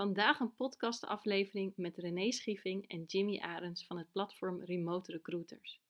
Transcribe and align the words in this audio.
Vandaag 0.00 0.40
een 0.40 0.54
podcastaflevering 0.54 1.72
met 1.76 1.96
René 1.96 2.32
Schieving 2.32 2.88
en 2.88 3.04
Jimmy 3.04 3.38
Arends 3.38 3.86
van 3.86 3.98
het 3.98 4.12
platform 4.12 4.64
Remote 4.64 5.12
Recruiters. 5.12 5.80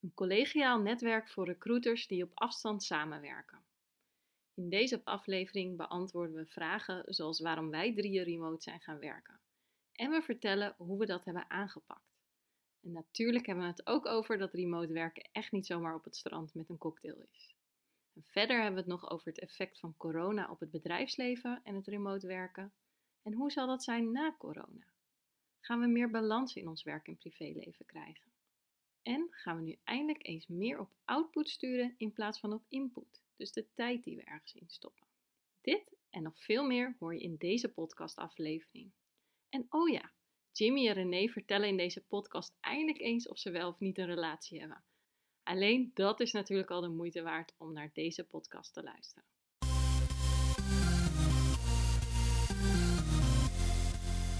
Een 0.00 0.14
collegiaal 0.14 0.80
netwerk 0.80 1.28
voor 1.28 1.44
recruiters 1.44 2.06
die 2.06 2.22
op 2.22 2.30
afstand 2.34 2.82
samenwerken. 2.82 3.64
In 4.54 4.68
deze 4.68 5.00
aflevering 5.04 5.76
beantwoorden 5.76 6.36
we 6.36 6.46
vragen 6.46 7.14
zoals 7.14 7.40
waarom 7.40 7.70
wij 7.70 7.94
drieën 7.94 8.24
remote 8.24 8.62
zijn 8.62 8.80
gaan 8.80 8.98
werken. 8.98 9.40
En 9.92 10.10
we 10.10 10.22
vertellen 10.22 10.74
hoe 10.78 10.98
we 10.98 11.06
dat 11.06 11.24
hebben 11.24 11.50
aangepakt. 11.50 12.18
En 12.82 12.92
natuurlijk 12.92 13.46
hebben 13.46 13.64
we 13.64 13.70
het 13.70 13.86
ook 13.86 14.06
over 14.06 14.38
dat 14.38 14.54
remote 14.54 14.92
werken 14.92 15.28
echt 15.32 15.52
niet 15.52 15.66
zomaar 15.66 15.94
op 15.94 16.04
het 16.04 16.16
strand 16.16 16.54
met 16.54 16.68
een 16.68 16.78
cocktail 16.78 17.26
is. 17.32 17.54
En 18.14 18.24
verder 18.24 18.56
hebben 18.56 18.84
we 18.84 18.90
het 18.90 19.00
nog 19.00 19.10
over 19.10 19.26
het 19.26 19.40
effect 19.40 19.78
van 19.78 19.96
corona 19.96 20.50
op 20.50 20.60
het 20.60 20.70
bedrijfsleven 20.70 21.60
en 21.62 21.74
het 21.74 21.86
remote 21.86 22.26
werken. 22.26 22.72
En 23.24 23.32
hoe 23.32 23.50
zal 23.50 23.66
dat 23.66 23.84
zijn 23.84 24.12
na 24.12 24.34
corona? 24.38 24.86
Gaan 25.60 25.80
we 25.80 25.86
meer 25.86 26.10
balans 26.10 26.54
in 26.54 26.68
ons 26.68 26.82
werk 26.82 27.06
en 27.06 27.16
privéleven 27.16 27.86
krijgen? 27.86 28.32
En 29.02 29.28
gaan 29.30 29.56
we 29.56 29.62
nu 29.62 29.78
eindelijk 29.84 30.26
eens 30.26 30.46
meer 30.46 30.78
op 30.78 30.94
output 31.04 31.48
sturen 31.48 31.94
in 31.96 32.12
plaats 32.12 32.40
van 32.40 32.52
op 32.52 32.64
input, 32.68 33.22
dus 33.36 33.52
de 33.52 33.66
tijd 33.74 34.04
die 34.04 34.16
we 34.16 34.22
ergens 34.22 34.54
in 34.54 34.68
stoppen? 34.68 35.06
Dit 35.60 35.96
en 36.10 36.22
nog 36.22 36.38
veel 36.38 36.64
meer 36.64 36.96
hoor 36.98 37.14
je 37.14 37.20
in 37.20 37.36
deze 37.36 37.72
podcastaflevering. 37.72 38.92
En 39.48 39.66
oh 39.68 39.88
ja, 39.88 40.12
Jimmy 40.52 40.88
en 40.88 40.94
René 40.94 41.28
vertellen 41.28 41.68
in 41.68 41.76
deze 41.76 42.04
podcast 42.04 42.56
eindelijk 42.60 42.98
eens 42.98 43.28
of 43.28 43.38
ze 43.38 43.50
wel 43.50 43.68
of 43.68 43.78
niet 43.78 43.98
een 43.98 44.06
relatie 44.06 44.60
hebben. 44.60 44.84
Alleen 45.42 45.90
dat 45.94 46.20
is 46.20 46.32
natuurlijk 46.32 46.70
al 46.70 46.80
de 46.80 46.88
moeite 46.88 47.22
waard 47.22 47.54
om 47.58 47.72
naar 47.72 47.90
deze 47.92 48.24
podcast 48.24 48.72
te 48.72 48.82
luisteren. 48.82 49.28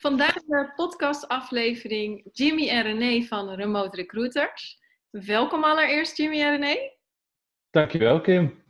Vandaag 0.00 0.34
de 0.34 0.72
podcastaflevering 0.76 2.28
Jimmy 2.32 2.68
en 2.68 2.82
René 2.82 3.26
van 3.26 3.50
Remote 3.50 3.96
Recruiters. 3.96 4.78
Welkom 5.10 5.64
allereerst 5.64 6.16
Jimmy 6.16 6.42
en 6.42 6.50
René. 6.50 6.76
Dankjewel 7.70 8.20
Kim. 8.20 8.62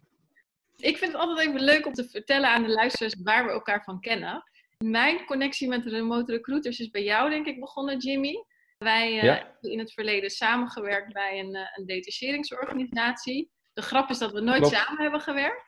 Ik 0.77 0.97
vind 0.97 1.12
het 1.12 1.21
altijd 1.21 1.49
even 1.49 1.61
leuk 1.61 1.87
om 1.87 1.93
te 1.93 2.09
vertellen 2.09 2.49
aan 2.49 2.62
de 2.62 2.69
luisteraars 2.69 3.23
waar 3.23 3.45
we 3.45 3.51
elkaar 3.51 3.84
van 3.84 4.01
kennen. 4.01 4.43
Mijn 4.84 5.25
connectie 5.25 5.69
met 5.69 5.87
Remote 5.87 6.33
Recruiters 6.33 6.79
is 6.79 6.91
bij 6.91 7.05
jou 7.05 7.31
denk 7.31 7.47
ik 7.47 7.61
begonnen 7.61 7.99
Jimmy. 7.99 8.45
Wij 8.79 9.17
uh, 9.17 9.23
hebben 9.23 9.71
in 9.71 9.79
het 9.79 9.93
verleden 9.93 10.31
samengewerkt 10.31 11.12
bij 11.12 11.39
een, 11.39 11.55
uh, 11.55 11.61
een 11.75 11.87
detacheringsorganisatie. 11.87 13.51
De 13.73 13.83
grap 13.83 14.11
is 14.11 14.19
dat 14.19 14.33
we 14.33 14.41
nooit 14.41 14.67
samen 14.67 15.03
hebben 15.03 15.21
gewerkt. 15.21 15.67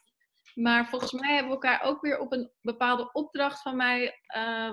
Maar 0.55 0.89
volgens 0.89 1.13
mij 1.13 1.35
hebben 1.35 1.49
we 1.49 1.67
elkaar 1.67 1.83
ook 1.83 2.01
weer 2.01 2.19
op 2.19 2.33
een 2.33 2.51
bepaalde 2.61 3.13
opdracht 3.13 3.63
van 3.63 3.77
mij 3.77 4.21
uh, 4.37 4.73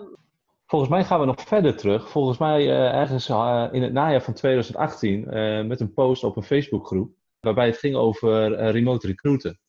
Volgens 0.67 0.91
mij 0.91 1.03
gaan 1.03 1.19
we 1.19 1.25
nog 1.25 1.41
verder 1.41 1.77
terug. 1.77 2.09
Volgens 2.09 2.37
mij 2.37 2.63
uh, 2.63 2.93
ergens 2.93 3.29
uh, 3.29 3.67
in 3.71 3.81
het 3.81 3.93
najaar 3.93 4.21
van 4.21 4.33
2018 4.33 5.19
uh, 5.19 5.65
met 5.65 5.79
een 5.79 5.93
post 5.93 6.23
op 6.23 6.35
een 6.35 6.43
Facebookgroep. 6.43 7.15
Waarbij 7.39 7.65
het 7.65 7.77
ging 7.77 7.95
over 7.95 8.55
remote 8.55 9.07
recruiten. 9.07 9.59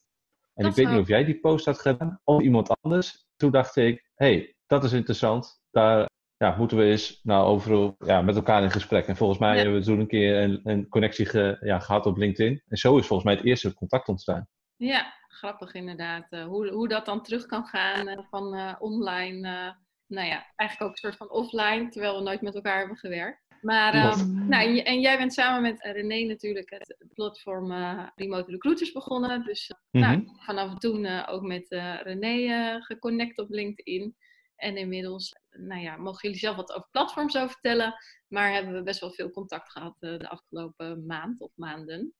En 0.54 0.64
dat 0.64 0.70
ik 0.70 0.84
weet 0.84 0.92
niet 0.92 1.02
of 1.02 1.08
jij 1.08 1.24
die 1.24 1.40
post 1.40 1.64
had 1.64 1.78
gedaan 1.78 2.20
of 2.24 2.40
iemand 2.40 2.80
anders. 2.80 3.26
Toen 3.36 3.50
dacht 3.50 3.76
ik, 3.76 4.10
hey, 4.14 4.56
dat 4.66 4.84
is 4.84 4.92
interessant. 4.92 5.60
Daar 5.70 6.10
ja, 6.36 6.56
moeten 6.56 6.76
we 6.76 6.84
eens 6.84 7.20
nou, 7.22 7.46
over, 7.46 7.94
ja, 7.98 8.22
met 8.22 8.36
elkaar 8.36 8.62
in 8.62 8.70
gesprek. 8.70 9.06
En 9.06 9.16
volgens 9.16 9.38
mij 9.38 9.56
ja. 9.56 9.62
hebben 9.62 9.78
we 9.78 9.84
toen 9.84 10.00
een 10.00 10.06
keer 10.06 10.42
een, 10.42 10.60
een 10.64 10.88
connectie 10.88 11.26
ge, 11.26 11.56
ja, 11.60 11.78
gehad 11.78 12.06
op 12.06 12.16
LinkedIn. 12.16 12.62
En 12.68 12.76
zo 12.76 12.96
is 12.96 13.06
volgens 13.06 13.28
mij 13.28 13.34
het 13.36 13.44
eerste 13.44 13.74
contact 13.74 14.08
ontstaan. 14.08 14.48
Ja, 14.76 15.12
grappig 15.28 15.74
inderdaad. 15.74 16.26
hoe, 16.46 16.68
hoe 16.68 16.88
dat 16.88 17.06
dan 17.06 17.22
terug 17.22 17.46
kan 17.46 17.64
gaan 17.64 18.26
van 18.30 18.76
online 18.78 19.76
nou 20.08 20.26
ja, 20.26 20.52
eigenlijk 20.56 20.82
ook 20.82 20.90
een 20.90 21.10
soort 21.10 21.16
van 21.16 21.30
offline, 21.30 21.88
terwijl 21.88 22.16
we 22.16 22.22
nooit 22.22 22.40
met 22.40 22.54
elkaar 22.54 22.78
hebben 22.78 22.96
gewerkt. 22.96 23.46
Maar, 23.60 24.18
um, 24.18 24.48
nou, 24.48 24.78
en 24.78 25.00
jij 25.00 25.18
bent 25.18 25.32
samen 25.32 25.62
met 25.62 25.82
René 25.82 26.26
natuurlijk 26.26 26.70
het 26.70 26.96
platform 27.14 27.72
uh, 27.72 28.06
Remote 28.14 28.50
Recruiters 28.50 28.92
begonnen. 28.92 29.44
Dus 29.44 29.70
uh, 29.70 30.02
mm-hmm. 30.02 30.24
nou, 30.24 30.36
vanaf 30.38 30.78
toen 30.78 31.04
uh, 31.04 31.26
ook 31.30 31.42
met 31.42 31.66
René 32.02 32.80
geconnect 32.80 33.38
op 33.38 33.50
LinkedIn. 33.50 34.16
En 34.56 34.76
inmiddels, 34.76 35.34
nou 35.50 35.80
ja, 35.80 35.96
mogen 35.96 36.20
jullie 36.22 36.38
zelf 36.38 36.56
wat 36.56 36.72
over 36.72 36.88
platforms 36.90 37.36
over 37.36 37.50
vertellen. 37.50 37.94
Maar 38.28 38.52
hebben 38.52 38.74
we 38.74 38.82
best 38.82 39.00
wel 39.00 39.12
veel 39.12 39.30
contact 39.30 39.70
gehad 39.70 39.94
de 39.98 40.28
afgelopen 40.28 41.06
maand 41.06 41.40
of 41.40 41.50
maanden. 41.54 42.14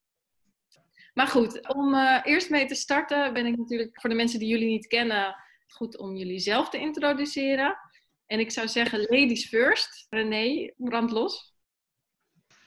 Maar 1.13 1.27
goed, 1.27 1.73
om 1.73 1.95
eerst 2.23 2.49
mee 2.49 2.65
te 2.65 2.75
starten 2.75 3.33
ben 3.33 3.45
ik 3.45 3.57
natuurlijk 3.57 4.01
voor 4.01 4.09
de 4.09 4.15
mensen 4.15 4.39
die 4.39 4.47
jullie 4.47 4.69
niet 4.69 4.87
kennen 4.87 5.35
goed 5.71 5.97
om 5.97 6.15
jullie 6.15 6.39
zelf 6.39 6.69
te 6.69 6.79
introduceren. 6.79 7.77
En 8.25 8.39
ik 8.39 8.51
zou 8.51 8.67
zeggen, 8.67 8.99
ladies 8.99 9.47
first. 9.47 10.07
René, 10.09 10.73
brand 10.77 11.11
los. 11.11 11.57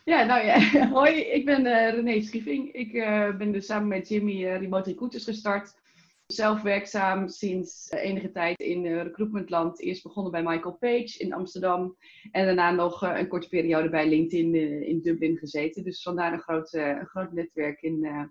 Ja, 0.04 0.24
nou 0.24 0.44
ja, 0.44 0.58
hoi, 0.98 1.20
ik 1.20 1.44
ben 1.44 1.66
uh, 1.66 1.90
René 1.90 2.20
Schieving. 2.20 2.72
Ik 2.72 2.92
uh, 2.92 3.36
ben 3.36 3.52
dus 3.52 3.66
samen 3.66 3.88
met 3.88 4.08
Jimmy 4.08 4.44
uh, 4.44 4.58
Remote 4.58 4.90
Recruiters 4.90 5.24
gestart. 5.24 5.80
Zelf 6.26 6.62
werkzaam 6.62 7.28
sinds 7.28 7.90
enige 7.90 8.30
tijd 8.30 8.58
in 8.58 8.86
recruitmentland. 8.86 9.80
Eerst 9.80 10.02
begonnen 10.02 10.32
bij 10.32 10.42
Michael 10.42 10.76
Page 10.76 11.18
in 11.18 11.32
Amsterdam. 11.32 11.96
En 12.30 12.44
daarna 12.44 12.70
nog 12.70 13.02
een 13.02 13.28
korte 13.28 13.48
periode 13.48 13.90
bij 13.90 14.08
LinkedIn 14.08 14.54
in 14.86 15.00
Dublin 15.00 15.36
gezeten. 15.36 15.84
Dus 15.84 16.02
vandaar 16.02 16.32
een 16.32 16.40
groot, 16.40 16.78
groot 17.04 17.32
netwerk 17.32 17.80
in, 17.80 18.30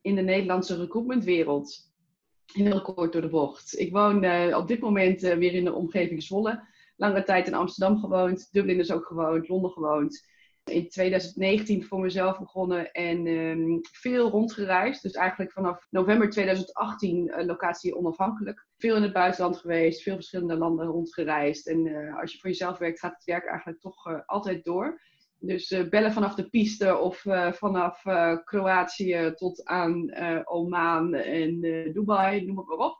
in 0.00 0.14
de 0.14 0.22
Nederlandse 0.22 0.76
recruitmentwereld. 0.76 1.87
Heel 2.52 2.80
kort 2.80 3.12
door 3.12 3.22
de 3.22 3.28
bocht. 3.28 3.78
Ik 3.78 3.92
woon 3.92 4.24
uh, 4.24 4.56
op 4.56 4.68
dit 4.68 4.80
moment 4.80 5.22
uh, 5.22 5.34
weer 5.34 5.52
in 5.52 5.64
de 5.64 5.72
omgeving 5.72 6.22
Zwolle. 6.22 6.66
Lange 6.96 7.22
tijd 7.22 7.46
in 7.46 7.54
Amsterdam 7.54 7.98
gewoond, 7.98 8.48
Dublin 8.52 8.78
is 8.78 8.92
ook 8.92 9.06
gewoond, 9.06 9.48
Londen 9.48 9.70
gewoond. 9.70 10.28
In 10.64 10.88
2019 10.88 11.84
voor 11.84 12.00
mezelf 12.00 12.38
begonnen 12.38 12.92
en 12.92 13.26
um, 13.26 13.80
veel 13.92 14.30
rondgereisd. 14.30 15.02
Dus 15.02 15.12
eigenlijk 15.12 15.52
vanaf 15.52 15.86
november 15.90 16.30
2018 16.30 17.26
uh, 17.26 17.46
locatie 17.46 17.96
onafhankelijk. 17.96 18.66
Veel 18.76 18.96
in 18.96 19.02
het 19.02 19.12
buitenland 19.12 19.56
geweest, 19.56 20.02
veel 20.02 20.14
verschillende 20.14 20.56
landen 20.56 20.86
rondgereisd. 20.86 21.66
En 21.66 22.12
als 22.20 22.32
je 22.32 22.38
voor 22.38 22.50
jezelf 22.50 22.78
werkt, 22.78 22.98
gaat 22.98 23.14
het 23.14 23.24
werk 23.24 23.46
eigenlijk 23.46 23.80
toch 23.80 24.24
altijd 24.26 24.64
door. 24.64 25.00
Dus 25.40 25.70
uh, 25.70 25.88
bellen 25.88 26.12
vanaf 26.12 26.34
de 26.34 26.48
piste 26.48 26.96
of 26.96 27.24
uh, 27.24 27.52
vanaf 27.52 28.04
uh, 28.04 28.36
Kroatië 28.44 29.32
tot 29.34 29.64
aan 29.64 30.14
Oman 30.44 31.14
en 31.14 31.60
Dubai, 31.92 32.44
noem 32.44 32.58
het 32.58 32.66
maar 32.66 32.76
op. 32.76 32.98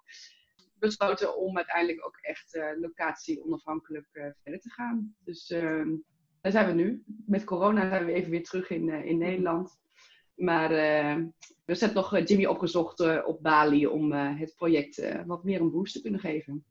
Besloten 0.79 1.37
om 1.37 1.57
uiteindelijk 1.57 2.07
ook 2.07 2.19
echt 2.21 2.61
locatie 2.81 3.45
onafhankelijk 3.45 4.09
verder 4.43 4.61
te 4.61 4.71
gaan. 4.71 5.15
Dus 5.25 5.51
ehm, 5.51 5.95
daar 6.41 6.53
zijn 6.53 6.67
we 6.67 6.73
nu. 6.73 7.03
Met 7.27 7.45
corona 7.45 7.89
zijn 7.89 8.05
we 8.05 8.13
even 8.13 8.31
weer 8.31 8.45
terug 8.45 8.71
in, 8.71 8.89
in 8.89 9.19
Nederland. 9.19 9.79
Maar 10.35 10.69
we 11.65 11.75
zetten 11.75 11.95
nog 11.95 12.19
Jimmy 12.19 12.47
opgezocht 12.47 13.25
op 13.25 13.43
Bali 13.43 13.87
om 13.87 14.13
het 14.13 14.55
project 14.57 15.25
wat 15.27 15.45
meer 15.45 15.61
een 15.61 15.71
boost 15.71 15.93
te 15.93 16.03
kunnen 16.03 16.21
geven. 16.21 16.65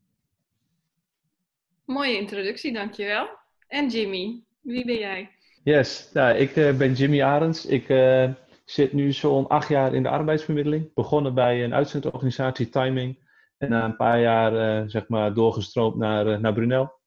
Mooie 1.84 2.16
introductie, 2.16 2.72
dankjewel. 2.72 3.28
En 3.66 3.88
Jimmy, 3.88 4.42
wie 4.60 4.84
ben 4.84 4.98
jij? 4.98 5.37
Yes, 5.68 6.10
ja, 6.12 6.32
ik 6.32 6.56
uh, 6.56 6.76
ben 6.76 6.92
Jimmy 6.92 7.22
Arends. 7.22 7.66
Ik 7.66 7.88
uh, 7.88 8.28
zit 8.64 8.92
nu 8.92 9.12
zo'n 9.12 9.46
acht 9.46 9.68
jaar 9.68 9.94
in 9.94 10.02
de 10.02 10.08
arbeidsvermiddeling. 10.08 10.94
Begonnen 10.94 11.34
bij 11.34 11.64
een 11.64 11.74
uitzendorganisatie 11.74 12.68
Timing. 12.68 13.18
En 13.58 13.70
na 13.70 13.84
een 13.84 13.96
paar 13.96 14.20
jaar 14.20 14.52
uh, 14.52 14.88
zeg 14.88 15.08
maar 15.08 15.34
doorgestroomd 15.34 15.96
naar, 15.96 16.40
naar 16.40 16.52
Brunel, 16.52 17.00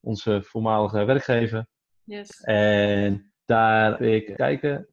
onze 0.00 0.42
voormalige 0.42 1.04
werkgever. 1.04 1.66
Yes. 2.04 2.40
En 2.40 3.32
daar 3.44 3.90
heb 3.90 4.00
ik 4.00 4.34
kijken, 4.36 4.88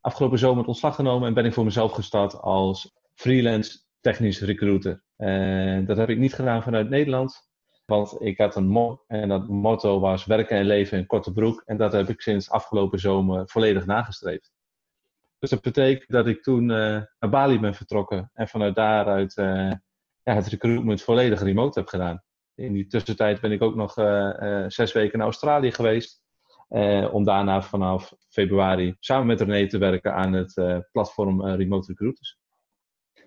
afgelopen 0.00 0.38
zomer 0.38 0.64
ontslag 0.64 0.94
genomen 0.94 1.28
en 1.28 1.34
ben 1.34 1.44
ik 1.44 1.52
voor 1.52 1.64
mezelf 1.64 1.92
gestart 1.92 2.40
als 2.40 2.92
freelance 3.14 3.78
technisch 4.00 4.40
recruiter. 4.40 5.02
En 5.16 5.84
dat 5.84 5.96
heb 5.96 6.08
ik 6.08 6.18
niet 6.18 6.34
gedaan 6.34 6.62
vanuit 6.62 6.88
Nederland. 6.88 7.47
Want 7.90 8.16
ik 8.18 8.38
had 8.38 8.56
een 8.56 8.68
motto 8.68 9.04
en 9.06 9.28
dat 9.28 9.48
motto 9.48 10.00
was 10.00 10.24
werken 10.24 10.56
en 10.56 10.64
leven 10.64 10.98
in 10.98 11.06
korte 11.06 11.32
broek. 11.32 11.62
En 11.66 11.76
dat 11.76 11.92
heb 11.92 12.08
ik 12.08 12.20
sinds 12.20 12.50
afgelopen 12.50 12.98
zomer 12.98 13.48
volledig 13.48 13.86
nagestreefd. 13.86 14.52
Dus 15.38 15.50
dat 15.50 15.60
betekent 15.60 16.10
dat 16.10 16.26
ik 16.26 16.42
toen 16.42 16.62
uh, 16.62 17.02
naar 17.18 17.30
Bali 17.30 17.60
ben 17.60 17.74
vertrokken 17.74 18.30
en 18.34 18.48
vanuit 18.48 18.74
daaruit 18.74 19.36
uh, 19.36 19.72
ja, 20.22 20.34
het 20.34 20.46
recruitment 20.46 21.02
volledig 21.02 21.42
remote 21.42 21.78
heb 21.78 21.88
gedaan. 21.88 22.22
In 22.54 22.72
die 22.72 22.86
tussentijd 22.86 23.40
ben 23.40 23.52
ik 23.52 23.62
ook 23.62 23.74
nog 23.74 23.92
zes 24.72 24.92
weken 24.92 25.18
in 25.18 25.24
Australië 25.24 25.72
geweest. 25.72 26.22
om 27.10 27.24
daarna 27.24 27.62
vanaf 27.62 28.14
februari 28.28 28.96
samen 29.00 29.26
met 29.26 29.40
René 29.40 29.68
te 29.68 29.78
werken 29.78 30.14
aan 30.14 30.32
het 30.32 30.54
platform 30.92 31.46
Remote 31.46 31.86
Recruiters. 31.86 32.37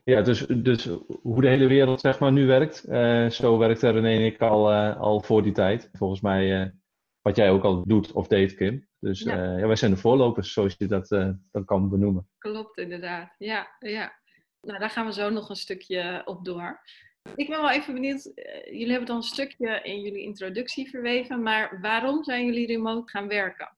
Ja, 0.04 0.22
dus, 0.22 0.46
dus 0.46 0.90
hoe 1.22 1.42
de 1.42 1.48
hele 1.48 1.68
wereld 1.68 2.00
zeg 2.00 2.20
maar, 2.20 2.32
nu 2.32 2.46
werkt, 2.46 2.90
uh, 2.90 3.30
zo 3.30 3.58
werkte 3.58 3.90
René 3.90 4.16
en 4.16 4.26
ik 4.26 4.42
al, 4.42 4.72
uh, 4.72 5.00
al 5.00 5.22
voor 5.22 5.44
die 5.44 5.52
tijd. 5.52 5.90
Volgens 5.94 6.22
mij 6.22 6.62
uh, 6.62 6.70
wat 7.22 7.36
jij 7.36 7.52
ook 7.52 7.64
al 7.64 7.84
doet 7.88 8.12
of 8.12 8.28
deed, 8.28 8.56
Kim. 8.56 8.88
Dus 9.00 9.22
ja. 9.22 9.58
ja 9.58 9.68
wij 9.68 9.76
zijn 9.76 9.92
de 9.92 9.98
voorlopers, 9.98 10.54
zoals 10.54 10.76
je 10.78 10.88
dat 10.88 11.08
dan 11.52 11.66
kan 11.66 11.90
benoemen. 11.90 12.28
Klopt, 12.38 12.78
inderdaad. 12.78 13.36
Ja, 13.38 13.76
ja. 13.80 14.20
Nou, 14.62 14.80
daar 14.80 14.90
gaan 14.90 15.06
we 15.06 15.14
zo 15.14 15.30
nog 15.30 15.50
een 15.50 15.56
stukje 15.56 16.22
op 16.26 16.46
door. 16.46 16.82
Ik 17.36 17.48
ben 17.50 17.62
wel 17.62 17.72
even 17.72 17.94
benieuwd, 17.94 18.32
jullie 18.66 18.90
hebben 18.90 19.08
dan 19.08 19.16
een 19.16 19.24
stukje 19.24 19.80
in 19.84 20.02
jullie 20.02 20.22
introductie 20.22 20.90
verweven, 20.90 21.44
maar 21.44 21.80
waarom 21.82 22.24
zijn 22.24 22.46
jullie 22.46 22.68
remote 22.68 23.12
gaan 23.12 23.28
werken? 23.28 23.78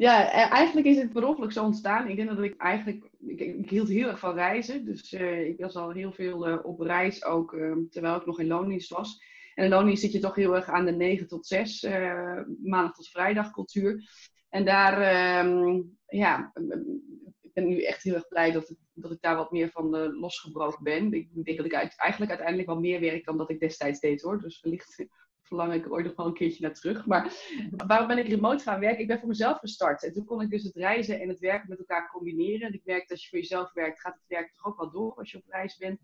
Ja, 0.00 0.34
e, 0.34 0.48
eigenlijk 0.48 0.86
is 0.86 0.96
het 0.96 1.12
per 1.12 1.26
ongeluk 1.26 1.52
zo 1.52 1.64
ontstaan. 1.64 2.08
Ik 2.08 2.16
denk 2.16 2.28
dat 2.28 2.42
ik 2.42 2.56
eigenlijk, 2.56 3.10
ik, 3.26 3.70
hield 3.70 3.88
heel 3.88 4.08
erg 4.08 4.18
van 4.18 4.34
reizen. 4.34 4.84
Dus 4.84 5.12
uh, 5.12 5.46
ik 5.46 5.58
was 5.58 5.76
al 5.76 5.90
heel 5.90 6.12
veel 6.12 6.48
uh, 6.48 6.58
op 6.62 6.80
reis, 6.80 7.24
ook 7.24 7.50
terwijl 7.90 8.16
ik 8.16 8.26
nog 8.26 8.40
in 8.40 8.46
loondienst 8.46 8.90
was. 8.90 9.22
En 9.54 9.64
in 9.64 9.70
loondienst 9.70 10.02
zit 10.02 10.12
je 10.12 10.18
toch 10.18 10.34
heel 10.34 10.54
erg 10.54 10.68
aan 10.68 10.84
de 10.84 10.92
9 10.92 11.28
tot 11.28 11.46
6, 11.46 11.82
maandag 12.62 12.94
tot 12.94 13.08
vrijdag 13.08 13.50
cultuur. 13.50 14.10
En 14.48 14.64
daar, 14.64 15.00
ehm, 15.00 15.82
ja, 16.06 16.52
ik 17.40 17.52
ben 17.52 17.68
nu 17.68 17.82
echt 17.82 18.02
heel 18.02 18.14
erg 18.14 18.28
blij 18.28 18.52
dat, 18.52 18.74
dat 18.92 19.12
ik 19.12 19.20
daar 19.20 19.36
wat 19.36 19.52
meer 19.52 19.70
van 19.70 19.90
losgebroken 20.12 20.82
ben. 20.82 21.12
Ik 21.12 21.44
denk 21.44 21.56
dat 21.56 21.66
ik 21.66 21.72
eigenlijk 21.72 22.30
uiteindelijk 22.30 22.68
wel 22.68 22.80
meer 22.80 23.00
werk 23.00 23.24
dan 23.24 23.36
dat 23.36 23.50
ik 23.50 23.60
destijds 23.60 24.00
deed 24.00 24.22
hoor. 24.22 24.40
Dus 24.40 24.60
wellicht 24.60 25.06
verlang 25.50 25.72
ik 25.72 25.92
ooit 25.92 26.04
nog 26.04 26.16
wel 26.16 26.26
een 26.26 26.34
keertje 26.34 26.62
naar 26.62 26.74
terug. 26.74 27.06
Maar 27.06 27.34
waarom 27.86 28.06
ben 28.06 28.18
ik 28.18 28.28
remote 28.28 28.62
gaan 28.62 28.80
werken? 28.80 29.00
Ik 29.00 29.06
ben 29.06 29.18
voor 29.18 29.28
mezelf 29.28 29.58
gestart. 29.58 30.04
En 30.04 30.12
toen 30.12 30.24
kon 30.24 30.40
ik 30.40 30.50
dus 30.50 30.62
het 30.62 30.74
reizen 30.74 31.20
en 31.20 31.28
het 31.28 31.38
werken 31.38 31.68
met 31.68 31.78
elkaar 31.78 32.10
combineren. 32.10 32.66
En 32.66 32.74
ik 32.74 32.84
merkte 32.84 33.12
als 33.12 33.22
je 33.22 33.28
voor 33.28 33.38
jezelf 33.38 33.72
werkt, 33.72 34.00
gaat 34.00 34.14
het 34.14 34.26
werk 34.26 34.52
toch 34.52 34.66
ook 34.66 34.80
wel 34.80 34.90
door 34.90 35.14
als 35.14 35.30
je 35.30 35.38
op 35.38 35.44
reis 35.46 35.76
bent. 35.76 36.00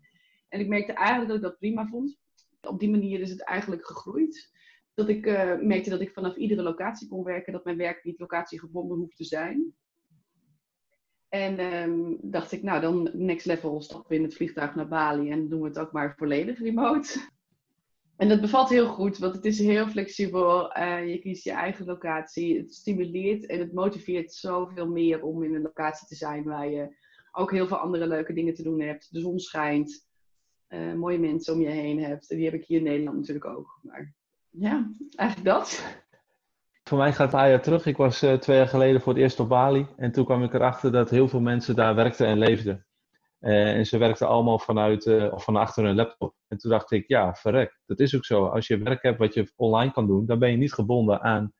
En 0.49 0.59
ik 0.59 0.67
merkte 0.67 0.93
eigenlijk 0.93 1.27
dat 1.27 1.37
ik 1.37 1.43
dat 1.43 1.57
prima 1.57 1.85
vond. 1.85 2.17
Op 2.61 2.79
die 2.79 2.89
manier 2.89 3.19
is 3.19 3.29
het 3.29 3.43
eigenlijk 3.43 3.87
gegroeid. 3.87 4.51
Dat 4.93 5.09
ik 5.09 5.25
uh, 5.25 5.59
merkte 5.59 5.89
dat 5.89 6.01
ik 6.01 6.13
vanaf 6.13 6.35
iedere 6.35 6.61
locatie 6.61 7.07
kon 7.07 7.23
werken, 7.23 7.53
dat 7.53 7.65
mijn 7.65 7.77
werk 7.77 8.03
niet 8.03 8.19
locatiegebonden 8.19 8.97
hoeft 8.97 9.17
te 9.17 9.23
zijn. 9.23 9.75
En 11.29 11.59
um, 11.59 12.17
dacht 12.21 12.51
ik, 12.51 12.63
nou 12.63 12.81
dan 12.81 13.09
next 13.13 13.45
level 13.45 13.81
stappen 13.81 14.09
we 14.09 14.15
in 14.15 14.23
het 14.23 14.35
vliegtuig 14.35 14.75
naar 14.75 14.87
Bali 14.87 15.31
en 15.31 15.49
doen 15.49 15.61
we 15.61 15.67
het 15.67 15.79
ook 15.79 15.91
maar 15.91 16.15
volledig 16.17 16.59
remote. 16.59 17.29
En 18.17 18.29
dat 18.29 18.41
bevalt 18.41 18.69
heel 18.69 18.87
goed, 18.87 19.17
want 19.17 19.35
het 19.35 19.45
is 19.45 19.59
heel 19.59 19.87
flexibel. 19.87 20.77
Uh, 20.77 21.09
je 21.09 21.19
kiest 21.19 21.43
je 21.43 21.51
eigen 21.51 21.85
locatie. 21.85 22.57
Het 22.57 22.73
stimuleert 22.73 23.45
en 23.45 23.59
het 23.59 23.73
motiveert 23.73 24.33
zoveel 24.33 24.87
meer 24.87 25.23
om 25.23 25.43
in 25.43 25.55
een 25.55 25.61
locatie 25.61 26.07
te 26.07 26.15
zijn 26.15 26.43
waar 26.43 26.69
je 26.69 26.95
ook 27.31 27.51
heel 27.51 27.67
veel 27.67 27.77
andere 27.77 28.07
leuke 28.07 28.33
dingen 28.33 28.53
te 28.53 28.63
doen 28.63 28.81
hebt. 28.81 29.07
De 29.11 29.19
zon 29.19 29.39
schijnt, 29.39 30.07
uh, 30.69 30.93
mooie 30.93 31.19
mensen 31.19 31.53
om 31.53 31.61
je 31.61 31.67
heen 31.67 32.03
hebt. 32.03 32.27
Die 32.27 32.45
heb 32.45 32.53
ik 32.53 32.65
hier 32.65 32.77
in 32.77 32.83
Nederland 32.83 33.17
natuurlijk 33.17 33.45
ook. 33.45 33.79
Maar 33.81 34.13
ja, 34.49 34.91
eigenlijk 35.15 35.49
dat. 35.49 35.95
Voor 36.83 36.97
mij 36.97 37.13
gaat 37.13 37.31
het 37.31 37.63
terug. 37.63 37.85
Ik 37.85 37.97
was 37.97 38.23
uh, 38.23 38.33
twee 38.33 38.57
jaar 38.57 38.67
geleden 38.67 39.01
voor 39.01 39.13
het 39.13 39.21
eerst 39.21 39.39
op 39.39 39.49
Bali. 39.49 39.87
En 39.97 40.11
toen 40.11 40.25
kwam 40.25 40.43
ik 40.43 40.53
erachter 40.53 40.91
dat 40.91 41.09
heel 41.09 41.27
veel 41.27 41.41
mensen 41.41 41.75
daar 41.75 41.95
werkten 41.95 42.27
en 42.27 42.37
leefden. 42.37 42.86
Uh, 43.41 43.75
en 43.75 43.85
ze 43.85 43.97
werkten 43.97 44.27
allemaal 44.27 44.59
vanuit 44.59 45.05
uh, 45.05 45.33
of 45.33 45.43
van 45.43 45.55
achter 45.55 45.83
hun 45.83 45.95
laptop. 45.95 46.35
En 46.47 46.57
toen 46.57 46.71
dacht 46.71 46.91
ik, 46.91 47.07
ja, 47.07 47.33
verrek. 47.33 47.79
Dat 47.85 47.99
is 47.99 48.15
ook 48.15 48.25
zo. 48.25 48.45
Als 48.45 48.67
je 48.67 48.77
werk 48.77 49.03
hebt 49.03 49.19
wat 49.19 49.33
je 49.33 49.51
online 49.55 49.91
kan 49.91 50.07
doen, 50.07 50.25
dan 50.25 50.39
ben 50.39 50.51
je 50.51 50.57
niet 50.57 50.73
gebonden 50.73 51.21
aan, 51.21 51.53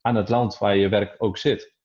aan 0.00 0.14
het 0.14 0.28
land 0.28 0.58
waar 0.58 0.76
je 0.76 0.88
werk 0.88 1.14
ook 1.18 1.36
zit. 1.36 1.76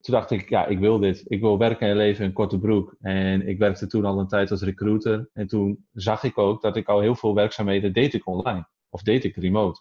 Toen 0.00 0.14
dacht 0.14 0.30
ik, 0.30 0.48
ja, 0.48 0.66
ik 0.66 0.78
wil 0.78 0.98
dit. 0.98 1.24
Ik 1.26 1.40
wil 1.40 1.58
werken 1.58 1.88
en 1.88 1.96
leven 1.96 2.24
in 2.24 2.32
korte 2.32 2.58
broek. 2.58 2.96
En 3.00 3.48
ik 3.48 3.58
werkte 3.58 3.86
toen 3.86 4.04
al 4.04 4.18
een 4.18 4.28
tijd 4.28 4.50
als 4.50 4.62
recruiter. 4.62 5.30
En 5.32 5.46
toen 5.46 5.86
zag 5.92 6.22
ik 6.22 6.38
ook 6.38 6.62
dat 6.62 6.76
ik 6.76 6.88
al 6.88 7.00
heel 7.00 7.14
veel 7.14 7.34
werkzaamheden 7.34 7.92
deed 7.92 8.14
ik 8.14 8.26
online. 8.26 8.68
Of 8.88 9.02
deed 9.02 9.24
ik 9.24 9.36
remote. 9.36 9.80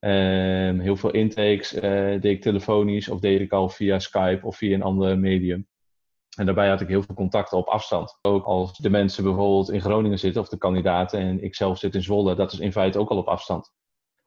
Um, 0.00 0.80
heel 0.80 0.96
veel 0.96 1.10
intakes 1.10 1.74
uh, 1.74 1.80
deed 1.80 2.24
ik 2.24 2.40
telefonisch 2.42 3.08
of 3.08 3.20
deed 3.20 3.40
ik 3.40 3.52
al 3.52 3.68
via 3.68 3.98
Skype 3.98 4.46
of 4.46 4.56
via 4.56 4.74
een 4.74 4.82
ander 4.82 5.18
medium. 5.18 5.66
En 6.36 6.46
daarbij 6.46 6.68
had 6.68 6.80
ik 6.80 6.88
heel 6.88 7.02
veel 7.02 7.14
contacten 7.14 7.58
op 7.58 7.66
afstand. 7.66 8.18
Ook 8.22 8.44
als 8.44 8.78
de 8.78 8.90
mensen 8.90 9.24
bijvoorbeeld 9.24 9.70
in 9.70 9.80
Groningen 9.80 10.18
zitten, 10.18 10.40
of 10.40 10.48
de 10.48 10.58
kandidaten, 10.58 11.20
en 11.20 11.42
ik 11.42 11.54
zelf 11.54 11.78
zit 11.78 11.94
in 11.94 12.02
Zwolle, 12.02 12.34
dat 12.34 12.52
is 12.52 12.58
in 12.58 12.72
feite 12.72 12.98
ook 12.98 13.10
al 13.10 13.16
op 13.16 13.28
afstand. 13.28 13.72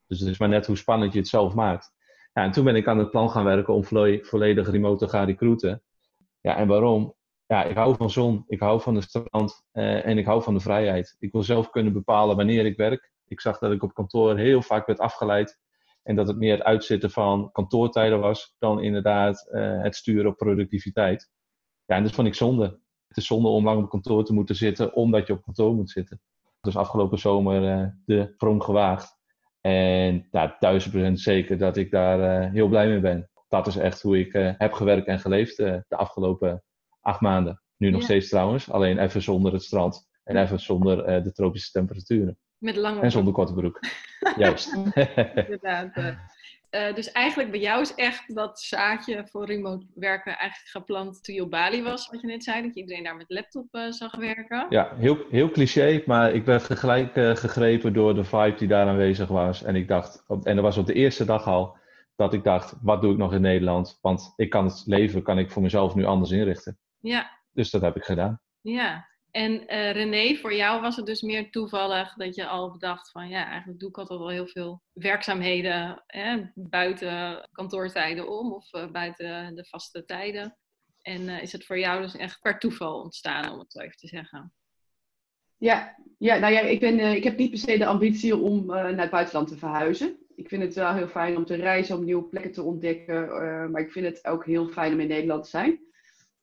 Dus 0.08 0.20
het 0.20 0.30
is 0.30 0.38
maar 0.38 0.50
net 0.50 0.68
hoe 0.68 0.78
spannend 0.78 1.14
je 1.14 1.20
het 1.20 1.28
zelf 1.28 1.54
maakt. 1.54 1.94
Ja, 2.34 2.44
en 2.44 2.52
toen 2.52 2.64
ben 2.64 2.76
ik 2.76 2.88
aan 2.88 2.98
het 2.98 3.10
plan 3.10 3.30
gaan 3.30 3.44
werken 3.44 3.74
om 3.74 3.84
volledig 4.24 4.70
remote 4.70 5.06
te 5.06 5.12
gaan 5.12 5.26
recruiten. 5.26 5.84
Ja, 6.42 6.56
en 6.56 6.68
waarom? 6.68 7.16
Ja, 7.46 7.64
ik 7.64 7.76
hou 7.76 7.96
van 7.96 8.10
zon, 8.10 8.44
ik 8.48 8.60
hou 8.60 8.82
van 8.82 8.94
de 8.94 9.02
strand 9.02 9.66
eh, 9.72 10.06
en 10.06 10.18
ik 10.18 10.26
hou 10.26 10.44
van 10.44 10.54
de 10.54 10.60
vrijheid. 10.60 11.16
Ik 11.20 11.32
wil 11.32 11.44
zelf 11.44 11.70
kunnen 11.70 11.94
bepalen 11.94 12.36
wanneer 12.36 12.66
ik 12.66 12.78
werk. 12.78 13.12
Ik 13.28 13.42
zag 13.42 13.60
dat 13.60 13.72
ik 13.72 13.84
op 13.84 13.94
kantoor 13.94 14.38
heel 14.38 14.62
vaak 14.62 14.86
werd 14.86 15.00
afgeleid. 15.00 15.60
En 16.04 16.16
dat 16.16 16.28
het 16.28 16.38
meer 16.38 16.52
het 16.52 16.64
uitzitten 16.64 17.12
van 17.12 17.52
kantoortijden 17.52 18.20
was 18.20 18.56
dan 18.60 18.82
inderdaad 18.82 19.48
uh, 19.52 19.82
het 19.82 19.96
sturen 19.96 20.32
op 20.32 20.38
productiviteit. 20.38 21.32
Ja, 21.86 21.96
en 21.96 22.04
dat 22.04 22.12
vond 22.12 22.28
ik 22.28 22.34
zonde. 22.34 22.80
Het 23.08 23.18
is 23.18 23.26
zonde 23.26 23.48
om 23.48 23.64
lang 23.64 23.84
op 23.84 23.90
kantoor 23.90 24.26
te 24.26 24.34
moeten 24.34 24.56
zitten, 24.56 24.94
omdat 24.96 25.28
je 25.28 25.34
op 25.34 25.44
kantoor 25.44 25.74
moet 25.76 25.90
zitten. 25.90 26.22
Dus 26.62 26.78
afgelopen 26.78 27.20
zomer 27.20 27.82
uh, 27.82 27.88
de 28.06 28.32
sprong 28.34 28.64
gewaagd. 28.64 29.18
En 29.62 30.28
ja, 30.32 30.56
duizend 30.60 30.94
procent 30.94 31.20
zeker 31.20 31.58
dat 31.58 31.78
ik 31.78 31.92
daar 31.92 32.44
uh, 32.44 32.52
heel 32.52 32.68
blij 32.68 32.88
mee 32.88 33.00
ben. 33.00 33.30
Dat 33.48 33.68
is 33.68 33.76
echt 33.76 34.02
hoe 34.02 34.20
ik 34.20 34.34
uh, 34.34 34.52
heb 34.58 34.74
gewerkt 34.74 35.08
en 35.08 35.20
geleefd 35.20 35.58
de 35.58 35.84
afgelopen 35.90 36.64
acht 37.02 37.22
maanden. 37.22 37.62
Nu 37.78 37.90
nog 37.90 38.00
ja. 38.00 38.06
steeds 38.06 38.30
trouwens, 38.30 38.72
alleen 38.72 39.00
even 39.00 39.22
zonder 39.22 39.54
het 39.54 39.64
strand. 39.64 40.08
En 40.24 40.38
even 40.38 40.60
zonder 40.60 41.24
de 41.24 41.32
tropische 41.32 41.72
temperaturen. 41.72 42.38
Met 42.58 42.76
lange 42.76 43.02
En 43.02 43.12
zonder 43.12 43.34
korte 43.34 43.54
broek. 43.54 43.80
Juist. 44.38 44.74
Inderdaad. 44.74 45.94
Uh, 46.76 46.94
dus 46.94 47.12
eigenlijk 47.12 47.52
bij 47.52 47.60
jou 47.60 47.82
is 47.82 47.96
echt 47.96 48.36
dat 48.36 48.60
zaadje 48.60 49.28
voor 49.28 49.46
remote 49.46 49.86
werken 49.94 50.38
eigenlijk 50.38 50.70
geplant 50.70 51.24
toen 51.24 51.36
je 51.36 51.42
op 51.42 51.50
Bali 51.50 51.84
was, 51.84 52.10
wat 52.10 52.22
je 52.22 52.28
net 52.28 52.44
zei, 52.44 52.62
dat 52.62 52.74
je 52.74 52.82
iedereen 52.82 53.04
daar 53.04 53.16
met 53.16 53.30
laptop 53.30 53.68
uh, 53.72 53.92
zag 53.92 54.16
werken. 54.16 54.66
Ja, 54.70 54.96
heel, 54.96 55.18
heel 55.30 55.50
cliché, 55.52 56.04
maar 56.06 56.34
ik 56.34 56.46
werd 56.46 56.64
gelijk 56.64 57.16
uh, 57.16 57.36
gegrepen 57.36 57.94
door 57.94 58.16
de 58.16 58.24
vibe 58.24 58.56
die 58.58 58.68
daar 58.68 58.88
aanwezig 58.88 59.28
was. 59.28 59.64
En 59.64 59.76
ik 59.76 59.88
dacht, 59.88 60.24
op, 60.28 60.46
en 60.46 60.56
dat 60.56 60.64
was 60.64 60.78
op 60.78 60.86
de 60.86 60.94
eerste 60.94 61.26
dag 61.26 61.48
al, 61.48 61.78
dat 62.16 62.34
ik 62.34 62.44
dacht, 62.44 62.76
wat 62.82 63.02
doe 63.02 63.12
ik 63.12 63.18
nog 63.18 63.34
in 63.34 63.42
Nederland? 63.42 64.00
Want 64.02 64.34
ik 64.36 64.50
kan 64.50 64.66
het 64.66 64.84
leven, 64.86 65.24
kan 65.24 65.40
ik 65.40 65.52
voor 65.52 65.62
mezelf 65.62 65.96
nu 65.96 66.06
anders 66.06 66.32
inrichten. 66.32 66.78
Ja. 67.00 67.30
Dus 67.52 67.72
dat 67.72 67.82
heb 67.82 67.96
ik 67.96 68.04
gedaan. 68.04 68.42
Ja, 68.62 69.08
en 69.36 69.52
uh, 69.54 69.92
René, 69.92 70.36
voor 70.36 70.54
jou 70.54 70.82
was 70.82 70.96
het 70.96 71.06
dus 71.06 71.22
meer 71.22 71.52
toevallig 71.52 72.14
dat 72.14 72.36
je 72.36 72.48
al 72.48 72.72
bedacht 72.72 73.12
van 73.12 73.30
ja, 73.30 73.48
eigenlijk 73.48 73.80
doe 73.80 73.90
ik 73.90 73.98
altijd 73.98 74.20
wel 74.20 74.30
heel 74.30 74.48
veel 74.48 74.82
werkzaamheden 74.94 76.04
hè, 76.06 76.44
buiten 76.54 77.48
kantoortijden 77.52 78.30
om 78.30 78.54
of 78.54 78.74
uh, 78.74 78.92
buiten 78.92 79.56
de 79.56 79.66
vaste 79.66 80.06
tijden. 80.06 80.58
En 81.02 81.22
uh, 81.22 81.42
is 81.42 81.52
het 81.52 81.66
voor 81.66 81.80
jou 81.80 82.02
dus 82.02 82.16
echt 82.16 82.42
per 82.42 82.60
toeval 82.60 83.02
ontstaan, 83.02 83.52
om 83.52 83.60
het 83.60 83.72
zo 83.72 83.80
even 83.80 83.98
te 83.98 84.08
zeggen? 84.08 84.54
Ja, 85.58 85.96
ja 86.18 86.38
nou 86.38 86.54
ja, 86.54 86.60
ik, 86.60 86.80
ben, 86.80 87.00
ik 87.00 87.24
heb 87.24 87.38
niet 87.38 87.50
per 87.50 87.60
se 87.60 87.78
de 87.78 87.86
ambitie 87.86 88.38
om 88.38 88.66
naar 88.66 88.98
het 88.98 89.10
buitenland 89.10 89.48
te 89.48 89.58
verhuizen. 89.58 90.18
Ik 90.36 90.48
vind 90.48 90.64
het 90.64 90.74
wel 90.74 90.94
heel 90.94 91.08
fijn 91.08 91.38
om 91.38 91.46
te 91.46 91.56
reizen, 91.56 91.98
om 91.98 92.04
nieuwe 92.04 92.24
plekken 92.24 92.52
te 92.52 92.64
ontdekken. 92.64 93.28
maar 93.72 93.82
ik 93.82 93.92
vind 93.92 94.06
het 94.06 94.26
ook 94.26 94.46
heel 94.46 94.68
fijn 94.68 94.94
om 94.94 95.00
in 95.00 95.08
Nederland 95.08 95.44
te 95.44 95.50
zijn. 95.50 95.85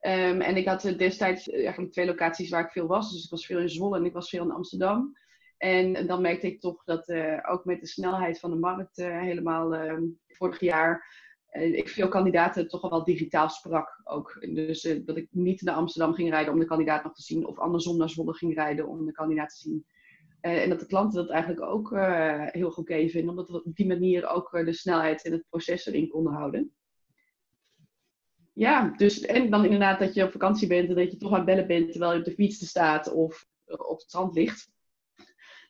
Um, 0.06 0.40
en 0.40 0.56
ik 0.56 0.66
had 0.66 0.82
destijds 0.96 1.50
eigenlijk 1.50 1.92
twee 1.92 2.06
locaties 2.06 2.50
waar 2.50 2.64
ik 2.64 2.72
veel 2.72 2.86
was. 2.86 3.12
Dus 3.12 3.24
ik 3.24 3.30
was 3.30 3.46
veel 3.46 3.58
in 3.58 3.68
Zwolle 3.68 3.96
en 3.96 4.04
ik 4.04 4.12
was 4.12 4.28
veel 4.28 4.44
in 4.44 4.50
Amsterdam. 4.50 5.16
En 5.56 6.06
dan 6.06 6.20
merkte 6.20 6.46
ik 6.46 6.60
toch 6.60 6.84
dat 6.84 7.08
uh, 7.08 7.38
ook 7.48 7.64
met 7.64 7.80
de 7.80 7.86
snelheid 7.86 8.38
van 8.38 8.50
de 8.50 8.56
markt 8.56 8.96
helemaal 8.96 9.74
uh, 9.74 9.98
vorig 10.28 10.60
jaar 10.60 11.20
eh, 11.46 11.74
ik 11.74 11.88
veel 11.88 12.08
kandidaten 12.08 12.68
toch 12.68 12.82
al 12.82 12.90
wel 12.90 13.04
digitaal 13.04 13.48
sprak 13.48 14.00
ook. 14.04 14.46
Dus 14.54 15.00
dat 15.04 15.16
ik 15.16 15.28
niet 15.30 15.62
naar 15.62 15.74
Amsterdam 15.74 16.14
ging 16.14 16.30
rijden 16.30 16.52
om 16.52 16.58
de 16.58 16.66
kandidaat 16.66 17.04
nog 17.04 17.14
te 17.14 17.22
zien 17.22 17.46
of 17.46 17.58
andersom 17.58 17.96
naar 17.96 18.10
Zwolle 18.10 18.34
ging 18.34 18.54
rijden 18.54 18.88
om 18.88 19.06
de 19.06 19.12
kandidaat 19.12 19.48
te 19.48 19.56
zien. 19.56 19.86
en 20.40 20.68
dat 20.68 20.80
de 20.80 20.86
klanten 20.86 21.22
dat 21.22 21.30
eigenlijk 21.30 21.62
ook 21.62 21.90
heel 22.52 22.70
goed 22.70 22.86
vinden, 22.86 23.28
omdat 23.28 23.48
we 23.48 23.64
op 23.64 23.76
die 23.76 23.86
manier 23.86 24.28
ook 24.28 24.50
de 24.50 24.72
snelheid 24.72 25.24
en 25.24 25.32
het 25.32 25.44
proces 25.48 25.86
erin 25.86 26.08
konden 26.08 26.32
houden 26.32 26.72
ja, 28.52 28.92
dus 28.96 29.20
en 29.20 29.50
dan 29.50 29.64
inderdaad 29.64 29.98
dat 29.98 30.14
je 30.14 30.24
op 30.24 30.32
vakantie 30.32 30.68
bent 30.68 30.88
en 30.88 30.94
dat 30.94 31.10
je 31.10 31.16
toch 31.16 31.30
aan 31.30 31.36
het 31.36 31.44
bellen 31.44 31.66
bent 31.66 31.90
terwijl 31.90 32.12
je 32.12 32.18
op 32.18 32.24
de 32.24 32.34
fiets 32.34 32.66
staat 32.66 33.12
of 33.12 33.46
op 33.66 33.98
het 33.98 34.00
strand 34.00 34.34
ligt. 34.34 34.70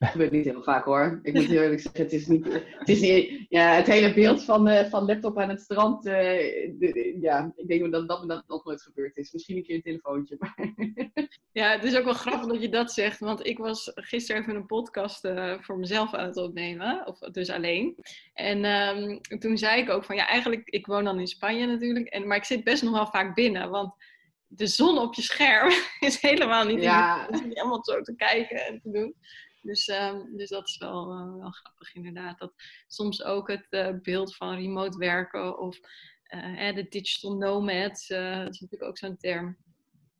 Dat 0.03 0.11
gebeurt 0.11 0.31
niet 0.31 0.45
heel 0.45 0.63
vaak 0.63 0.85
hoor. 0.85 1.21
Ik 1.23 1.35
moet 1.35 1.45
heel 1.45 1.63
eerlijk 1.63 1.81
zeggen, 1.81 2.03
het 2.03 2.13
is 2.13 2.27
niet. 2.27 2.45
Het, 2.53 2.89
is 2.89 3.01
niet, 3.01 3.47
ja, 3.49 3.75
het 3.75 3.87
hele 3.87 4.15
beeld 4.15 4.45
van, 4.45 4.69
uh, 4.69 4.85
van 4.85 5.05
laptop 5.05 5.39
aan 5.39 5.49
het 5.49 5.61
strand. 5.61 6.07
Uh, 6.07 6.13
de, 6.13 7.17
ja, 7.21 7.53
ik 7.57 7.69
denk 7.69 7.93
dat 7.93 8.09
dat, 8.09 8.29
dat 8.29 8.45
nog 8.47 8.65
nooit 8.65 8.83
gebeurd 8.83 9.17
is. 9.17 9.33
Misschien 9.33 9.57
een 9.57 9.63
keer 9.63 9.75
een 9.75 9.83
telefoontje. 9.83 10.37
Maar... 10.39 10.55
Ja, 11.53 11.71
het 11.71 11.85
is 11.85 11.97
ook 11.97 12.05
wel 12.05 12.13
grappig 12.13 12.49
dat 12.49 12.63
je 12.63 12.69
dat 12.69 12.93
zegt. 12.93 13.19
Want 13.19 13.47
ik 13.47 13.59
was 13.59 13.91
gisteren 13.95 14.43
even 14.43 14.55
een 14.55 14.67
podcast 14.67 15.25
uh, 15.25 15.55
voor 15.61 15.79
mezelf 15.79 16.15
aan 16.15 16.27
het 16.27 16.37
opnemen. 16.37 17.07
Of 17.07 17.19
dus 17.19 17.51
alleen. 17.51 17.97
En 18.35 18.65
um, 18.65 19.21
toen 19.39 19.59
zei 19.59 19.81
ik 19.81 19.91
ook 19.91 20.05
van 20.05 20.17
ja, 20.17 20.27
eigenlijk, 20.27 20.69
ik 20.69 20.87
woon 20.87 21.05
dan 21.05 21.21
in 21.21 21.27
Spanje 21.27 21.67
natuurlijk. 21.67 22.07
En, 22.07 22.27
maar 22.27 22.37
ik 22.37 22.45
zit 22.45 22.65
best 22.65 22.83
nog 22.83 22.93
wel 22.93 23.07
vaak 23.07 23.35
binnen. 23.35 23.71
Want 23.71 23.95
de 24.47 24.67
zon 24.67 24.99
op 24.99 25.15
je 25.15 25.23
scherm 25.23 25.73
is 26.09 26.21
helemaal 26.21 26.65
niet. 26.65 26.83
Ja. 26.83 27.27
Om 27.31 27.41
helemaal 27.49 27.85
zo 27.85 28.01
te 28.01 28.15
kijken 28.15 28.67
en 28.67 28.81
te 28.81 28.91
doen. 28.91 29.15
Dus, 29.63 29.89
um, 29.89 30.37
dus 30.37 30.49
dat 30.49 30.69
is 30.69 30.79
wel, 30.79 31.13
uh, 31.13 31.41
wel 31.41 31.51
grappig 31.51 31.95
inderdaad. 31.95 32.39
Dat 32.39 32.53
soms 32.87 33.25
ook 33.25 33.49
het 33.49 33.67
uh, 33.71 33.89
beeld 34.03 34.37
van 34.37 34.55
remote 34.55 34.99
werken 34.99 35.59
of 35.59 35.79
uh, 36.35 36.75
de 36.75 36.87
digital 36.89 37.37
nomads, 37.37 38.07
dat 38.09 38.49
is 38.49 38.61
natuurlijk 38.61 38.83
ook 38.83 38.99
zo'n 38.99 39.17
term. 39.17 39.57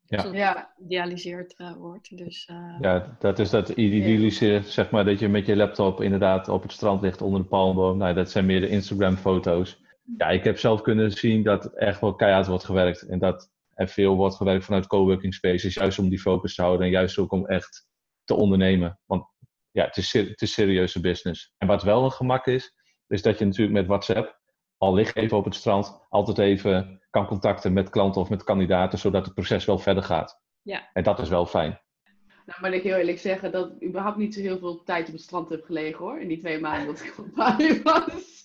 Ja. 0.05 0.25
ja. 0.31 0.73
Idealiseerd 0.83 1.55
wordt. 1.77 2.17
Dus, 2.17 2.49
ja, 2.79 3.17
dat 3.19 3.39
is 3.39 3.49
dat 3.49 3.69
idyllische, 3.69 4.61
zeg 4.63 4.89
maar, 4.89 5.05
dat 5.05 5.19
je 5.19 5.29
met 5.29 5.45
je 5.45 5.55
laptop 5.55 6.01
inderdaad 6.01 6.47
op 6.47 6.61
het 6.61 6.71
strand 6.71 7.01
ligt 7.01 7.21
onder 7.21 7.41
de 7.41 7.47
palmboom. 7.47 7.97
Nou, 7.97 8.13
dat 8.13 8.31
zijn 8.31 8.45
meer 8.45 8.61
de 8.61 8.67
Instagram-foto's. 8.67 9.81
Ja, 10.17 10.29
ik 10.29 10.43
heb 10.43 10.59
zelf 10.59 10.81
kunnen 10.81 11.11
zien 11.11 11.43
dat 11.43 11.65
er 11.65 11.73
echt 11.73 12.01
wel 12.01 12.15
keihard 12.15 12.47
wordt 12.47 12.63
gewerkt. 12.63 13.01
En 13.01 13.19
dat 13.19 13.51
er 13.73 13.87
veel 13.87 14.15
wordt 14.15 14.35
gewerkt 14.35 14.65
vanuit 14.65 14.87
coworking 14.87 15.33
spaces, 15.33 15.73
juist 15.73 15.99
om 15.99 16.09
die 16.09 16.19
focus 16.19 16.55
te 16.55 16.61
houden 16.61 16.85
en 16.85 16.91
juist 16.91 17.17
ook 17.17 17.31
om 17.31 17.45
echt 17.45 17.87
te 18.23 18.33
ondernemen. 18.33 18.99
Want 19.05 19.25
ja, 19.73 19.85
het 19.85 19.97
is, 19.97 20.13
het 20.13 20.41
is 20.41 20.53
serieuze 20.53 20.99
business. 20.99 21.53
En 21.57 21.67
wat 21.67 21.83
wel 21.83 22.03
een 22.03 22.11
gemak 22.11 22.45
is, 22.45 22.73
is 23.07 23.21
dat 23.21 23.39
je 23.39 23.45
natuurlijk 23.45 23.77
met 23.77 23.87
WhatsApp, 23.87 24.39
al 24.77 24.93
ligt 24.93 25.15
even 25.15 25.37
op 25.37 25.45
het 25.45 25.55
strand, 25.55 26.05
altijd 26.09 26.37
even 26.37 27.01
kan 27.09 27.27
contacten 27.27 27.73
met 27.73 27.89
klanten 27.89 28.21
of 28.21 28.29
met 28.29 28.43
kandidaten, 28.43 28.99
zodat 28.99 29.25
het 29.25 29.33
proces 29.33 29.65
wel 29.65 29.79
verder 29.79 30.03
gaat. 30.03 30.41
Ja. 30.61 30.89
En 30.93 31.03
dat 31.03 31.19
is 31.19 31.29
wel 31.29 31.45
fijn. 31.45 31.81
Nou, 32.45 32.61
maar 32.61 32.73
ik 32.73 32.83
heel 32.83 32.95
eerlijk 32.95 33.19
zeggen 33.19 33.51
dat 33.51 33.71
ik 33.71 33.87
überhaupt 33.87 34.17
niet 34.17 34.33
zo 34.33 34.39
heel 34.39 34.59
veel 34.59 34.83
tijd 34.83 35.07
op 35.07 35.13
het 35.13 35.21
strand 35.21 35.49
heb 35.49 35.63
gelegen 35.63 35.99
hoor. 35.99 36.19
In 36.19 36.27
die 36.27 36.39
twee 36.39 36.59
maanden 36.59 36.87
dat 36.87 37.03
ik 37.03 37.17
op 37.17 37.35
Bali 37.35 37.81
was. 37.81 38.41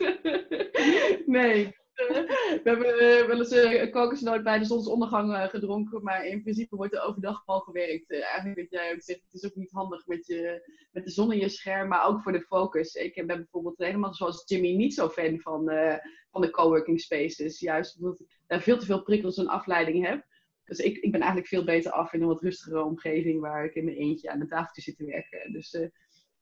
nee, 1.26 1.76
we 1.98 2.60
hebben 2.64 3.02
uh, 3.02 3.26
wel 3.26 3.38
eens 3.38 3.52
uh, 3.52 3.92
kokosnoot 3.92 4.42
bij 4.42 4.58
de 4.58 4.64
zonsondergang 4.64 5.30
uh, 5.30 5.48
gedronken, 5.48 6.02
maar 6.02 6.26
in 6.26 6.42
principe 6.42 6.76
wordt 6.76 6.94
er 6.94 7.02
overdag 7.02 7.42
al 7.46 7.60
gewerkt. 7.60 8.10
eigenlijk 8.12 8.60
wat 8.60 8.70
jij 8.70 8.92
ook 8.92 9.02
zegt, 9.02 9.20
het 9.24 9.42
is 9.42 9.44
ook 9.44 9.54
niet 9.54 9.70
handig 9.70 10.06
met, 10.06 10.26
je, 10.26 10.70
met 10.92 11.04
de 11.04 11.10
zon 11.10 11.32
in 11.32 11.38
je 11.38 11.48
scherm, 11.48 11.88
maar 11.88 12.06
ook 12.06 12.22
voor 12.22 12.32
de 12.32 12.40
focus. 12.40 12.94
Ik 12.94 13.14
ben 13.14 13.26
bijvoorbeeld 13.26 13.78
helemaal 13.78 14.14
zoals 14.14 14.42
Jimmy 14.46 14.74
niet 14.74 14.94
zo 14.94 15.08
fan 15.08 15.40
van, 15.40 15.70
van 16.30 16.40
de 16.40 16.50
coworking 16.50 17.00
spaces. 17.00 17.60
Juist 17.60 17.96
omdat 17.98 18.20
ik 18.20 18.40
daar 18.46 18.62
veel 18.62 18.78
te 18.78 18.86
veel 18.86 19.02
prikkels 19.02 19.36
en 19.36 19.48
afleiding 19.48 20.06
heb. 20.06 20.26
Dus 20.64 20.78
ik, 20.78 20.96
ik 20.96 21.10
ben 21.10 21.20
eigenlijk 21.20 21.50
veel 21.50 21.64
beter 21.64 21.92
af 21.92 22.12
in 22.12 22.20
een 22.20 22.28
wat 22.28 22.42
rustigere 22.42 22.84
omgeving 22.84 23.40
waar 23.40 23.64
ik 23.64 23.74
in 23.74 23.84
mijn 23.84 23.96
eentje 23.96 24.30
aan 24.30 24.38
de 24.38 24.46
tafeltje 24.46 24.82
zit 24.82 24.96
te 24.96 25.04
werken. 25.04 25.52
Dus 25.52 25.88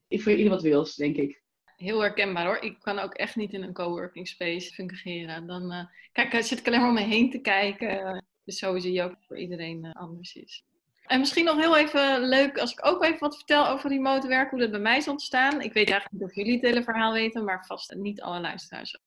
ik 0.09 0.23
voor 0.23 0.33
ieder 0.33 0.51
wat 0.51 0.63
wils, 0.63 0.95
denk 0.95 1.17
ik 1.17 1.45
heel 1.77 2.01
herkenbaar 2.01 2.45
hoor. 2.45 2.59
Ik 2.63 2.77
kan 2.81 2.99
ook 2.99 3.15
echt 3.15 3.37
niet 3.37 3.53
in 3.53 3.63
een 3.63 3.73
coworking 3.73 4.29
space 4.29 4.73
fungeren. 4.73 5.47
Dan 5.47 5.73
uh, 5.73 5.85
kijk, 6.13 6.45
zit 6.45 6.59
ik 6.59 6.67
alleen 6.67 6.81
maar 6.81 6.89
om 6.89 6.95
me 6.95 7.01
heen 7.01 7.31
te 7.31 7.41
kijken. 7.41 8.25
Dus 8.45 8.59
zo 8.59 8.79
zie 8.79 8.93
je 8.93 9.03
ook 9.03 9.17
voor 9.27 9.39
iedereen 9.39 9.85
uh, 9.85 9.93
anders 9.93 10.35
is. 10.35 10.65
En 11.07 11.19
misschien 11.19 11.45
nog 11.45 11.57
heel 11.57 11.77
even 11.77 12.21
leuk 12.21 12.59
als 12.59 12.73
ik 12.73 12.87
ook 12.87 13.05
even 13.05 13.19
wat 13.19 13.37
vertel 13.37 13.69
over 13.69 13.91
remote 13.91 14.29
werk, 14.29 14.51
hoe 14.51 14.59
dat 14.59 14.71
bij 14.71 14.81
mij 14.81 14.97
is 14.97 15.09
ontstaan. 15.09 15.61
Ik 15.61 15.73
weet 15.73 15.91
eigenlijk 15.91 16.11
niet 16.11 16.23
of 16.23 16.35
jullie 16.35 16.53
het 16.53 16.63
hele 16.63 16.83
verhaal 16.83 17.13
weten, 17.13 17.45
maar 17.45 17.67
vast 17.67 17.95
niet 17.95 18.23
alle 18.23 18.41
luisteraars. 18.41 18.99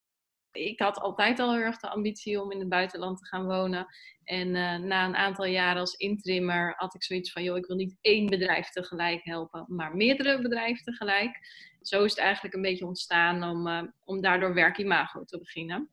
Ik 0.52 0.80
had 0.80 1.00
altijd 1.00 1.38
al 1.38 1.52
heel 1.52 1.62
erg 1.62 1.78
de 1.78 1.88
ambitie 1.88 2.42
om 2.42 2.52
in 2.52 2.58
het 2.58 2.68
buitenland 2.68 3.18
te 3.18 3.26
gaan 3.26 3.46
wonen. 3.46 3.86
En 4.24 4.48
uh, 4.48 4.76
na 4.76 5.04
een 5.04 5.16
aantal 5.16 5.44
jaren 5.44 5.80
als 5.80 5.94
intrimmer 5.94 6.74
had 6.76 6.94
ik 6.94 7.02
zoiets 7.02 7.32
van, 7.32 7.42
joh, 7.42 7.56
ik 7.56 7.66
wil 7.66 7.76
niet 7.76 7.96
één 8.00 8.26
bedrijf 8.26 8.70
tegelijk 8.70 9.24
helpen, 9.24 9.64
maar 9.68 9.96
meerdere 9.96 10.40
bedrijven 10.40 10.84
tegelijk. 10.84 11.38
Zo 11.80 12.04
is 12.04 12.10
het 12.10 12.20
eigenlijk 12.20 12.54
een 12.54 12.62
beetje 12.62 12.86
ontstaan 12.86 13.44
om, 13.44 13.66
uh, 13.66 13.82
om 14.04 14.20
daardoor 14.20 14.54
werkimago 14.54 15.24
te 15.24 15.38
beginnen. 15.38 15.90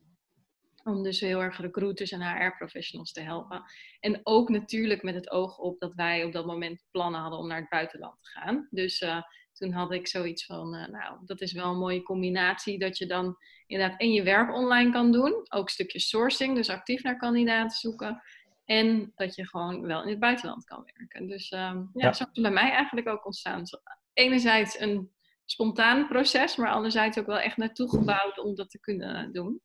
Om 0.84 1.02
dus 1.02 1.20
heel 1.20 1.42
erg 1.42 1.60
recruiters 1.60 2.10
en 2.10 2.22
HR-professionals 2.22 3.12
te 3.12 3.20
helpen. 3.20 3.62
En 4.00 4.20
ook 4.22 4.48
natuurlijk 4.48 5.02
met 5.02 5.14
het 5.14 5.30
oog 5.30 5.58
op 5.58 5.80
dat 5.80 5.94
wij 5.94 6.24
op 6.24 6.32
dat 6.32 6.46
moment 6.46 6.84
plannen 6.90 7.20
hadden 7.20 7.38
om 7.38 7.46
naar 7.48 7.60
het 7.60 7.68
buitenland 7.68 8.22
te 8.22 8.30
gaan. 8.30 8.68
Dus 8.70 9.00
uh, 9.00 9.22
toen 9.52 9.72
had 9.72 9.92
ik 9.92 10.08
zoiets 10.08 10.44
van, 10.44 10.74
uh, 10.74 10.86
nou, 10.86 11.18
dat 11.24 11.40
is 11.40 11.52
wel 11.52 11.70
een 11.70 11.78
mooie 11.78 12.02
combinatie. 12.02 12.78
Dat 12.78 12.98
je 12.98 13.06
dan 13.06 13.36
inderdaad 13.66 14.00
en 14.00 14.12
je 14.12 14.22
werk 14.22 14.54
online 14.54 14.92
kan 14.92 15.12
doen. 15.12 15.32
Ook 15.48 15.64
een 15.64 15.68
stukje 15.68 16.00
sourcing, 16.00 16.54
dus 16.54 16.70
actief 16.70 17.02
naar 17.02 17.16
kandidaten 17.16 17.78
zoeken. 17.78 18.22
En 18.64 19.12
dat 19.14 19.34
je 19.34 19.46
gewoon 19.46 19.86
wel 19.86 20.02
in 20.02 20.08
het 20.08 20.18
buitenland 20.18 20.64
kan 20.64 20.90
werken. 20.94 21.26
Dus 21.26 21.50
uh, 21.50 21.58
ja, 21.58 21.88
ja. 21.92 22.12
zo 22.12 22.24
is 22.32 22.40
bij 22.40 22.50
mij 22.50 22.70
eigenlijk 22.70 23.08
ook 23.08 23.24
ontstaan. 23.24 23.58
Dus 23.58 23.80
enerzijds 24.12 24.80
een 24.80 25.10
spontaan 25.50 26.08
proces, 26.08 26.56
maar 26.56 26.70
anderzijds 26.70 27.18
ook 27.18 27.26
wel 27.26 27.38
echt 27.38 27.56
naartoe 27.56 27.88
gebouwd 27.88 28.38
om 28.38 28.54
dat 28.54 28.70
te 28.70 28.80
kunnen 28.80 29.32
doen. 29.32 29.60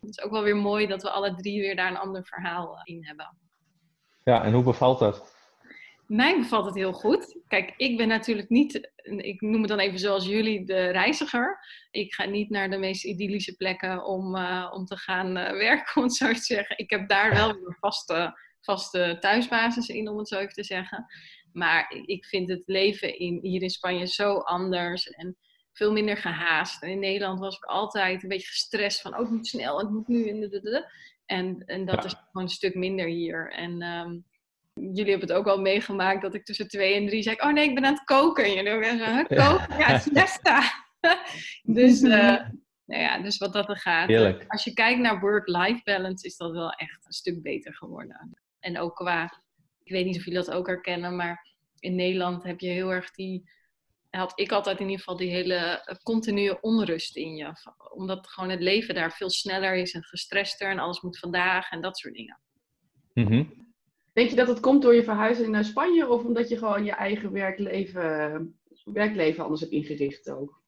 Het 0.00 0.10
is 0.10 0.20
ook 0.20 0.30
wel 0.30 0.42
weer 0.42 0.56
mooi 0.56 0.86
dat 0.86 1.02
we 1.02 1.10
alle 1.10 1.34
drie 1.34 1.60
weer 1.60 1.76
daar 1.76 1.90
een 1.90 1.96
ander 1.96 2.26
verhaal 2.26 2.76
eh, 2.76 2.80
in 2.84 3.04
hebben. 3.04 3.36
Ja, 4.24 4.44
en 4.44 4.52
hoe 4.52 4.62
bevalt 4.62 4.98
dat? 4.98 5.34
Mij 6.06 6.38
bevalt 6.38 6.64
het 6.64 6.74
heel 6.74 6.92
goed. 6.92 7.40
Kijk, 7.48 7.74
ik 7.76 7.96
ben 7.96 8.08
natuurlijk 8.08 8.48
niet, 8.48 8.90
ik 9.02 9.40
noem 9.40 9.60
het 9.60 9.68
dan 9.68 9.78
even 9.78 9.98
zoals 9.98 10.26
jullie, 10.26 10.64
de 10.64 10.90
reiziger. 10.90 11.58
Ik 11.90 12.14
ga 12.14 12.24
niet 12.24 12.50
naar 12.50 12.70
de 12.70 12.78
meest 12.78 13.04
idyllische 13.04 13.56
plekken 13.56 14.04
om, 14.04 14.36
uh, 14.36 14.70
om 14.72 14.84
te 14.84 14.96
gaan 14.96 15.36
uh, 15.36 15.50
werken, 15.50 15.96
om 16.02 16.02
het 16.02 16.14
zo 16.14 16.32
te 16.32 16.40
zeggen. 16.40 16.78
Ik 16.78 16.90
heb 16.90 17.08
daar 17.08 17.34
wel 17.34 17.48
een 17.50 17.76
vaste, 17.80 18.38
vaste 18.60 19.16
thuisbasis 19.20 19.88
in, 19.88 20.08
om 20.08 20.18
het 20.18 20.28
zo 20.28 20.38
even 20.38 20.52
te 20.52 20.64
zeggen. 20.64 21.06
Maar 21.56 21.94
ik 22.04 22.24
vind 22.24 22.48
het 22.48 22.62
leven 22.66 23.18
in, 23.18 23.38
hier 23.42 23.62
in 23.62 23.70
Spanje 23.70 24.06
zo 24.06 24.38
anders 24.38 25.10
en 25.10 25.36
veel 25.72 25.92
minder 25.92 26.16
gehaast. 26.16 26.82
En 26.82 26.88
in 26.88 26.98
Nederland 26.98 27.40
was 27.40 27.56
ik 27.56 27.64
altijd 27.64 28.22
een 28.22 28.28
beetje 28.28 28.46
gestrest 28.46 29.00
van, 29.00 29.12
oh, 29.12 29.18
het 29.18 29.30
moet 29.30 29.46
snel, 29.46 29.78
het 29.78 29.90
moet 29.90 30.08
nu. 30.08 30.48
En, 31.26 31.62
en 31.66 31.84
dat 31.84 32.04
is 32.04 32.12
gewoon 32.12 32.42
een 32.42 32.48
stuk 32.48 32.74
minder 32.74 33.06
hier. 33.06 33.52
En 33.52 33.82
um, 33.82 34.24
jullie 34.74 35.10
hebben 35.10 35.28
het 35.28 35.36
ook 35.36 35.46
al 35.46 35.60
meegemaakt 35.60 36.22
dat 36.22 36.34
ik 36.34 36.44
tussen 36.44 36.68
twee 36.68 36.94
en 36.94 37.06
drie 37.06 37.22
zei, 37.22 37.36
oh 37.38 37.52
nee, 37.52 37.68
ik 37.68 37.74
ben 37.74 37.84
aan 37.84 37.94
het 37.94 38.04
koken. 38.04 38.44
En 38.44 38.52
jullie 38.52 38.84
zeggen, 38.84 39.26
koken? 39.26 39.78
Ja, 39.78 39.98
siesta. 39.98 40.62
dus, 41.78 42.02
uh, 42.02 42.10
nou 42.90 43.02
ja, 43.02 43.18
dus 43.18 43.38
wat 43.38 43.52
dat 43.52 43.68
er 43.68 43.78
gaat. 43.78 44.08
Heerlijk. 44.08 44.44
Als 44.48 44.64
je 44.64 44.72
kijkt 44.72 45.00
naar 45.00 45.20
work-life 45.20 45.80
balance, 45.84 46.26
is 46.26 46.36
dat 46.36 46.50
wel 46.50 46.70
echt 46.70 47.06
een 47.06 47.12
stuk 47.12 47.42
beter 47.42 47.74
geworden. 47.74 48.36
En 48.60 48.78
ook 48.78 48.94
qua 48.96 49.44
ik 49.86 49.92
weet 49.92 50.04
niet 50.04 50.16
of 50.16 50.24
jullie 50.24 50.44
dat 50.44 50.54
ook 50.54 50.66
herkennen, 50.66 51.16
maar 51.16 51.54
in 51.78 51.94
Nederland 51.94 52.42
heb 52.42 52.60
je 52.60 52.68
heel 52.68 52.92
erg 52.92 53.10
die. 53.10 53.54
Had 54.10 54.32
ik 54.40 54.52
altijd 54.52 54.76
in 54.78 54.84
ieder 54.84 54.98
geval 54.98 55.16
die 55.16 55.30
hele 55.30 55.88
continue 56.02 56.60
onrust 56.60 57.16
in 57.16 57.36
je. 57.36 57.52
Omdat 57.94 58.28
gewoon 58.28 58.50
het 58.50 58.60
leven 58.60 58.94
daar 58.94 59.12
veel 59.12 59.30
sneller 59.30 59.74
is 59.74 59.94
en 59.94 60.04
gestrester 60.04 60.70
en 60.70 60.78
alles 60.78 61.00
moet 61.00 61.18
vandaag 61.18 61.70
en 61.70 61.80
dat 61.80 61.98
soort 61.98 62.14
dingen. 62.14 62.40
Mm 63.14 63.64
Denk 64.12 64.30
je 64.30 64.36
dat 64.36 64.48
het 64.48 64.60
komt 64.60 64.82
door 64.82 64.94
je 64.94 65.04
verhuizing 65.04 65.48
naar 65.48 65.64
Spanje 65.64 66.08
of 66.08 66.24
omdat 66.24 66.48
je 66.48 66.58
gewoon 66.58 66.84
je 66.84 66.92
eigen 66.92 67.32
werkleven, 67.32 68.58
werkleven 68.84 69.42
anders 69.42 69.60
hebt 69.60 69.72
ingericht 69.72 70.30
ook? 70.30 70.62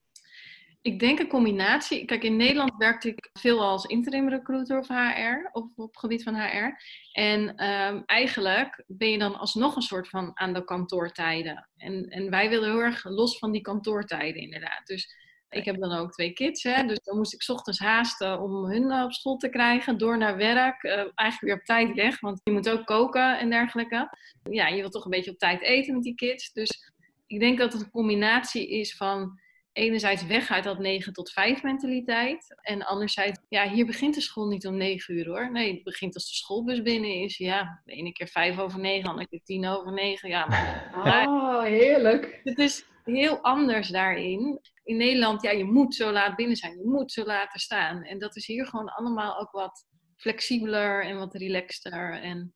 Ik 0.83 0.99
denk 0.99 1.19
een 1.19 1.29
combinatie. 1.29 2.05
Kijk, 2.05 2.23
in 2.23 2.37
Nederland 2.37 2.73
werkte 2.77 3.09
ik 3.09 3.31
veel 3.33 3.63
als 3.63 3.85
interim 3.85 4.29
recruiter 4.29 4.79
of 4.79 4.89
HR, 4.89 5.49
of 5.53 5.65
op 5.77 5.91
het 5.91 5.99
gebied 5.99 6.23
van 6.23 6.35
HR. 6.35 6.83
En 7.13 7.65
um, 7.65 8.03
eigenlijk 8.07 8.85
ben 8.87 9.11
je 9.11 9.19
dan 9.19 9.39
alsnog 9.39 9.77
een 9.77 9.83
soort 9.83 10.09
van 10.09 10.31
aan 10.35 10.53
de 10.53 10.65
kantoortijden. 10.65 11.69
En, 11.77 12.09
en 12.09 12.31
wij 12.31 12.49
willen 12.49 12.71
heel 12.71 12.83
erg 12.83 13.05
los 13.05 13.39
van 13.39 13.53
die 13.53 13.61
kantoortijden, 13.61 14.43
inderdaad. 14.43 14.87
Dus 14.87 15.17
ik 15.51 15.65
heb 15.65 15.81
dan 15.81 15.93
ook 15.93 16.13
twee 16.13 16.33
kids, 16.33 16.63
hè, 16.63 16.85
dus 16.87 16.99
dan 17.03 17.17
moest 17.17 17.35
ik 17.35 17.49
ochtends 17.49 17.79
haasten 17.79 18.41
om 18.41 18.65
hun 18.65 19.03
op 19.03 19.13
school 19.13 19.37
te 19.37 19.49
krijgen, 19.49 19.99
door 19.99 20.19
naar 20.19 20.37
werk. 20.37 20.83
Uh, 20.83 20.93
eigenlijk 20.93 21.41
weer 21.41 21.55
op 21.55 21.65
tijd 21.65 21.95
weg, 21.95 22.21
want 22.21 22.41
je 22.45 22.53
moet 22.53 22.69
ook 22.69 22.87
koken 22.87 23.39
en 23.39 23.51
dergelijke. 23.51 24.17
Ja, 24.51 24.67
je 24.67 24.81
wilt 24.81 24.93
toch 24.93 25.05
een 25.05 25.11
beetje 25.11 25.31
op 25.31 25.39
tijd 25.39 25.63
eten 25.63 25.95
met 25.95 26.03
die 26.03 26.15
kids. 26.15 26.53
Dus 26.53 26.93
ik 27.27 27.41
denk 27.41 27.59
dat 27.59 27.73
het 27.73 27.83
een 27.83 27.91
combinatie 27.91 28.69
is 28.69 28.97
van 28.97 29.41
enerzijds 29.79 30.27
weg 30.27 30.51
uit 30.51 30.65
dat 30.65 30.79
9 30.79 31.13
tot 31.13 31.31
5 31.31 31.63
mentaliteit. 31.63 32.55
En 32.61 32.83
anderzijds, 32.83 33.41
ja, 33.49 33.69
hier 33.69 33.87
begint 33.87 34.15
de 34.15 34.21
school 34.21 34.47
niet 34.47 34.67
om 34.67 34.77
9 34.77 35.15
uur 35.15 35.27
hoor. 35.27 35.53
Nee, 35.53 35.75
het 35.75 35.83
begint 35.83 36.15
als 36.15 36.29
de 36.29 36.35
schoolbus 36.35 36.83
binnen 36.83 37.15
is. 37.15 37.37
Ja, 37.37 37.83
de 37.85 37.93
ene 37.93 38.13
keer 38.13 38.29
5 38.29 38.59
over 38.59 38.79
9, 38.79 39.03
de 39.03 39.09
andere 39.09 39.29
keer 39.29 39.43
10 39.43 39.67
over 39.67 39.93
9. 39.93 40.29
Ja, 40.29 40.45
oh, 41.27 41.63
heerlijk. 41.63 42.41
Het 42.45 42.59
is 42.59 42.85
heel 43.05 43.41
anders 43.41 43.89
daarin. 43.89 44.61
In 44.85 44.97
Nederland, 44.97 45.43
ja, 45.43 45.51
je 45.51 45.65
moet 45.65 45.95
zo 45.95 46.13
laat 46.13 46.37
binnen 46.37 46.57
zijn. 46.57 46.79
Je 46.79 46.89
moet 46.89 47.13
zo 47.13 47.25
laat 47.25 47.55
er 47.55 47.61
staan. 47.61 48.03
En 48.03 48.19
dat 48.19 48.37
is 48.37 48.47
hier 48.47 48.67
gewoon 48.67 48.89
allemaal 48.89 49.41
ook 49.41 49.51
wat 49.51 49.87
flexibeler 50.17 51.05
en 51.05 51.19
wat 51.19 51.35
relaxter. 51.35 52.13
En 52.13 52.55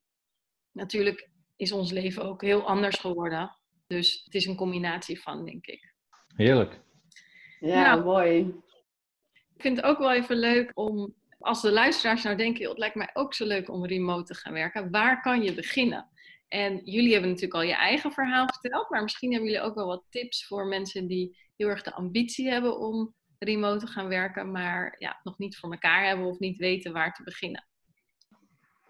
natuurlijk 0.72 1.30
is 1.56 1.72
ons 1.72 1.90
leven 1.90 2.24
ook 2.24 2.42
heel 2.42 2.66
anders 2.66 2.98
geworden. 2.98 3.56
Dus 3.86 4.22
het 4.24 4.34
is 4.34 4.46
een 4.46 4.56
combinatie 4.56 5.20
van, 5.20 5.44
denk 5.44 5.66
ik. 5.66 5.94
Heerlijk. 6.36 6.80
Ja, 7.62 7.95
Nou. 7.95 8.04
mooi. 8.04 8.38
Ik 9.54 9.61
vind 9.62 9.76
het 9.76 9.87
ook 9.87 9.99
wel 9.99 10.12
even 10.12 10.37
leuk 10.37 10.71
om, 10.75 11.14
als 11.38 11.62
de 11.62 11.73
luisteraars 11.73 12.23
nou 12.23 12.37
denken, 12.37 12.61
"Joh, 12.61 12.71
het 12.71 12.78
lijkt 12.78 12.95
mij 12.95 13.11
ook 13.12 13.35
zo 13.35 13.47
leuk 13.47 13.71
om 13.71 13.87
remote 13.87 14.25
te 14.25 14.35
gaan 14.35 14.52
werken. 14.52 14.90
Waar 14.90 15.21
kan 15.21 15.42
je 15.42 15.54
beginnen? 15.54 16.09
En 16.49 16.81
jullie 16.85 17.12
hebben 17.12 17.31
natuurlijk 17.31 17.61
al 17.61 17.69
je 17.69 17.75
eigen 17.75 18.12
verhaal 18.12 18.47
verteld, 18.47 18.90
maar 18.90 19.02
misschien 19.02 19.33
hebben 19.33 19.50
jullie 19.50 19.64
ook 19.64 19.75
wel 19.75 19.87
wat 19.87 20.04
tips 20.11 20.47
voor 20.47 20.66
mensen 20.66 21.07
die 21.07 21.37
heel 21.57 21.69
erg 21.69 21.83
de 21.83 21.95
ambitie 21.95 22.49
hebben 22.49 22.78
om 22.78 23.14
remote 23.38 23.85
te 23.85 23.92
gaan 23.92 24.09
werken, 24.09 24.50
maar 24.50 24.95
ja, 24.99 25.21
nog 25.23 25.38
niet 25.38 25.57
voor 25.57 25.73
elkaar 25.73 26.07
hebben 26.07 26.26
of 26.26 26.38
niet 26.38 26.59
weten 26.59 26.92
waar 26.92 27.12
te 27.12 27.23
beginnen. 27.23 27.66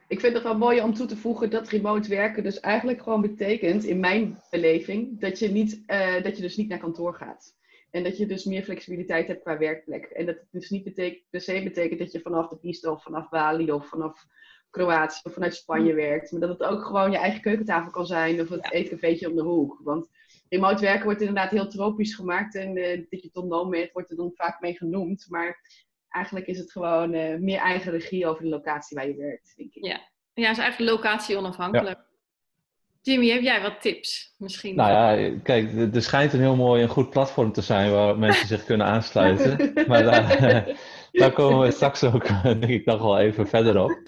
Ik 0.08 0.20
vind 0.20 0.34
het 0.34 0.42
wel 0.42 0.58
mooi 0.58 0.80
om 0.80 0.94
toe 0.94 1.06
te 1.06 1.16
voegen 1.16 1.50
dat 1.50 1.68
remote 1.68 2.08
werken 2.08 2.42
dus 2.42 2.60
eigenlijk 2.60 3.02
gewoon 3.02 3.20
betekent, 3.20 3.84
in 3.84 4.00
mijn 4.00 4.42
beleving, 4.50 5.20
dat 5.20 5.38
je, 5.38 5.48
niet, 5.48 5.82
eh, 5.86 6.22
dat 6.22 6.36
je 6.36 6.42
dus 6.42 6.56
niet 6.56 6.68
naar 6.68 6.78
kantoor 6.78 7.14
gaat. 7.14 7.54
En 7.92 8.02
dat 8.04 8.16
je 8.18 8.26
dus 8.26 8.44
meer 8.44 8.62
flexibiliteit 8.62 9.26
hebt 9.26 9.42
qua 9.42 9.58
werkplek. 9.58 10.04
En 10.04 10.26
dat 10.26 10.34
het 10.34 10.46
dus 10.50 10.70
niet 10.70 10.84
betekent, 10.84 11.24
per 11.30 11.40
se 11.40 11.62
betekent 11.62 11.98
dat 11.98 12.12
je 12.12 12.20
vanaf 12.20 12.48
de 12.48 12.56
piste 12.58 12.90
of 12.90 13.02
vanaf 13.02 13.28
Bali 13.28 13.72
of 13.72 13.88
vanaf 13.88 14.24
Kroatië 14.70 15.20
of 15.22 15.32
vanuit 15.32 15.54
Spanje 15.54 15.94
werkt. 15.94 16.30
Maar 16.32 16.40
dat 16.40 16.58
het 16.58 16.62
ook 16.68 16.84
gewoon 16.84 17.10
je 17.10 17.18
eigen 17.18 17.40
keukentafel 17.40 17.90
kan 17.90 18.06
zijn 18.06 18.40
of 18.40 18.48
het 18.48 18.64
Ja. 18.64 18.70
eetcafeetje 18.70 19.28
om 19.30 19.36
de 19.36 19.42
hoek. 19.42 19.80
Want 19.82 20.08
remote 20.48 20.80
werken 20.82 21.04
wordt 21.04 21.20
inderdaad 21.20 21.50
heel 21.50 21.68
tropisch 21.68 22.14
gemaakt 22.14 22.54
en 22.54 22.76
eh 22.76 23.02
digital 23.08 23.46
nomad 23.46 23.92
wordt 23.92 24.10
er 24.10 24.16
dan 24.16 24.32
vaak 24.34 24.60
mee 24.60 24.76
genoemd. 24.76 25.26
Maar 25.28 25.60
eigenlijk 26.08 26.46
is 26.46 26.58
het 26.58 26.72
gewoon 26.72 27.12
eh, 27.12 27.38
meer 27.38 27.58
eigen 27.58 27.92
regie 27.92 28.26
over 28.26 28.42
de 28.42 28.48
locatie 28.48 28.96
waar 28.96 29.08
je 29.08 29.16
werkt, 29.16 29.52
denk 29.56 29.74
ik. 29.74 29.84
Ja. 29.84 30.10
Ja, 30.34 30.50
is 30.50 30.58
eigenlijk 30.58 30.90
locatie 30.90 31.36
onafhankelijk. 31.36 31.98
Jimmy, 33.02 33.28
heb 33.28 33.42
jij 33.42 33.62
wat 33.62 33.80
tips 33.80 34.34
misschien? 34.38 34.76
Nou 34.76 35.18
ja, 35.18 35.38
kijk, 35.42 35.94
er- 35.94 36.02
schijnt 36.02 36.32
een 36.32 36.40
heel 36.40 36.56
mooi 36.56 36.82
en 36.82 36.88
goed 36.88 37.10
platform 37.10 37.52
te 37.52 37.60
zijn 37.60 37.90
waar 37.90 38.18
mensen 38.18 38.46
zich 38.46 38.64
kunnen 38.64 38.86
aansluiten. 38.86 39.72
Maar 39.88 40.02
daar, 40.02 40.76
daar 41.12 41.32
komen 41.32 41.66
we 41.66 41.70
straks 41.70 42.04
ook, 42.04 42.26
denk 42.42 42.64
ik, 42.64 42.84
nog 42.84 43.00
wel 43.02 43.18
even 43.18 43.48
verder 43.48 43.82
op. 43.82 44.02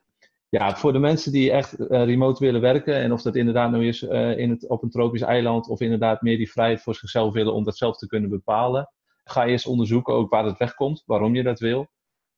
Ja, 0.49 0.77
voor 0.77 0.93
de 0.93 0.99
mensen 0.99 1.33
die 1.33 1.51
echt 1.51 1.73
eh, 1.87 2.05
remote 2.05 2.45
willen 2.45 2.61
werken, 2.61 2.95
en 2.95 3.13
of 3.13 3.23
dat 3.23 3.37
inderdaad 3.37 3.71
nou 3.71 3.87
is 3.87 4.03
eh, 4.03 4.39
in 4.39 4.51
het, 4.51 4.69
op 4.69 4.83
een 4.83 4.91
tropisch 4.91 5.23
eiland, 5.23 5.69
of 5.69 5.81
inderdaad 5.81 6.23
meer 6.23 6.37
die 6.37 6.51
vrijheid 6.51 6.83
voor 6.83 6.95
zichzelf 6.95 7.33
willen 7.33 7.55
om 7.55 7.65
dat 7.65 7.77
zelf 7.77 7.97
te 7.97 8.07
kunnen 8.07 8.31
bepalen, 8.31 8.91
ga 9.25 9.47
eerst 9.47 9.67
onderzoeken 9.67 10.15
ook 10.15 10.31
waar 10.31 10.45
het 10.45 10.59
wegkomt, 10.59 11.03
waarom 11.07 11.35
je 11.35 11.43
dat 11.43 11.61
wil. 11.61 11.89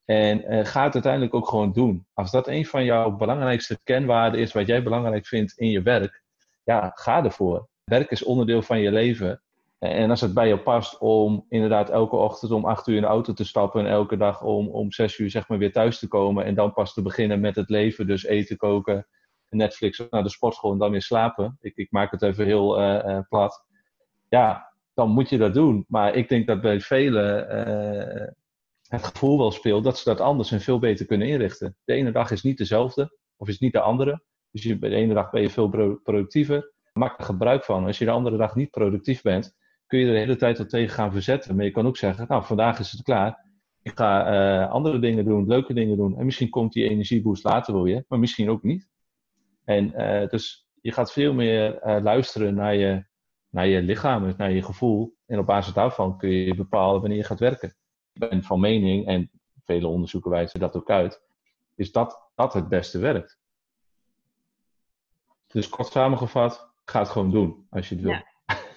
En 0.04 0.44
eh, 0.44 0.64
ga 0.64 0.84
het 0.84 0.94
uiteindelijk 0.94 1.34
ook 1.34 1.48
gewoon 1.48 1.72
doen. 1.72 2.06
Als 2.12 2.30
dat 2.30 2.48
een 2.48 2.66
van 2.66 2.84
jouw 2.84 3.16
belangrijkste 3.16 3.78
kenwaarden 3.82 4.40
is, 4.40 4.52
wat 4.52 4.66
jij 4.66 4.82
belangrijk 4.82 5.26
vindt 5.26 5.58
in 5.58 5.70
je 5.70 5.82
werk, 5.82 6.24
ja, 6.66 6.92
ga 6.94 7.24
ervoor. 7.24 7.68
Werk 7.84 8.10
is 8.10 8.24
onderdeel 8.24 8.62
van 8.62 8.80
je 8.80 8.92
leven. 8.92 9.42
En 9.78 10.10
als 10.10 10.20
het 10.20 10.34
bij 10.34 10.48
je 10.48 10.58
past 10.58 10.98
om 10.98 11.46
inderdaad 11.48 11.90
elke 11.90 12.16
ochtend 12.16 12.52
om 12.52 12.64
acht 12.64 12.86
uur 12.86 12.96
in 12.96 13.02
de 13.02 13.08
auto 13.08 13.32
te 13.32 13.44
stappen 13.44 13.80
en 13.80 13.90
elke 13.90 14.16
dag 14.16 14.42
om, 14.42 14.68
om 14.68 14.92
zes 14.92 15.18
uur 15.18 15.30
zeg 15.30 15.48
maar 15.48 15.58
weer 15.58 15.72
thuis 15.72 15.98
te 15.98 16.08
komen 16.08 16.44
en 16.44 16.54
dan 16.54 16.72
pas 16.72 16.94
te 16.94 17.02
beginnen 17.02 17.40
met 17.40 17.56
het 17.56 17.68
leven, 17.68 18.06
dus 18.06 18.24
eten, 18.24 18.56
koken, 18.56 19.06
Netflix 19.50 20.02
naar 20.10 20.22
de 20.22 20.28
sportschool 20.28 20.72
en 20.72 20.78
dan 20.78 20.90
weer 20.90 21.02
slapen. 21.02 21.58
Ik, 21.60 21.76
ik 21.76 21.90
maak 21.90 22.10
het 22.10 22.22
even 22.22 22.44
heel 22.44 22.78
eh, 22.78 23.16
eh, 23.16 23.28
plat. 23.28 23.64
Ja, 24.28 24.72
dan 24.94 25.10
moet 25.10 25.28
je 25.28 25.38
dat 25.38 25.54
doen. 25.54 25.84
Maar 25.88 26.14
ik 26.14 26.28
denk 26.28 26.46
dat 26.46 26.60
bij 26.60 26.80
velen 26.80 27.48
eh, 27.48 28.32
het 28.88 29.04
gevoel 29.04 29.38
wel 29.38 29.50
speelt 29.50 29.84
dat 29.84 29.98
ze 29.98 30.08
dat 30.08 30.20
anders 30.20 30.50
en 30.50 30.60
veel 30.60 30.78
beter 30.78 31.06
kunnen 31.06 31.28
inrichten. 31.28 31.76
De 31.84 31.92
ene 31.92 32.12
dag 32.12 32.30
is 32.30 32.42
niet 32.42 32.58
dezelfde 32.58 33.18
of 33.36 33.48
is 33.48 33.58
niet 33.58 33.72
de 33.72 33.80
andere. 33.80 34.22
Dus 34.56 34.64
je, 34.64 34.78
de 34.78 34.88
ene 34.88 35.14
dag 35.14 35.30
ben 35.30 35.42
je 35.42 35.50
veel 35.50 35.68
pro- 35.68 35.94
productiever. 35.94 36.72
Maak 36.92 37.18
er 37.18 37.24
gebruik 37.24 37.64
van. 37.64 37.84
Als 37.84 37.98
je 37.98 38.04
de 38.04 38.10
andere 38.10 38.36
dag 38.36 38.54
niet 38.54 38.70
productief 38.70 39.22
bent, 39.22 39.56
kun 39.86 39.98
je 39.98 40.06
er 40.06 40.12
de 40.12 40.18
hele 40.18 40.36
tijd 40.36 40.58
wat 40.58 40.68
tegen 40.68 40.94
gaan 40.94 41.12
verzetten. 41.12 41.56
Maar 41.56 41.64
je 41.64 41.70
kan 41.70 41.86
ook 41.86 41.96
zeggen, 41.96 42.26
nou 42.28 42.44
vandaag 42.44 42.78
is 42.78 42.92
het 42.92 43.02
klaar. 43.02 43.44
Ik 43.82 43.92
ga 43.94 44.26
eh, 44.26 44.70
andere 44.70 44.98
dingen 44.98 45.24
doen, 45.24 45.46
leuke 45.46 45.74
dingen 45.74 45.96
doen. 45.96 46.18
En 46.18 46.24
misschien 46.24 46.48
komt 46.48 46.72
die 46.72 46.88
energieboost 46.88 47.44
later 47.44 47.74
wel 47.74 47.82
weer, 47.82 48.04
maar 48.08 48.18
misschien 48.18 48.50
ook 48.50 48.62
niet. 48.62 48.88
En 49.64 49.94
eh, 49.94 50.28
dus 50.28 50.68
je 50.80 50.92
gaat 50.92 51.12
veel 51.12 51.34
meer 51.34 51.78
eh, 51.78 52.02
luisteren 52.02 52.54
naar 52.54 52.74
je, 52.74 53.04
naar 53.50 53.66
je 53.66 53.82
lichaam, 53.82 54.24
dus 54.24 54.36
naar 54.36 54.52
je 54.52 54.62
gevoel. 54.62 55.16
En 55.26 55.38
op 55.38 55.46
basis 55.46 55.72
daarvan 55.72 56.18
kun 56.18 56.30
je 56.30 56.54
bepalen 56.54 57.00
wanneer 57.00 57.18
je 57.18 57.24
gaat 57.24 57.40
werken. 57.40 57.76
Ik 58.12 58.28
ben 58.28 58.42
van 58.42 58.60
mening, 58.60 59.06
en 59.06 59.30
vele 59.64 59.86
onderzoeken 59.86 60.30
wijzen 60.30 60.60
dat 60.60 60.76
ook 60.76 60.90
uit, 60.90 61.22
is 61.74 61.92
dat 61.92 62.30
dat 62.34 62.52
het 62.52 62.68
beste 62.68 62.98
werkt. 62.98 63.38
Dus 65.56 65.68
kort 65.68 65.92
samengevat, 65.92 66.72
ga 66.84 66.98
het 66.98 67.08
gewoon 67.08 67.30
doen 67.30 67.66
als 67.70 67.88
je 67.88 67.94
het 67.94 68.04
wil. 68.04 68.12
Ja. 68.12 68.24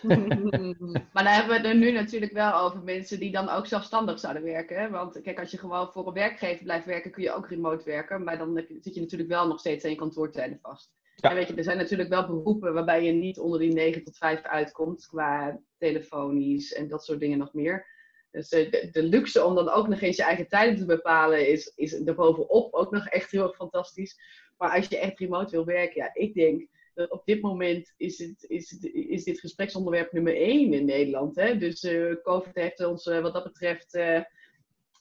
Maar 1.14 1.24
dan 1.24 1.34
hebben 1.34 1.50
we 1.50 1.58
het 1.58 1.66
er 1.66 1.76
nu 1.76 1.92
natuurlijk 1.92 2.32
wel 2.32 2.54
over 2.54 2.84
mensen 2.84 3.20
die 3.20 3.32
dan 3.32 3.50
ook 3.50 3.66
zelfstandig 3.66 4.20
zouden 4.20 4.44
werken. 4.44 4.80
Hè? 4.80 4.90
Want 4.90 5.22
kijk, 5.22 5.40
als 5.40 5.52
je 5.52 5.58
gewoon 5.58 5.92
voor 5.92 6.08
een 6.08 6.14
werkgever 6.14 6.64
blijft 6.64 6.86
werken, 6.86 7.12
kun 7.12 7.24
je 7.24 7.34
ook 7.34 7.50
remote 7.50 7.86
werken. 7.86 8.24
Maar 8.24 8.38
dan 8.38 8.56
heb 8.56 8.70
je, 8.70 8.78
zit 8.82 8.96
je 8.96 9.02
natuurlijk 9.02 9.30
wel 9.30 9.48
nog 9.48 9.60
steeds 9.60 9.84
aan 9.84 9.90
je 9.90 9.96
kantoortijden 9.96 10.60
vast. 10.62 10.92
Ja. 11.16 11.30
En 11.30 11.36
weet 11.36 11.48
je, 11.48 11.54
er 11.54 11.64
zijn 11.64 11.78
natuurlijk 11.78 12.10
wel 12.10 12.26
beroepen 12.28 12.74
waarbij 12.74 13.04
je 13.04 13.12
niet 13.12 13.40
onder 13.40 13.60
die 13.60 13.74
9 13.74 14.04
tot 14.04 14.18
5 14.18 14.42
uitkomt. 14.42 15.08
Qua 15.08 15.60
telefonisch 15.78 16.74
en 16.74 16.88
dat 16.88 17.04
soort 17.04 17.20
dingen 17.20 17.38
nog 17.38 17.54
meer. 17.54 17.86
Dus 18.32 18.50
eh, 18.50 18.72
de, 18.72 18.90
de 18.92 19.04
luxe 19.04 19.44
om 19.44 19.56
dan 19.56 19.70
ook 19.70 19.88
nog 19.88 20.02
eens 20.02 20.18
je 20.18 20.24
eigen 20.24 20.48
tijden 20.48 20.78
te 20.78 20.86
bepalen 20.86 21.48
is, 21.48 21.72
is 21.76 22.04
erbovenop 22.04 22.74
ook 22.74 22.92
nog 22.92 23.08
echt 23.08 23.32
heel 23.32 23.44
erg 23.44 23.56
fantastisch. 23.56 24.20
Maar 24.60 24.76
als 24.76 24.88
je 24.88 24.98
echt 25.00 25.20
remote 25.20 25.52
wil 25.52 25.66
werken, 25.66 26.02
ja, 26.02 26.10
ik 26.14 26.34
denk 26.34 26.68
dat 26.94 27.10
op 27.12 27.26
dit 27.26 27.42
moment 27.42 27.94
is, 27.98 28.18
het, 28.20 28.46
is, 28.48 28.72
het, 28.72 28.84
is 28.94 29.24
dit 29.24 29.40
gespreksonderwerp 29.40 30.12
nummer 30.12 30.36
één 30.36 30.74
in 30.74 30.86
Nederland. 30.86 31.36
Hè? 31.36 31.58
Dus 31.58 31.84
eh, 31.84 32.14
COVID 32.24 32.56
heeft 32.56 32.86
ons 32.86 33.08
eh, 33.08 33.22
wat 33.22 33.34
dat 33.34 33.44
betreft, 33.44 33.94
eh, 33.94 34.22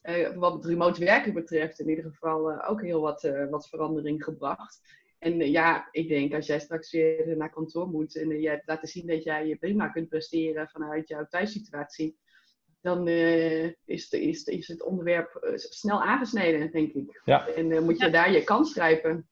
eh, 0.03 0.37
wat 0.37 0.53
het 0.55 0.64
remote 0.64 1.05
werken 1.05 1.35
betreft, 1.35 1.81
in 1.81 1.88
ieder 1.88 2.05
geval 2.05 2.64
ook 2.64 2.83
heel 2.83 3.01
wat, 3.01 3.25
eh, 3.25 3.49
wat 3.51 3.68
verandering 3.68 4.25
gebracht. 4.25 4.81
En 5.18 5.51
ja, 5.51 5.88
ik 5.90 6.09
denk 6.09 6.35
als 6.35 6.47
jij 6.47 6.61
straks 6.61 6.92
weer 6.92 7.37
naar 7.37 7.51
kantoor 7.51 7.88
moet 7.88 8.16
en 8.16 8.40
jij 8.40 8.53
hebt 8.53 8.66
laten 8.68 8.88
zien 8.88 9.07
dat 9.07 9.23
jij 9.25 9.47
je 9.47 9.57
prima 9.57 9.88
kunt 9.88 10.09
presteren 10.09 10.68
vanuit 10.68 11.09
jouw 11.09 11.27
thuissituatie, 11.29 12.16
dan 12.81 13.07
eh, 13.07 13.64
is, 13.85 14.09
de, 14.09 14.21
is, 14.23 14.44
is 14.44 14.68
het 14.68 14.83
onderwerp 14.83 15.53
snel 15.55 16.03
aangesneden, 16.03 16.71
denk 16.71 16.92
ik. 16.92 17.21
Ja. 17.25 17.49
En 17.49 17.73
eh, 17.73 17.81
moet 17.81 17.99
je 17.99 18.05
Ja. 18.05 18.11
daar 18.11 18.33
je 18.33 18.44
kans 18.44 18.73
grijpen. 18.73 19.29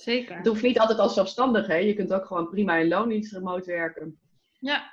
Zeker. 0.00 0.36
Het 0.36 0.46
hoeft 0.46 0.62
niet 0.62 0.78
altijd 0.78 0.98
als 0.98 1.14
zelfstandig, 1.14 1.66
hè? 1.66 1.76
Je 1.76 1.94
kunt 1.94 2.12
ook 2.12 2.26
gewoon 2.26 2.48
prima 2.48 2.76
in 2.76 2.88
loondienst 2.88 3.32
remote 3.32 3.70
werken. 3.70 4.18
Ja, 4.52 4.92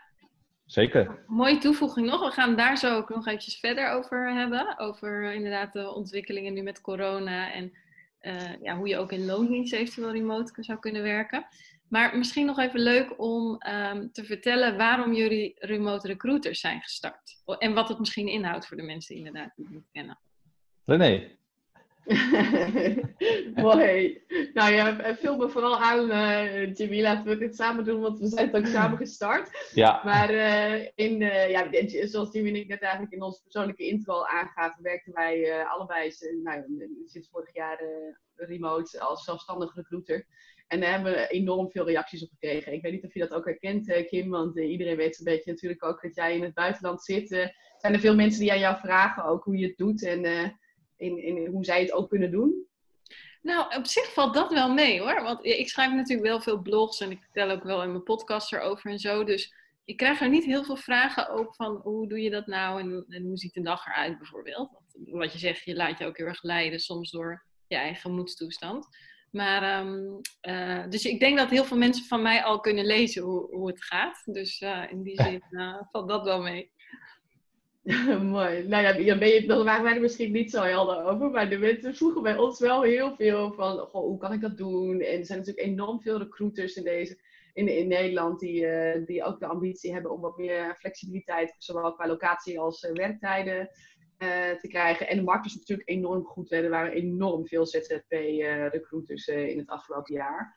Zeker. 0.66 1.24
mooie 1.28 1.58
toevoeging 1.58 2.08
nog. 2.08 2.26
We 2.26 2.32
gaan 2.32 2.56
daar 2.56 2.78
zo 2.78 2.96
ook 2.96 3.10
nog 3.10 3.28
eventjes 3.28 3.60
verder 3.60 3.90
over 3.92 4.34
hebben. 4.34 4.80
Over 4.80 5.26
eh, 5.26 5.36
inderdaad 5.36 5.74
de 5.74 5.94
ontwikkelingen 5.94 6.54
nu 6.54 6.62
met 6.62 6.82
corona 6.82 7.54
en 7.54 7.72
eh, 8.20 8.62
ja, 8.62 8.78
hoe 8.78 8.88
je 8.88 8.98
ook 8.98 9.12
in 9.12 9.26
loondienst 9.26 9.74
eventueel 9.74 10.12
remote 10.12 10.64
zou 10.64 10.80
kunnen 10.80 11.02
werken. 11.02 11.46
Maar 11.90 12.18
misschien 12.18 12.46
nog 12.46 12.60
even 12.60 12.80
leuk 12.80 13.20
om 13.20 13.58
ehm, 13.58 14.08
te 14.12 14.24
vertellen 14.24 14.78
waarom 14.78 15.14
jullie 15.14 15.56
remote 15.60 16.08
recruiters 16.08 16.60
zijn 16.60 16.82
gestart. 16.82 17.42
En 17.58 17.74
wat 17.74 17.90
het 17.90 18.00
misschien 18.00 18.28
inhoudt 18.28 18.68
voor 18.68 18.78
de 18.78 18.84
mensen 18.84 19.16
inderdaad 19.16 19.52
die 19.56 19.66
het 19.66 19.74
niet 19.74 19.90
kennen. 19.92 20.20
René, 20.86 21.38
Mooi. 23.66 24.22
Nou 24.54 24.74
ja, 24.74 25.16
vul 25.16 25.38
me 25.38 25.50
vooral 25.50 25.78
aan, 25.78 26.12
eh, 26.12 26.74
Jimmy. 26.74 27.02
Laten 27.02 27.26
we 27.26 27.38
dit 27.38 27.56
samen 27.56 27.84
doen, 27.84 28.02
want 28.02 28.20
we 28.20 28.28
zijn 28.28 28.48
het 28.48 28.56
ook 28.56 28.66
samen 28.66 28.98
gestart. 28.98 29.70
ja, 29.74 30.02
Maar 30.04 30.30
eh, 30.30 30.90
in, 30.96 31.22
eh, 31.22 31.50
ja, 31.50 31.68
zoals 32.08 32.34
Jimmy 32.34 32.50
en 32.50 32.56
ik 32.56 32.68
net 32.68 32.82
eigenlijk 32.82 33.14
in 33.14 33.22
onze 33.22 33.42
persoonlijke 33.42 33.88
intro 33.88 34.14
al 34.14 34.28
aangaven, 34.28 34.84
werkten 34.84 35.14
wij 35.14 35.52
eh, 35.52 35.72
allebei 35.72 36.10
eh, 36.10 36.44
nou, 36.44 36.64
sinds 37.06 37.30
vorig 37.30 37.54
jaar 37.54 37.80
eh, 37.80 38.48
remote 38.48 39.00
als 39.00 39.24
zelfstandig 39.24 39.76
recruiter. 39.76 40.26
En 40.68 40.80
daar 40.80 40.92
hebben 40.92 41.14
we 41.14 41.28
enorm 41.28 41.72
veel 41.72 41.86
reacties 41.86 42.24
op 42.24 42.30
gekregen. 42.30 42.74
Ik 42.74 42.82
weet 42.82 42.92
niet 42.92 43.06
of 43.06 43.14
je 43.14 43.20
dat 43.20 43.34
ook 43.34 43.46
herkent, 43.46 43.90
eh, 43.90 44.08
Kim, 44.08 44.30
want 44.30 44.58
eh, 44.58 44.70
iedereen 44.70 44.96
weet 44.96 45.16
zo'n 45.16 45.26
beetje 45.26 45.52
natuurlijk 45.52 45.84
ook 45.84 46.02
dat 46.02 46.16
jij 46.16 46.36
in 46.36 46.44
het 46.44 46.54
buitenland 46.54 47.04
zit. 47.04 47.32
Eh, 47.32 47.48
zijn 47.78 47.94
er 47.94 48.00
veel 48.00 48.16
mensen 48.16 48.40
die 48.40 48.52
aan 48.52 48.60
jou 48.60 48.78
vragen 48.78 49.24
ook 49.26 49.44
hoe 49.44 49.58
je 49.58 49.68
het 49.68 49.78
doet 49.78 50.04
en 50.04 50.26
eh, 50.26 50.50
in, 50.98 51.24
in, 51.24 51.46
hoe 51.48 51.66
zij 51.66 51.82
het 51.82 51.92
ook 51.92 52.10
kunnen 52.10 52.32
doen? 52.32 52.68
Nou, 53.42 53.76
op 53.76 53.86
zich 53.86 54.14
valt 54.14 54.34
dat 54.34 54.54
wel 54.54 54.74
mee 54.74 55.00
hoor. 55.00 55.22
Want 55.22 55.46
ik 55.46 55.70
schrijf 55.70 55.92
natuurlijk 55.92 56.28
wel 56.28 56.42
veel 56.42 56.62
blogs 56.62 57.00
en 57.00 57.12
ik 57.12 57.22
vertel 57.22 57.50
ook 57.50 57.64
wel 57.64 57.84
in 57.84 57.92
mijn 57.92 58.04
podcast 58.04 58.54
erover 58.54 58.92
en 58.92 59.00
zo. 59.00 59.24
Dus 59.24 59.54
ik 59.86 59.98
krijg 59.98 60.22
er 60.22 60.30
niet 60.30 60.46
heel 60.46 60.64
veel 60.64 60.76
vragen 60.76 61.30
ook 61.30 61.56
van 61.56 61.76
hoe 61.84 62.08
doe 62.08 62.22
je 62.22 62.30
dat 62.30 62.48
nou 62.48 62.80
en, 62.80 63.06
en 63.10 63.24
hoe 63.24 63.38
ziet 63.38 63.54
de 63.54 63.62
dag 63.62 63.86
eruit 63.86 64.18
bijvoorbeeld. 64.18 64.72
Want 64.72 65.10
wat 65.10 65.34
je 65.34 65.40
zegt, 65.40 65.64
je 65.64 65.76
laat 65.76 65.98
je 65.98 66.06
ook 66.06 66.18
heel 66.18 66.28
erg 66.28 66.44
leiden 66.44 66.80
soms 66.80 67.12
door 67.12 67.44
je 67.68 67.76
eigen 67.76 68.02
gemoedstoestand. 68.02 68.88
Maar, 69.32 69.64
ehm, 69.64 70.04
eh, 70.42 70.90
dus 70.90 71.06
ik 71.06 71.20
denk 71.20 71.38
dat 71.38 71.50
heel 71.50 71.64
veel 71.66 71.78
mensen 71.78 72.06
van 72.06 72.22
mij 72.22 72.44
al 72.44 72.60
kunnen 72.60 72.86
lezen 72.86 73.24
hoe, 73.24 73.56
hoe 73.56 73.68
het 73.68 73.84
gaat. 73.84 74.22
Dus 74.26 74.60
eh, 74.60 74.84
in 74.90 75.04
die 75.04 75.22
zin 75.24 75.44
eh, 75.50 75.82
valt 75.92 76.10
dat 76.10 76.24
wel 76.24 76.42
mee. 76.42 76.72
Mooi. 78.22 78.68
Nou 78.68 78.84
ja, 78.84 78.94
dan, 78.94 79.20
ben 79.20 79.28
je, 79.28 79.48
dan 79.48 79.66
waren 79.66 79.84
wij 79.84 79.94
er 79.94 80.02
misschien 80.02 80.32
niet 80.32 80.52
zo 80.52 80.62
helder 80.62 81.04
over. 81.04 81.30
Maar 81.30 81.50
de 81.50 81.58
mensen 81.58 81.96
vroegen 81.96 82.22
bij 82.22 82.38
ons 82.38 82.60
wel 82.60 82.82
heel 82.82 83.16
veel 83.16 83.54
van, 83.54 83.90
hoe 83.92 84.18
kan 84.18 84.34
ik 84.34 84.42
dat 84.42 84.58
doen? 84.58 85.02
En 85.02 85.20
er 85.20 85.26
zijn 85.26 85.40
natuurlijk 85.40 85.68
enorm 85.68 86.02
veel 86.02 86.18
recruiters 86.18 86.76
in 86.76 86.84
deze 86.84 87.20
in, 87.54 87.68
in 87.68 87.88
Nederland 87.88 88.40
die, 88.40 88.68
die 89.06 89.24
ook 89.24 89.40
de 89.40 89.46
ambitie 89.46 89.94
hebben 89.94 90.12
om 90.12 90.22
wat 90.22 90.38
meer 90.38 90.76
flexibiliteit, 90.76 91.56
zowel 91.58 91.94
qua 91.94 92.08
locatie 92.08 92.60
als 92.60 92.90
werktijden 92.94 93.70
te 94.62 94.68
krijgen. 94.68 95.08
En 95.08 95.18
de 95.18 95.24
markt 95.24 95.46
is 95.46 95.56
natuurlijk 95.56 95.90
enorm 95.90 96.24
goed. 96.24 96.50
Hè. 96.50 96.64
Er 96.64 96.70
waren 96.70 96.92
enorm 96.92 97.48
veel 97.48 97.66
ZZP-recruiters 97.66 99.28
in 99.28 99.58
het 99.58 99.70
afgelopen 99.70 100.14
jaar. 100.14 100.56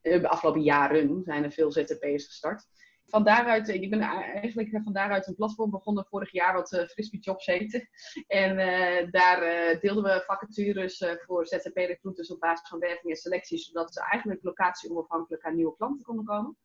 de 0.00 0.28
afgelopen 0.28 0.62
jaren 0.62 1.22
zijn 1.24 1.44
er 1.44 1.52
veel 1.52 1.72
ZZP'ers 1.72 2.26
gestart 2.26 2.66
van 3.10 3.24
daaruit, 3.24 3.68
eh, 3.68 3.82
ik 3.82 3.90
ben 3.90 4.00
eigenlijk 4.00 4.82
van 4.82 4.92
daaruit 4.92 5.26
een 5.26 5.34
platform 5.34 5.70
begonnen 5.70 6.04
vorig 6.04 6.32
jaar 6.32 6.54
wat 6.54 6.72
uh, 6.72 6.86
Frisbee 6.86 7.20
Jobs 7.20 7.46
heette. 7.46 7.88
En 8.26 8.58
uh, 8.58 9.10
daar 9.10 9.40
deelden 9.80 10.02
we 10.02 10.22
vacatures 10.26 11.04
voor 11.26 11.46
ZZP-recruiters 11.46 12.30
op 12.30 12.40
basis 12.40 12.68
van 12.68 12.78
werving 12.78 13.12
en 13.12 13.16
selectie, 13.16 13.58
zodat 13.58 13.92
ze 13.92 14.00
eigenlijk 14.00 14.42
locatie 14.42 14.90
onafhankelijk 14.90 15.44
aan 15.44 15.54
nieuwe 15.54 15.76
klanten 15.76 16.04
konden 16.04 16.24
komen. 16.24 16.56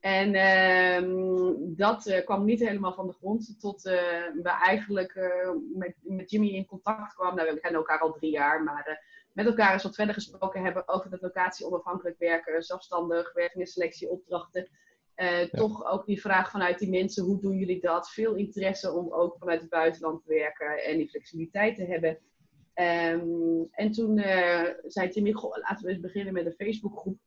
En 0.00 0.34
ehm, 0.34 1.54
dat 1.56 2.22
kwam 2.24 2.44
niet 2.44 2.60
helemaal 2.60 2.94
van 2.94 3.06
de 3.06 3.12
grond 3.12 3.60
tot 3.60 3.82
we 3.82 4.58
eigenlijk 4.62 5.14
met, 5.74 5.94
met 6.02 6.30
Jimmy 6.30 6.48
in 6.48 6.66
contact 6.66 7.14
kwamen. 7.14 7.36
Nou, 7.36 7.54
we 7.54 7.60
kennen 7.60 7.80
elkaar 7.80 7.98
al 7.98 8.12
drie 8.12 8.30
jaar, 8.30 8.62
maar 8.62 9.02
met 9.32 9.46
elkaar 9.46 9.72
eens 9.72 9.82
wat 9.82 9.94
verder 9.94 10.14
gesproken 10.14 10.62
hebben 10.62 10.88
over 10.88 11.10
dat 11.10 11.20
locatie 11.20 11.66
onafhankelijk 11.66 12.18
werken, 12.18 12.62
zelfstandig, 12.62 13.32
werving 13.32 13.62
en 13.62 13.70
selectie, 13.70 14.10
opdrachten. 14.10 14.68
Uh, 15.20 15.40
Toch 15.40 15.84
ook 15.84 16.06
die 16.06 16.20
vraag 16.20 16.50
vanuit 16.50 16.78
die 16.78 16.90
mensen, 16.90 17.24
hoe 17.24 17.40
doen 17.40 17.58
jullie 17.58 17.80
dat? 17.80 18.10
Veel 18.10 18.34
interesse 18.34 18.92
om 18.92 19.12
ook 19.12 19.36
vanuit 19.38 19.60
het 19.60 19.70
buitenland 19.70 20.22
te 20.22 20.28
werken 20.28 20.84
en 20.84 20.96
die 20.96 21.08
flexibiliteit 21.08 21.76
te 21.76 21.84
hebben. 21.84 22.18
Um, 22.74 23.68
en 23.70 23.92
toen 23.92 24.18
uh, 24.18 24.68
zei 24.86 25.08
Timmy, 25.08 25.32
goh, 25.32 25.56
laten 25.56 25.84
we 25.84 25.90
eens 25.90 26.00
beginnen 26.00 26.32
met 26.32 26.46
een 26.46 26.66
Facebookgroep. 26.66 27.18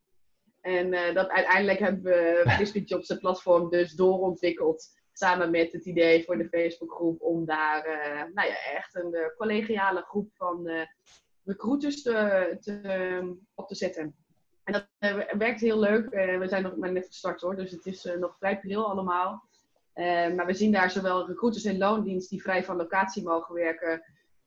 En 0.60 0.92
uh, 0.92 1.14
dat 1.14 1.28
uiteindelijk 1.28 1.78
hebben 1.78 2.02
we 2.02 2.42
Frisbee 2.56 2.84
Jobs, 2.84 3.08
de 3.08 3.18
platform, 3.18 3.70
dus 3.70 3.92
doorontwikkeld. 3.92 5.02
Samen 5.12 5.50
met 5.50 5.72
het 5.72 5.86
idee 5.86 6.24
voor 6.24 6.38
de 6.38 6.48
Facebookgroep 6.48 7.22
om 7.22 7.44
daar 7.44 7.82
nou 8.34 8.48
ja, 8.48 8.56
echt 8.74 8.94
een 8.94 9.32
collegiale 9.36 10.02
groep 10.02 10.28
van 10.32 10.68
recruiters 11.44 12.02
te, 12.02 12.56
te, 12.60 13.36
op 13.54 13.68
te 13.68 13.74
zetten. 13.74 14.23
En 14.64 14.72
dat 14.72 14.86
uh, 15.00 15.32
werkt 15.32 15.60
heel 15.60 15.78
leuk. 15.78 16.04
Uh, 16.04 16.38
we 16.38 16.48
zijn 16.48 16.62
nog 16.62 16.76
maar 16.76 16.92
net 16.92 17.06
gestart 17.06 17.40
hoor, 17.40 17.56
dus 17.56 17.70
het 17.70 17.86
is 17.86 18.04
uh, 18.04 18.16
nog 18.16 18.36
vrij 18.38 18.60
pril 18.60 18.90
allemaal. 18.90 19.48
maar 20.36 20.46
we 20.46 20.54
zien 20.54 20.72
daar 20.72 20.90
zowel 20.90 21.26
recruiters 21.26 21.64
in 21.64 21.78
loondienst 21.78 22.30
die 22.30 22.42
vrij 22.42 22.64
van 22.64 22.76
locatie 22.76 23.22
mogen 23.22 23.54
werken. 23.54 24.02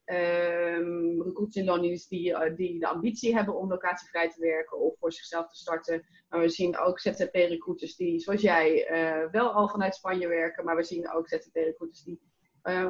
Um, 0.06 1.22
recruiters 1.22 1.56
in 1.56 1.66
loondienst 1.66 2.10
die, 2.10 2.54
die 2.56 2.80
de 2.80 2.88
ambitie 2.88 3.36
hebben 3.36 3.56
om 3.56 3.70
locatievrij 3.70 4.30
te 4.30 4.40
werken 4.40 4.80
of 4.80 4.98
voor 5.00 5.12
zichzelf 5.12 5.50
te 5.50 5.58
starten. 5.58 6.06
Maar 6.30 6.40
we 6.40 6.50
zien 6.50 6.78
ook 6.78 7.00
ZZP-recruiters 7.00 7.96
die, 7.96 8.20
zoals 8.20 8.42
jij, 8.42 8.88
wel 9.32 9.52
al 9.52 9.70
vanuit 9.70 9.96
Spanje 9.96 10.28
werken. 10.28 10.66
Maar 10.66 10.76
we 10.76 10.84
zien 10.84 11.12
ook 11.12 11.28
ZZP-recruiters 11.28 12.04
die 12.04 12.22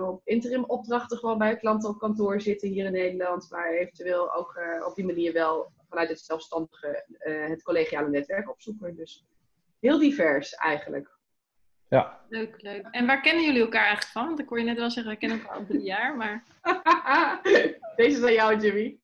op 0.04 0.22
interim 0.24 0.64
opdrachten 0.64 1.18
gewoon 1.18 1.38
bij 1.38 1.58
klanten 1.58 1.90
op 1.90 2.00
kantoor 2.00 2.42
zitten 2.42 2.70
hier 2.70 2.86
in 2.86 2.92
Nederland. 2.92 3.48
Maar 3.50 3.74
eventueel 3.74 4.34
ook 4.34 4.60
op 4.88 4.96
die 4.96 5.06
manier 5.06 5.34
wel 5.34 5.72
vanuit 5.90 6.10
het 6.10 6.20
zelfstandige, 6.20 7.06
uh, 7.20 7.48
het 7.48 7.64
collegiale 7.64 8.10
netwerk 8.10 8.50
opzoeken. 8.50 8.96
Dus 8.96 9.26
heel 9.80 10.00
divers 10.00 10.54
eigenlijk. 10.54 11.18
Ja. 11.90 12.20
Leuk, 12.30 12.62
leuk. 12.62 12.88
En 12.92 13.06
waar 13.06 13.22
kennen 13.22 13.44
jullie 13.44 13.62
elkaar 13.62 13.86
eigenlijk 13.86 14.12
van? 14.12 14.26
Want 14.26 14.40
ik 14.40 14.50
hoor 14.50 14.60
je 14.60 14.66
net 14.66 14.78
wel 14.78 14.90
zeggen, 14.90 15.12
we 15.12 15.18
kennen 15.18 15.40
elkaar 15.40 15.58
al 15.58 15.66
drie 15.66 15.82
jaar, 15.82 16.18
maar... 16.18 16.44
Deze 17.96 18.18
is 18.18 18.24
aan 18.24 18.34
jou, 18.34 18.58
Jimmy. 18.60 19.00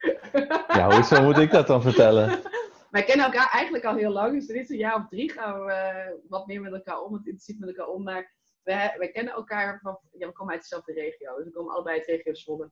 ja, 0.68 0.96
hoezo 0.96 1.24
moet 1.24 1.38
ik 1.38 1.52
dat 1.52 1.68
dan 1.68 1.82
vertellen? 1.82 2.42
Wij 2.92 3.04
kennen 3.04 3.26
elkaar 3.26 3.50
eigenlijk 3.52 3.86
al 3.86 3.96
heel 3.96 4.12
lang, 4.12 4.34
dus 4.34 4.46
dit 4.46 4.56
is 4.56 4.70
een 4.70 4.78
jaar 4.78 4.96
of 4.96 5.08
drie 5.08 5.32
gaan 5.32 5.66
we 5.66 5.72
uh, 5.72 6.30
wat 6.30 6.48
meer 6.48 6.62
met 6.62 6.74
elkaar 6.74 7.02
om, 7.02 7.14
het 7.14 7.26
intensief 7.26 7.60
met 7.60 7.70
elkaar 7.70 7.88
om. 7.88 8.04
Maar 8.04 8.34
wij, 8.64 8.96
wij 8.98 9.12
kennen 9.12 9.34
elkaar 9.34 9.80
van, 9.82 10.00
ja, 10.12 10.28
we 10.28 10.34
komen 10.34 10.54
uit 10.54 10.62
dezelfde 10.62 10.94
regio, 10.94 11.36
dus 11.36 11.46
we 11.46 11.52
komen 11.52 11.74
allebei 11.74 11.98
uit 11.98 12.08
regio 12.08 12.34
Zwolle. 12.34 12.72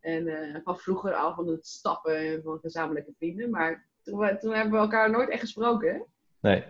En 0.00 0.26
uh, 0.26 0.56
van 0.64 0.78
vroeger 0.78 1.14
al 1.14 1.34
van 1.34 1.48
het 1.48 1.66
stappen 1.66 2.40
van 2.44 2.58
gezamenlijke 2.62 3.12
vrienden. 3.18 3.50
Maar 3.50 3.86
toen, 4.02 4.18
we, 4.18 4.36
toen 4.38 4.52
hebben 4.54 4.72
we 4.72 4.78
elkaar 4.78 5.10
nooit 5.10 5.28
echt 5.28 5.40
gesproken. 5.40 5.88
Hè? 5.92 5.98
Nee. 6.40 6.64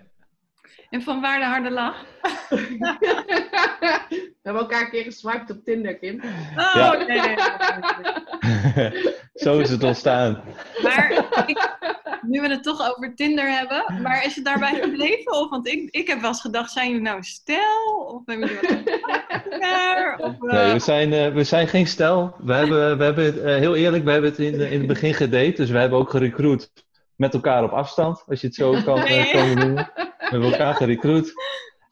En 0.90 1.02
van 1.02 1.20
waar 1.20 1.38
de 1.38 1.44
harde 1.44 1.70
lach? 1.70 2.04
we 2.48 4.34
hebben 4.42 4.62
elkaar 4.62 4.80
een 4.80 4.90
keer 4.90 5.04
geswiped 5.04 5.50
op 5.50 5.64
Tinder, 5.64 5.98
Kim. 5.98 6.22
Oh, 6.56 6.74
ja. 6.74 6.92
nee, 6.92 7.20
nee, 7.20 7.36
nee, 8.74 9.16
Zo 9.34 9.58
is 9.58 9.70
het 9.70 9.82
ontstaan. 9.82 10.44
Maar 10.82 11.12
ik, 11.46 11.97
nu 12.22 12.40
we 12.40 12.48
het 12.48 12.62
toch 12.62 12.96
over 12.96 13.14
Tinder 13.14 13.50
hebben, 13.50 14.02
maar 14.02 14.24
is 14.24 14.34
het 14.34 14.44
daarbij 14.44 14.80
gebleven? 14.82 15.32
Of, 15.32 15.50
want 15.50 15.68
ik, 15.68 15.88
ik 15.90 16.06
heb 16.06 16.20
wel 16.20 16.28
eens 16.28 16.40
gedacht, 16.40 16.72
zijn 16.72 16.88
jullie 16.88 17.02
nou 17.02 17.22
stel? 17.22 18.04
Of 18.06 18.22
hebben 18.26 18.48
jullie 18.48 19.00
wat 19.00 20.20
of, 20.26 20.42
uh... 20.42 20.52
Nee, 20.52 20.72
we 20.72 20.78
zijn, 20.78 21.12
uh, 21.12 21.34
we 21.34 21.44
zijn 21.44 21.68
geen 21.68 21.86
stel. 21.86 22.34
We 22.38 22.52
hebben, 22.54 22.98
we 22.98 23.04
hebben 23.04 23.36
uh, 23.36 23.42
heel 23.44 23.76
eerlijk, 23.76 24.04
we 24.04 24.10
hebben 24.10 24.30
het 24.30 24.38
in, 24.38 24.60
in 24.60 24.78
het 24.78 24.86
begin 24.86 25.14
gedate, 25.14 25.52
dus 25.52 25.70
we 25.70 25.78
hebben 25.78 25.98
ook 25.98 26.10
gerecruit 26.10 26.72
met 27.16 27.34
elkaar 27.34 27.64
op 27.64 27.70
afstand, 27.70 28.24
als 28.26 28.40
je 28.40 28.46
het 28.46 28.56
zo 28.56 28.70
kan, 28.70 29.04
kan 29.32 29.54
noemen. 29.54 29.74
We 29.94 30.14
hebben 30.18 30.50
elkaar 30.52 30.74
gerecruit. 30.74 31.32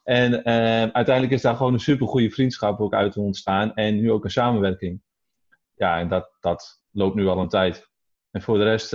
En 0.05 0.45
uiteindelijk 0.95 1.31
is 1.31 1.43
daar 1.43 1.57
gewoon 1.57 1.73
een 1.73 1.81
supergoeie 1.81 2.33
vriendschap 2.33 2.81
ook 2.81 2.95
uit 2.95 3.17
ontstaan 3.17 3.75
en 3.75 4.01
nu 4.01 4.11
ook 4.11 4.25
een 4.25 4.31
samenwerking. 4.31 5.01
Ja, 5.75 5.99
en 5.99 6.09
dat, 6.09 6.31
dat 6.41 6.83
loopt 6.91 7.15
nu 7.15 7.27
al 7.27 7.39
een 7.39 7.49
tijd. 7.49 7.89
En 8.31 8.43
voor 8.43 8.59
de 8.59 8.65
rest 8.65 8.93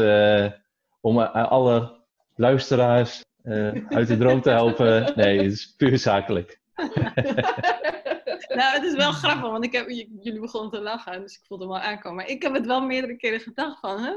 om 1.01 1.19
eh, 1.19 1.51
alle 1.51 1.99
luisteraars 2.35 3.25
uh, 3.43 3.87
uit 3.87 4.07
de 4.07 4.17
droom 4.17 4.41
te 4.41 4.49
helpen. 4.49 5.13
Nee, 5.15 5.37
het 5.37 5.51
is 5.51 5.73
puur 5.77 5.97
zakelijk. 5.97 6.59
nou, 8.57 8.73
het 8.73 8.83
is 8.83 8.95
wel 8.95 9.11
grappig, 9.11 9.49
want 9.49 9.63
ik 9.63 9.71
heb, 9.71 9.89
jullie 9.89 10.39
begonnen 10.39 10.71
te 10.71 10.81
lachen, 10.81 11.21
dus 11.21 11.35
ik 11.35 11.45
voelde 11.47 11.63
hem 11.63 11.73
wel 11.73 11.81
aankomen. 11.81 12.15
Maar 12.15 12.27
ik 12.27 12.41
heb 12.41 12.53
het 12.53 12.65
wel 12.65 12.81
meerdere 12.81 13.15
keren 13.15 13.39
gedacht 13.39 13.79
van, 13.79 13.99
hè, 13.99 14.13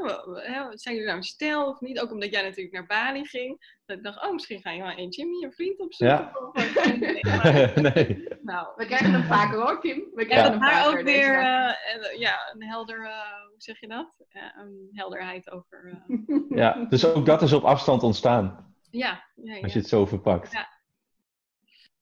zijn 0.70 0.94
jullie 0.94 1.04
nou 1.04 1.16
een 1.16 1.22
stel 1.22 1.68
of 1.68 1.80
niet? 1.80 2.00
Ook 2.00 2.12
omdat 2.12 2.30
jij 2.30 2.42
natuurlijk 2.42 2.74
naar 2.74 2.86
Bali 2.86 3.24
ging. 3.24 3.76
Dat 3.86 3.96
ik 3.96 4.02
dacht, 4.02 4.24
oh, 4.24 4.32
misschien 4.32 4.60
ga 4.60 4.70
je 4.70 4.82
wel 4.82 4.98
een 4.98 5.08
Jimmy, 5.08 5.42
een 5.42 5.52
vriend 5.52 5.80
opzoeken. 5.80 6.30
Ja. 6.52 7.70
nee. 7.94 8.28
Nou, 8.42 8.66
we 8.76 8.86
krijgen 8.86 9.12
hem 9.12 9.24
vaker 9.24 9.60
hoor, 9.60 9.80
Kim. 9.80 10.04
We 10.14 10.26
krijgen 10.26 10.50
hem 10.50 10.60
vaker. 10.60 10.76
Maar 10.76 10.98
ook 10.98 11.04
weer 11.04 11.34
uh, 11.34 12.18
ja, 12.18 12.52
een 12.52 12.62
helder, 12.62 13.00
uh, 13.00 13.10
zeg 13.64 13.80
je 13.80 13.88
dat? 13.88 14.24
Uh, 14.32 14.42
een 14.56 14.88
helderheid 14.92 15.50
over... 15.50 16.04
ja, 16.48 16.84
dus 16.84 17.04
ook 17.04 17.26
dat 17.26 17.42
is 17.42 17.52
op 17.52 17.64
afstand 17.64 18.02
ontstaan. 18.02 18.74
Ja. 18.90 19.24
ja, 19.34 19.54
ja. 19.54 19.60
Als 19.60 19.72
je 19.72 19.78
het 19.78 19.88
zo 19.88 20.06
verpakt. 20.06 20.52
Ja. 20.52 20.68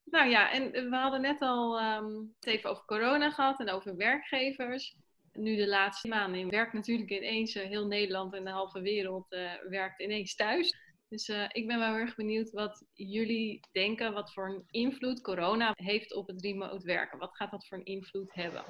Nou 0.04 0.28
ja, 0.28 0.52
en 0.52 0.90
we 0.90 0.96
hadden 0.96 1.20
net 1.20 1.40
al 1.40 1.80
um, 1.80 2.34
het 2.40 2.46
even 2.46 2.70
over 2.70 2.84
corona 2.84 3.30
gehad 3.30 3.60
en 3.60 3.70
over 3.70 3.96
werkgevers. 3.96 4.96
Nu 5.32 5.56
de 5.56 5.68
laatste 5.68 6.08
maanden 6.08 6.50
werkt 6.50 6.72
natuurlijk 6.72 7.10
ineens 7.10 7.54
heel 7.54 7.86
Nederland 7.86 8.34
en 8.34 8.44
de 8.44 8.50
halve 8.50 8.80
wereld 8.80 9.32
uh, 9.32 9.50
werkt 9.68 10.00
ineens 10.00 10.34
thuis. 10.34 10.74
Dus 11.08 11.28
uh, 11.28 11.44
ik 11.48 11.66
ben 11.66 11.78
wel 11.78 11.94
erg 11.94 12.14
benieuwd 12.14 12.50
wat 12.50 12.84
jullie 12.92 13.60
denken, 13.72 14.12
wat 14.12 14.32
voor 14.32 14.48
een 14.48 14.64
invloed 14.70 15.20
corona 15.20 15.72
heeft 15.74 16.14
op 16.14 16.26
het 16.26 16.42
remote 16.42 16.86
werken. 16.86 17.18
Wat 17.18 17.36
gaat 17.36 17.50
dat 17.50 17.66
voor 17.66 17.78
een 17.78 17.84
invloed 17.84 18.34
hebben? 18.34 18.62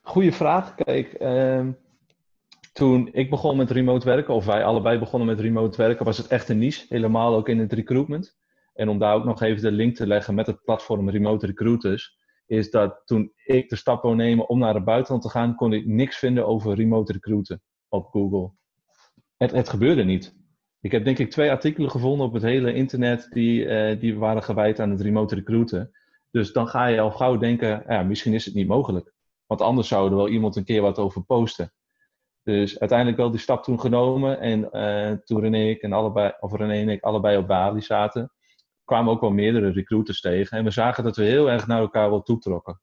Goeie 0.00 0.32
vraag. 0.32 0.74
Kijk, 0.74 1.20
uh, 1.20 1.68
toen 2.72 3.08
ik 3.12 3.30
begon 3.30 3.56
met 3.56 3.70
remote 3.70 4.06
werken, 4.06 4.34
of 4.34 4.44
wij 4.44 4.64
allebei 4.64 4.98
begonnen 4.98 5.28
met 5.28 5.40
remote 5.40 5.76
werken, 5.76 6.04
was 6.04 6.18
het 6.18 6.26
echt 6.26 6.48
een 6.48 6.58
niche. 6.58 6.86
Helemaal 6.88 7.34
ook 7.34 7.48
in 7.48 7.58
het 7.58 7.72
recruitment. 7.72 8.40
En 8.74 8.88
om 8.88 8.98
daar 8.98 9.14
ook 9.14 9.24
nog 9.24 9.42
even 9.42 9.62
de 9.62 9.72
link 9.72 9.96
te 9.96 10.06
leggen 10.06 10.34
met 10.34 10.46
het 10.46 10.62
platform 10.64 11.10
Remote 11.10 11.46
Recruiters, 11.46 12.16
is 12.46 12.70
dat 12.70 13.02
toen 13.04 13.32
ik 13.44 13.68
de 13.68 13.76
stap 13.76 14.02
wou 14.02 14.14
nemen 14.14 14.48
om 14.48 14.58
naar 14.58 14.74
het 14.74 14.84
buitenland 14.84 15.22
te 15.22 15.28
gaan, 15.28 15.54
kon 15.54 15.72
ik 15.72 15.86
niks 15.86 16.18
vinden 16.18 16.46
over 16.46 16.74
remote 16.74 17.12
recruiten 17.12 17.62
op 17.88 18.06
Google. 18.06 18.50
Het, 19.36 19.50
het 19.50 19.68
gebeurde 19.68 20.04
niet. 20.04 20.36
Ik 20.80 20.92
heb 20.92 21.04
denk 21.04 21.18
ik 21.18 21.30
twee 21.30 21.50
artikelen 21.50 21.90
gevonden 21.90 22.26
op 22.26 22.32
het 22.32 22.42
hele 22.42 22.74
internet 22.74 23.28
die, 23.30 23.64
uh, 23.64 24.00
die 24.00 24.18
waren 24.18 24.42
gewijd 24.42 24.80
aan 24.80 24.90
het 24.90 25.00
remote 25.00 25.34
recruiten. 25.34 25.90
Dus 26.30 26.52
dan 26.52 26.68
ga 26.68 26.86
je 26.86 27.00
al 27.00 27.10
gauw 27.10 27.36
denken, 27.36 27.84
ja, 27.88 28.02
misschien 28.02 28.34
is 28.34 28.44
het 28.44 28.54
niet 28.54 28.66
mogelijk. 28.66 29.12
Want 29.46 29.60
anders 29.60 29.88
zou 29.88 30.10
er 30.10 30.16
wel 30.16 30.28
iemand 30.28 30.56
een 30.56 30.64
keer 30.64 30.82
wat 30.82 30.98
over 30.98 31.22
posten. 31.24 31.72
Dus 32.42 32.80
uiteindelijk 32.80 33.18
wel 33.18 33.30
die 33.30 33.40
stap 33.40 33.62
toen 33.62 33.80
genomen. 33.80 34.40
En 34.40 34.68
uh, 34.72 35.18
toen 35.18 35.40
René, 35.40 35.74
en 35.74 35.92
allebei, 35.92 36.32
of 36.40 36.52
René 36.52 36.80
en 36.80 36.88
ik 36.88 37.02
allebei 37.02 37.36
op 37.36 37.46
Bali 37.46 37.80
zaten, 37.80 38.32
kwamen 38.84 39.12
ook 39.12 39.20
wel 39.20 39.30
meerdere 39.30 39.70
recruiters 39.70 40.20
tegen. 40.20 40.58
En 40.58 40.64
we 40.64 40.70
zagen 40.70 41.04
dat 41.04 41.16
we 41.16 41.24
heel 41.24 41.50
erg 41.50 41.66
naar 41.66 41.80
elkaar 41.80 42.10
wel 42.10 42.22
toetrokken. 42.22 42.80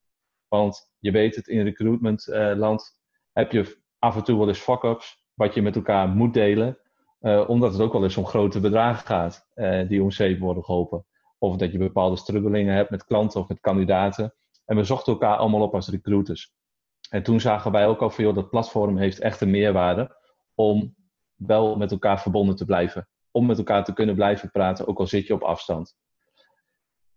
Want 0.48 0.91
je 1.00 1.12
weet 1.12 1.36
het, 1.36 1.48
in 1.48 1.63
recruitmentland 1.63 2.88
uh, 2.91 2.98
heb 3.34 3.52
je 3.52 3.82
af 4.00 4.15
en 4.15 4.24
toe 4.24 4.38
wel 4.38 4.48
eens 4.48 4.60
fuck-ups, 4.60 5.24
wat 5.34 5.54
je 5.54 5.62
met 5.62 5.76
elkaar 5.76 6.08
moet 6.10 6.34
delen. 6.34 6.78
Uh, 7.22 7.50
omdat 7.50 7.72
het 7.72 7.82
ook 7.82 7.93
wel 7.93 8.04
eens 8.04 8.17
om 8.17 8.26
grote 8.26 8.60
bedragen 8.60 9.06
gaat 9.06 9.48
die 9.88 10.04
om 10.04 10.12
zeep 10.12 10.39
worden 10.39 10.63
geholpen. 10.63 11.06
Of 11.38 11.56
dat 11.56 11.72
je 11.72 11.78
bepaalde 11.78 12.15
strubbelingen 12.15 12.76
hebt 12.76 12.89
met 12.89 13.06
klanten 13.06 13.39
of 13.39 13.48
met 13.48 13.60
kandidaten. 13.60 14.34
En 14.65 14.76
we 14.76 14.84
zochten 14.84 15.13
elkaar 15.13 15.38
allemaal 15.38 15.62
op 15.62 15.74
als 15.74 15.89
recruiters. 15.89 16.54
En 17.10 17.24
toen 17.24 17.39
zagen 17.39 17.72
wij 17.72 17.88
ook 17.88 18.02
al 18.02 18.10
van, 18.10 18.24
joh, 18.24 18.36
dat 18.36 18.50
platform 18.50 18.98
heeft 18.98 19.19
echt 19.19 19.41
een 19.41 19.50
meerwaarde 19.50 20.17
om 20.56 20.95
wel 21.36 21.78
met 21.78 21.91
elkaar 21.91 22.22
verbonden 22.22 22.56
te 22.56 22.65
blijven 22.65 23.08
om 23.32 23.45
met 23.45 23.58
elkaar 23.58 23.84
te 23.84 23.93
kunnen 23.93 24.15
blijven 24.15 24.52
praten, 24.52 24.88
ook 24.88 25.00
al 25.00 25.08
zit 25.08 25.28
je 25.28 25.34
op 25.34 25.41
afstand. 25.41 25.98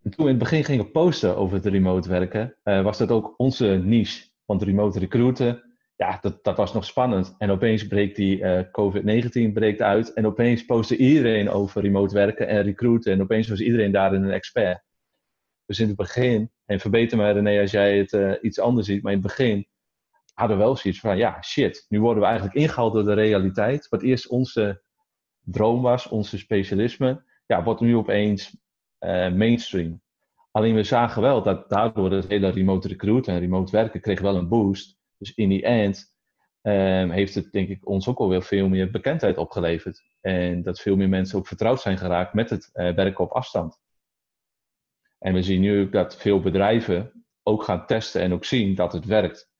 En 0.03 0.11
toen 0.11 0.25
we 0.25 0.31
in 0.33 0.39
het 0.39 0.39
begin 0.39 0.65
gingen 0.65 0.91
posten 0.91 1.37
over 1.37 1.57
het 1.57 1.67
remote 1.67 2.09
werken, 2.09 2.57
uh, 2.65 2.83
was 2.83 2.99
dat 2.99 3.11
ook 3.11 3.35
onze 3.37 3.67
niche. 3.67 4.31
Want 4.45 4.63
remote 4.63 4.99
recruiten, 4.99 5.63
ja, 5.97 6.19
dat, 6.21 6.45
dat 6.45 6.57
was 6.57 6.73
nog 6.73 6.85
spannend. 6.85 7.35
En 7.39 7.51
opeens 7.51 7.87
breekt 7.87 8.17
die 8.17 8.39
uh, 8.39 8.61
COVID-19 8.61 9.53
breekt 9.53 9.83
uit. 9.83 10.13
En 10.13 10.27
opeens 10.27 10.65
postte 10.65 10.97
iedereen 10.97 11.51
over 11.51 11.83
remote 11.83 12.15
werken 12.15 12.49
en 12.49 12.63
recruiten. 12.63 13.13
En 13.13 13.23
opeens 13.23 13.49
was 13.49 13.61
iedereen 13.61 13.93
daarin 13.93 14.23
een 14.23 14.31
expert. 14.31 14.83
Dus 15.67 15.81
in 15.81 15.87
het 15.87 15.97
begin, 15.97 16.51
en 16.65 16.81
verbeter 16.81 17.19
me 17.19 17.31
René 17.31 17.61
als 17.61 17.71
jij 17.71 17.99
het 17.99 18.13
uh, 18.13 18.33
iets 18.41 18.61
anders 18.61 18.87
ziet, 18.87 19.03
maar 19.03 19.13
in 19.13 19.19
het 19.19 19.27
begin 19.27 19.67
hadden 20.33 20.57
we 20.57 20.62
wel 20.62 20.77
zoiets 20.77 21.01
van, 21.01 21.16
ja, 21.16 21.42
shit, 21.42 21.87
nu 21.88 22.01
worden 22.01 22.23
we 22.23 22.29
eigenlijk 22.29 22.59
ingehaald 22.59 22.92
door 22.92 23.05
de 23.05 23.12
realiteit. 23.12 23.88
Wat 23.88 24.03
eerst 24.03 24.29
onze 24.29 24.83
droom 25.40 25.83
was, 25.83 26.09
onze 26.09 26.38
specialisme, 26.38 27.25
ja, 27.47 27.62
wordt 27.62 27.81
nu 27.81 27.97
opeens 27.97 28.57
uh, 29.01 29.33
mainstream. 29.33 30.03
Alleen 30.51 30.75
we 30.75 30.83
zagen 30.83 31.23
wel 31.23 31.42
dat 31.42 31.68
daardoor 31.68 32.12
het 32.12 32.29
hele 32.29 32.49
remote 32.49 32.88
recruiten 32.88 33.33
en 33.33 33.40
remote 33.40 33.73
werken 33.73 34.01
kreeg 34.01 34.21
wel 34.21 34.37
een 34.37 34.49
boost. 34.49 34.99
Dus 35.18 35.35
in 35.35 35.49
die 35.49 35.62
end 35.62 36.14
um, 36.62 37.11
heeft 37.11 37.35
het 37.35 37.53
denk 37.53 37.68
ik 37.68 37.88
ons 37.88 38.09
ook 38.09 38.18
alweer 38.18 38.42
veel 38.42 38.68
meer 38.68 38.90
bekendheid 38.90 39.37
opgeleverd. 39.37 40.03
En 40.21 40.62
dat 40.62 40.81
veel 40.81 40.97
meer 40.97 41.09
mensen 41.09 41.38
ook 41.38 41.47
vertrouwd 41.47 41.81
zijn 41.81 41.99
geraakt 41.99 42.35
met 42.35 42.51
het 42.51 42.71
uh, 42.73 42.95
werken 42.95 43.25
op 43.25 43.31
afstand. 43.31 43.81
En 45.18 45.35
we 45.35 45.42
zien 45.42 45.61
nu 45.61 45.83
ook 45.83 45.92
dat 45.92 46.16
veel 46.16 46.40
bedrijven 46.40 47.27
ook 47.42 47.62
gaan 47.62 47.87
testen 47.87 48.21
en 48.21 48.33
ook 48.33 48.45
zien 48.45 48.75
dat 48.75 48.92
het 48.92 49.05
werkt. 49.05 49.52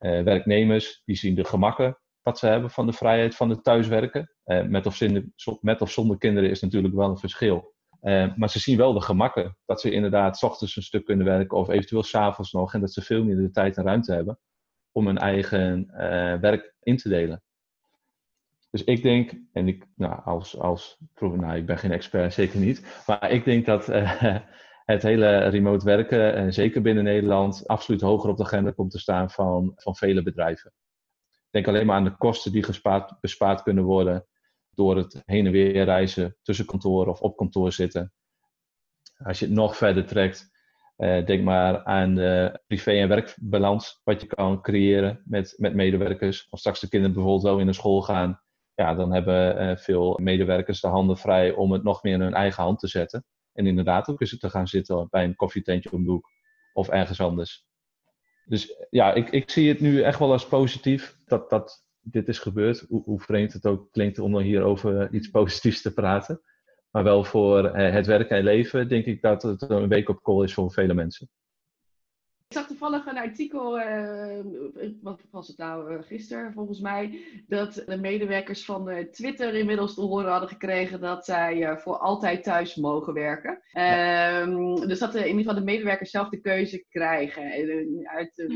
Uh, 0.00 0.22
werknemers 0.22 1.02
die 1.04 1.16
zien 1.16 1.34
de 1.34 1.44
gemakken 1.44 1.98
wat 2.22 2.38
ze 2.38 2.46
hebben 2.46 2.70
van 2.70 2.86
de 2.86 2.92
vrijheid 2.92 3.36
van 3.36 3.50
het 3.50 3.64
thuiswerken. 3.64 4.32
Uh, 4.44 4.62
met, 4.62 4.86
of 4.86 4.96
zonder, 4.96 5.24
met 5.60 5.80
of 5.80 5.90
zonder 5.90 6.18
kinderen 6.18 6.50
is 6.50 6.60
natuurlijk 6.60 6.94
wel 6.94 7.10
een 7.10 7.18
verschil. 7.18 7.74
Uh, 8.02 8.36
maar 8.36 8.50
ze 8.50 8.58
zien 8.58 8.76
wel 8.76 8.92
de 8.92 9.00
gemakken. 9.00 9.56
Dat 9.64 9.80
ze 9.80 9.90
inderdaad 9.90 10.38
s 10.38 10.42
ochtends 10.42 10.76
een 10.76 10.82
stuk 10.82 11.04
kunnen 11.04 11.26
werken 11.26 11.56
of 11.56 11.68
eventueel 11.68 12.02
s'avonds 12.02 12.52
nog. 12.52 12.74
En 12.74 12.80
dat 12.80 12.92
ze 12.92 13.02
veel 13.02 13.24
meer 13.24 13.36
de 13.36 13.50
tijd 13.50 13.76
en 13.76 13.84
ruimte 13.84 14.12
hebben 14.12 14.38
om 14.92 15.06
hun 15.06 15.18
eigen 15.18 15.90
werk 16.40 16.74
in 16.80 16.96
te 16.96 17.08
delen. 17.08 17.42
Dus 18.70 18.84
ik 18.84 19.02
denk, 19.02 19.32
en 19.52 19.68
ik, 19.68 19.86
nou, 19.94 20.22
als, 20.24 20.58
als, 20.58 20.98
nou, 21.20 21.56
ik 21.56 21.66
ben 21.66 21.78
geen 21.78 21.92
expert, 21.92 22.32
zeker 22.32 22.58
niet. 22.58 23.02
Maar 23.06 23.30
ik 23.30 23.44
denk 23.44 23.66
dat 23.66 23.88
het 24.94 25.02
hele 25.02 25.38
remote 25.38 25.84
werken, 25.84 26.34
en 26.34 26.52
zeker 26.52 26.82
binnen 26.82 27.04
Nederland, 27.04 27.66
absoluut 27.66 28.00
hoger 28.00 28.30
op 28.30 28.36
de 28.36 28.42
agenda 28.42 28.70
komt 28.70 28.90
te 28.90 28.98
staan 28.98 29.30
van, 29.30 29.72
van 29.76 29.96
vele 29.96 30.22
bedrijven. 30.22 30.72
Denk 31.50 31.68
alleen 31.68 31.86
maar 31.86 31.96
aan 31.96 32.04
de 32.04 32.16
kosten 32.16 32.52
die 32.52 32.64
bespaard 33.20 33.62
kunnen 33.62 33.84
worden 33.84 34.26
door 34.70 34.96
het 34.96 35.22
heen 35.24 35.46
en 35.46 35.52
weer 35.52 35.84
reizen 35.84 36.36
tussen 36.42 36.66
kantoren 36.66 37.12
of 37.12 37.20
op 37.20 37.36
kantoor 37.36 37.72
zitten. 37.72 38.12
Als 39.24 39.38
je 39.38 39.44
het 39.44 39.54
nog 39.54 39.76
verder 39.76 40.06
trekt, 40.06 40.50
eh, 40.96 41.26
denk 41.26 41.44
maar 41.44 41.84
aan 41.84 42.14
de 42.14 42.60
privé- 42.66 43.00
en 43.00 43.08
werkbalans, 43.08 44.00
wat 44.04 44.20
je 44.20 44.26
kan 44.26 44.62
creëren 44.62 45.22
met, 45.24 45.54
met 45.56 45.74
medewerkers. 45.74 46.46
Als 46.50 46.60
straks 46.60 46.80
de 46.80 46.88
kinderen 46.88 47.14
bijvoorbeeld 47.14 47.46
wel 47.46 47.58
in 47.58 47.66
de 47.66 47.72
school 47.72 48.02
gaan, 48.02 48.42
ja, 48.74 48.94
dan 48.94 49.12
hebben 49.12 49.58
eh, 49.58 49.76
veel 49.76 50.18
medewerkers 50.22 50.80
de 50.80 50.88
handen 50.88 51.16
vrij 51.16 51.52
om 51.52 51.72
het 51.72 51.82
nog 51.82 52.02
meer 52.02 52.14
in 52.14 52.20
hun 52.20 52.34
eigen 52.34 52.62
hand 52.62 52.78
te 52.78 52.88
zetten. 52.88 53.24
En 53.58 53.66
inderdaad 53.66 54.08
ook 54.08 54.20
eens 54.20 54.38
te 54.38 54.50
gaan 54.50 54.68
zitten 54.68 55.06
bij 55.10 55.24
een 55.24 55.36
koffietentje 55.36 55.92
om 55.92 56.04
de 56.04 56.10
hoek 56.10 56.30
of 56.72 56.88
ergens 56.88 57.20
anders. 57.20 57.66
Dus 58.44 58.86
ja, 58.90 59.14
ik, 59.14 59.30
ik 59.30 59.50
zie 59.50 59.68
het 59.68 59.80
nu 59.80 60.02
echt 60.02 60.18
wel 60.18 60.32
als 60.32 60.48
positief 60.48 61.18
dat, 61.24 61.50
dat 61.50 61.84
dit 62.00 62.28
is 62.28 62.38
gebeurd. 62.38 62.84
Hoe, 62.88 63.02
hoe 63.02 63.20
vreemd 63.20 63.52
het 63.52 63.66
ook 63.66 63.92
klinkt 63.92 64.18
om 64.18 64.32
dan 64.32 64.42
hier 64.42 64.62
over 64.62 65.14
iets 65.14 65.30
positiefs 65.30 65.82
te 65.82 65.92
praten. 65.92 66.40
Maar 66.90 67.04
wel 67.04 67.24
voor 67.24 67.64
eh, 67.64 67.92
het 67.92 68.06
werken 68.06 68.36
en 68.36 68.44
leven 68.44 68.88
denk 68.88 69.04
ik 69.04 69.22
dat 69.22 69.42
het 69.42 69.62
een 69.70 69.88
week 69.88 70.08
op 70.08 70.22
call 70.22 70.44
is 70.44 70.54
voor 70.54 70.72
vele 70.72 70.94
mensen. 70.94 71.28
Ik 72.48 72.56
zag 72.56 72.66
toevallig 72.66 73.06
een 73.06 73.18
artikel, 73.18 73.78
uh, 73.78 74.40
wat 75.02 75.20
was 75.30 75.48
het 75.48 75.56
nou, 75.56 75.92
uh, 75.92 76.02
gisteren 76.02 76.52
volgens 76.52 76.80
mij, 76.80 77.20
dat 77.46 77.74
de 77.86 77.96
medewerkers 77.96 78.64
van 78.64 78.90
uh, 78.90 79.04
Twitter 79.04 79.54
inmiddels 79.54 79.94
te 79.94 80.00
horen 80.00 80.30
hadden 80.30 80.48
gekregen 80.48 81.00
dat 81.00 81.24
zij 81.24 81.78
voor 81.78 81.98
altijd 81.98 82.42
thuis 82.42 82.74
mogen 82.74 83.14
werken. 83.14 83.62
Ehm, 83.72 84.74
dus 84.74 84.98
dat 84.98 85.14
in 85.14 85.26
ieder 85.26 85.38
geval 85.38 85.54
de 85.54 85.60
medewerkers 85.60 86.10
zelf 86.10 86.28
de 86.28 86.40
keuze 86.40 86.84
krijgen. 86.88 87.42
uit 88.04 88.46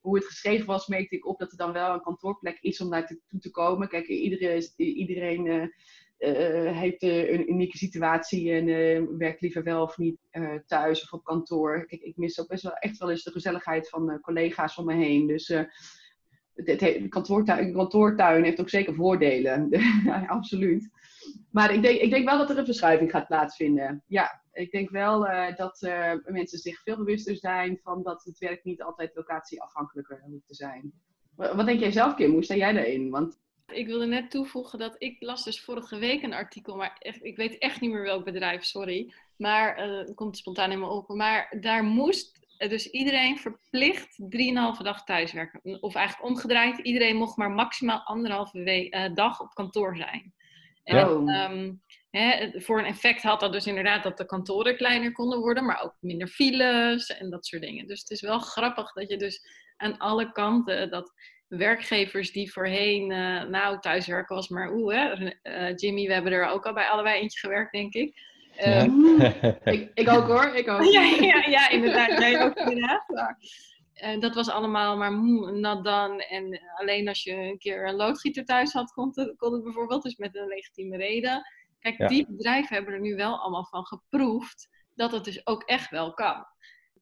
hoe 0.00 0.16
het 0.16 0.26
geschreven 0.26 0.66
was, 0.66 0.86
merkte 0.86 1.16
ik 1.16 1.26
op 1.26 1.38
dat 1.38 1.50
er 1.50 1.56
dan 1.56 1.72
wel 1.72 1.94
een 1.94 2.02
kantoorplek 2.02 2.58
is 2.60 2.80
om 2.80 2.88
naartoe 2.88 3.18
te 3.40 3.50
komen. 3.50 3.88
Kijk, 3.88 4.06
iedereen, 4.06 4.62
iedereen 4.76 5.72
heeft 6.74 7.02
uh, 7.02 7.32
een 7.32 7.50
unieke 7.50 7.76
situatie 7.76 8.52
en 8.52 9.18
werkt 9.18 9.40
liever 9.40 9.62
wel 9.62 9.82
of 9.82 9.98
niet 9.98 10.16
thuis 10.66 11.02
of 11.02 11.12
op 11.12 11.24
kantoor. 11.24 11.86
Kijk, 11.86 12.02
ik 12.02 12.16
mis 12.16 12.40
ook 12.40 12.48
best 12.48 12.62
wel 12.62 12.74
echt 12.74 12.98
wel 12.98 13.10
eens 13.10 13.22
de 13.22 13.30
gezelligheid 13.30 13.88
van 13.88 14.20
collega's 14.20 14.76
om 14.76 14.86
me 14.86 14.94
heen. 14.94 15.26
Dus 15.26 15.46
de 16.54 17.06
kantoortuin, 17.72 18.44
heeft 18.44 18.60
ook 18.60 18.68
zeker 18.68 18.94
voordelen. 18.94 19.70
absoluut. 20.26 20.88
Maar 21.50 21.74
ik 21.74 21.82
denk, 21.82 22.00
ik 22.00 22.10
denk 22.10 22.28
wel 22.28 22.38
dat 22.38 22.50
er 22.50 22.58
een 22.58 22.64
verschuiving 22.64 23.10
gaat 23.10 23.26
plaatsvinden. 23.26 24.02
Ja, 24.06 24.42
ik 24.52 24.70
denk 24.70 24.90
wel 24.90 25.20
dat 25.56 25.80
mensen 26.24 26.58
zich 26.58 26.82
veel 26.82 26.96
bewuster 26.96 27.36
zijn 27.36 27.80
van 27.82 28.02
dat 28.02 28.24
het 28.24 28.38
werk 28.38 28.64
niet 28.64 28.82
altijd 28.82 29.14
locatieafhankelijker 29.14 30.22
hoeft 30.26 30.46
te 30.46 30.54
zijn. 30.54 30.92
Wat 31.34 31.66
denk 31.66 31.80
jij 31.80 31.92
zelf, 31.92 32.14
Kim? 32.14 32.32
Hoe 32.32 32.44
sta 32.44 32.54
jij 32.54 32.72
daarin? 32.72 33.10
Want 33.10 33.40
ik 33.72 33.86
wilde 33.86 34.06
net 34.06 34.30
toevoegen 34.30 34.78
dat 34.78 34.94
ik 34.98 35.16
las 35.18 35.44
dus 35.44 35.60
vorige 35.60 35.98
week 35.98 36.22
een 36.22 36.34
artikel, 36.34 36.76
maar 36.76 36.96
echt, 36.98 37.24
ik 37.24 37.36
weet 37.36 37.58
echt 37.58 37.80
niet 37.80 37.90
meer 37.90 38.02
welk 38.02 38.24
bedrijf, 38.24 38.64
sorry. 38.64 39.12
Maar 39.36 39.88
uh, 39.88 39.98
het 39.98 40.14
komt 40.14 40.36
spontaan 40.36 40.72
in 40.72 40.80
me 40.80 40.86
op. 40.86 41.08
Maar 41.08 41.56
daar 41.60 41.84
moest 41.84 42.42
dus 42.58 42.90
iedereen 42.90 43.38
verplicht 43.38 44.18
3,5 44.22 44.82
dag 44.82 45.04
thuiswerken. 45.04 45.82
Of 45.82 45.94
eigenlijk 45.94 46.28
omgedraaid, 46.28 46.78
iedereen 46.78 47.16
mocht 47.16 47.36
maar 47.36 47.50
maximaal 47.50 47.98
anderhalve 47.98 48.62
week, 48.62 48.94
uh, 48.94 49.14
dag 49.14 49.40
op 49.40 49.54
kantoor 49.54 49.96
zijn. 49.96 50.34
En 50.84 51.08
oh. 51.08 51.50
um, 51.50 51.82
hè, 52.10 52.50
voor 52.60 52.78
een 52.78 52.84
effect 52.84 53.22
had 53.22 53.40
dat 53.40 53.52
dus 53.52 53.66
inderdaad 53.66 54.02
dat 54.02 54.18
de 54.18 54.26
kantoren 54.26 54.76
kleiner 54.76 55.12
konden 55.12 55.38
worden, 55.38 55.64
maar 55.64 55.82
ook 55.82 55.96
minder 56.00 56.28
files 56.28 57.06
en 57.06 57.30
dat 57.30 57.46
soort 57.46 57.62
dingen. 57.62 57.86
Dus 57.86 58.00
het 58.00 58.10
is 58.10 58.20
wel 58.20 58.38
grappig 58.38 58.92
dat 58.92 59.08
je 59.08 59.16
dus 59.16 59.46
aan 59.76 59.98
alle 59.98 60.32
kanten 60.32 60.90
dat 60.90 61.12
werkgevers 61.56 62.32
die 62.32 62.52
voorheen, 62.52 63.10
uh, 63.10 63.42
nou, 63.42 63.78
thuiswerken 63.80 64.36
was 64.36 64.48
maar 64.48 64.72
oeh, 64.72 64.94
hè. 64.94 65.32
Uh, 65.42 65.76
Jimmy, 65.76 66.06
we 66.06 66.12
hebben 66.12 66.32
er 66.32 66.46
ook 66.46 66.66
al 66.66 66.72
bij 66.72 66.88
allebei 66.88 67.20
eentje 67.20 67.38
gewerkt, 67.38 67.72
denk 67.72 67.94
ik. 67.94 68.32
Uh, 68.66 68.84
ik, 69.74 69.90
ik, 69.94 70.08
ook 70.08 70.26
hoor, 70.26 70.54
ik 70.54 70.68
ook. 70.68 70.82
ja, 70.82 71.02
ja, 71.02 71.44
ja, 71.48 71.68
inderdaad. 71.68 72.18
Jij 72.18 72.44
ook 72.44 72.56
inderdaad. 72.56 73.04
Uh, 74.04 74.20
dat 74.20 74.34
was 74.34 74.48
allemaal 74.48 74.96
maar 74.96 75.12
nat 75.52 75.84
dan. 75.84 76.20
En 76.20 76.60
alleen 76.74 77.08
als 77.08 77.22
je 77.22 77.32
een 77.32 77.58
keer 77.58 77.88
een 77.88 77.94
loodgieter 77.94 78.44
thuis 78.44 78.72
had, 78.72 78.92
kon 78.92 79.10
het, 79.14 79.36
kon 79.36 79.52
het 79.52 79.62
bijvoorbeeld. 79.62 80.02
Dus 80.02 80.16
met 80.16 80.36
een 80.36 80.46
legitieme 80.46 80.96
reden. 80.96 81.42
Kijk, 81.80 81.98
ja. 81.98 82.06
die 82.06 82.26
bedrijven 82.28 82.76
hebben 82.76 82.94
er 82.94 83.00
nu 83.00 83.16
wel 83.16 83.38
allemaal 83.38 83.66
van 83.66 83.86
geproefd 83.86 84.68
dat 84.94 85.12
het 85.12 85.24
dus 85.24 85.46
ook 85.46 85.62
echt 85.62 85.90
wel 85.90 86.14
kan 86.14 86.46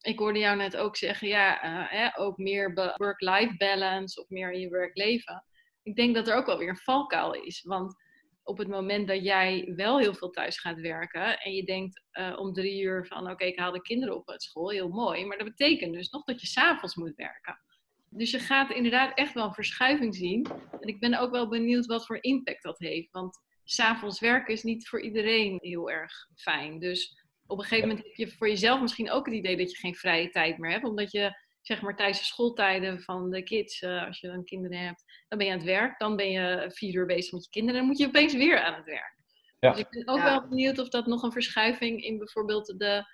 ik 0.02 0.18
hoorde 0.18 0.38
jou 0.38 0.56
net 0.56 0.76
ook 0.76 0.96
zeggen, 0.96 1.28
ja, 1.28 1.58
hè, 1.90 2.18
ook 2.18 2.36
meer 2.36 2.94
work-life 2.96 3.56
balance 3.56 4.20
of 4.20 4.28
meer 4.28 4.52
in 4.52 4.60
je 4.60 4.68
werkleven. 4.68 5.44
Ik 5.82 5.96
denk 5.96 6.14
dat 6.14 6.28
er 6.28 6.36
ook 6.36 6.46
wel 6.46 6.58
weer 6.58 6.68
een 6.68 6.76
valkuil 6.76 7.32
is. 7.34 7.62
Want 7.62 7.94
op 8.42 8.58
het 8.58 8.68
moment 8.68 9.08
dat 9.08 9.24
jij 9.24 9.72
wel 9.76 9.98
heel 9.98 10.14
veel 10.14 10.30
thuis 10.30 10.58
gaat 10.58 10.80
werken 10.80 11.38
en 11.38 11.52
je 11.52 11.64
denkt 11.64 12.02
uh, 12.12 12.38
om 12.38 12.52
drie 12.52 12.82
uur 12.82 13.06
van 13.06 13.30
oké, 13.30 13.44
ik 13.44 13.58
haal 13.58 13.72
de 13.72 13.82
kinderen 13.82 14.16
op 14.16 14.30
uit 14.30 14.42
school, 14.42 14.70
heel 14.70 14.88
mooi. 14.88 15.24
Maar 15.24 15.38
dat 15.38 15.46
betekent 15.46 15.94
dus 15.94 16.10
nog 16.10 16.24
dat 16.24 16.40
je 16.40 16.46
s'avonds 16.46 16.94
moet 16.94 17.16
werken. 17.16 17.60
Dus 18.08 18.30
je 18.30 18.38
gaat 18.38 18.70
inderdaad 18.70 19.18
echt 19.18 19.34
wel 19.34 19.46
een 19.46 19.54
verschuiving 19.54 20.14
zien. 20.14 20.46
En 20.80 20.88
ik 20.88 21.00
ben 21.00 21.18
ook 21.18 21.30
wel 21.30 21.48
benieuwd 21.48 21.86
wat 21.86 22.06
voor 22.06 22.18
impact 22.20 22.62
dat 22.62 22.78
heeft. 22.78 23.10
Want 23.10 23.38
s'avonds 23.64 24.20
werken 24.20 24.54
is 24.54 24.62
niet 24.62 24.88
voor 24.88 25.02
iedereen 25.02 25.58
heel 25.60 25.90
erg 25.90 26.12
fijn. 26.34 26.78
Dus 26.78 27.21
op 27.46 27.58
een 27.58 27.64
gegeven 27.64 27.88
moment 27.88 28.06
heb 28.06 28.14
je 28.14 28.28
voor 28.28 28.48
jezelf 28.48 28.80
misschien 28.80 29.10
ook 29.10 29.26
het 29.26 29.34
idee 29.34 29.56
dat 29.56 29.70
je 29.70 29.76
geen 29.76 29.94
vrije 29.94 30.30
tijd 30.30 30.58
meer 30.58 30.70
hebt. 30.70 30.84
Omdat 30.84 31.12
je, 31.12 31.36
zeg 31.62 31.82
maar, 31.82 31.96
tijdens 31.96 32.18
de 32.18 32.24
schooltijden 32.24 33.00
van 33.00 33.30
de 33.30 33.42
kids, 33.42 33.82
uh, 33.82 34.06
als 34.06 34.20
je 34.20 34.26
dan 34.26 34.44
kinderen 34.44 34.78
hebt, 34.78 35.04
dan 35.28 35.38
ben 35.38 35.46
je 35.46 35.52
aan 35.52 35.58
het 35.58 35.68
werk. 35.68 35.98
Dan 35.98 36.16
ben 36.16 36.30
je 36.30 36.70
vier 36.74 36.94
uur 36.94 37.06
bezig 37.06 37.32
met 37.32 37.44
je 37.44 37.50
kinderen. 37.50 37.78
Dan 37.78 37.88
moet 37.88 37.98
je 37.98 38.06
opeens 38.06 38.34
weer 38.34 38.60
aan 38.60 38.74
het 38.74 38.84
werk. 38.84 39.20
Ja. 39.60 39.70
Dus 39.70 39.80
ik 39.80 39.90
ben 39.90 40.08
ook 40.08 40.18
ja. 40.18 40.24
wel 40.24 40.48
benieuwd 40.48 40.78
of 40.78 40.88
dat 40.88 41.06
nog 41.06 41.22
een 41.22 41.32
verschuiving 41.32 42.04
in 42.04 42.18
bijvoorbeeld 42.18 42.74
de, 42.78 43.04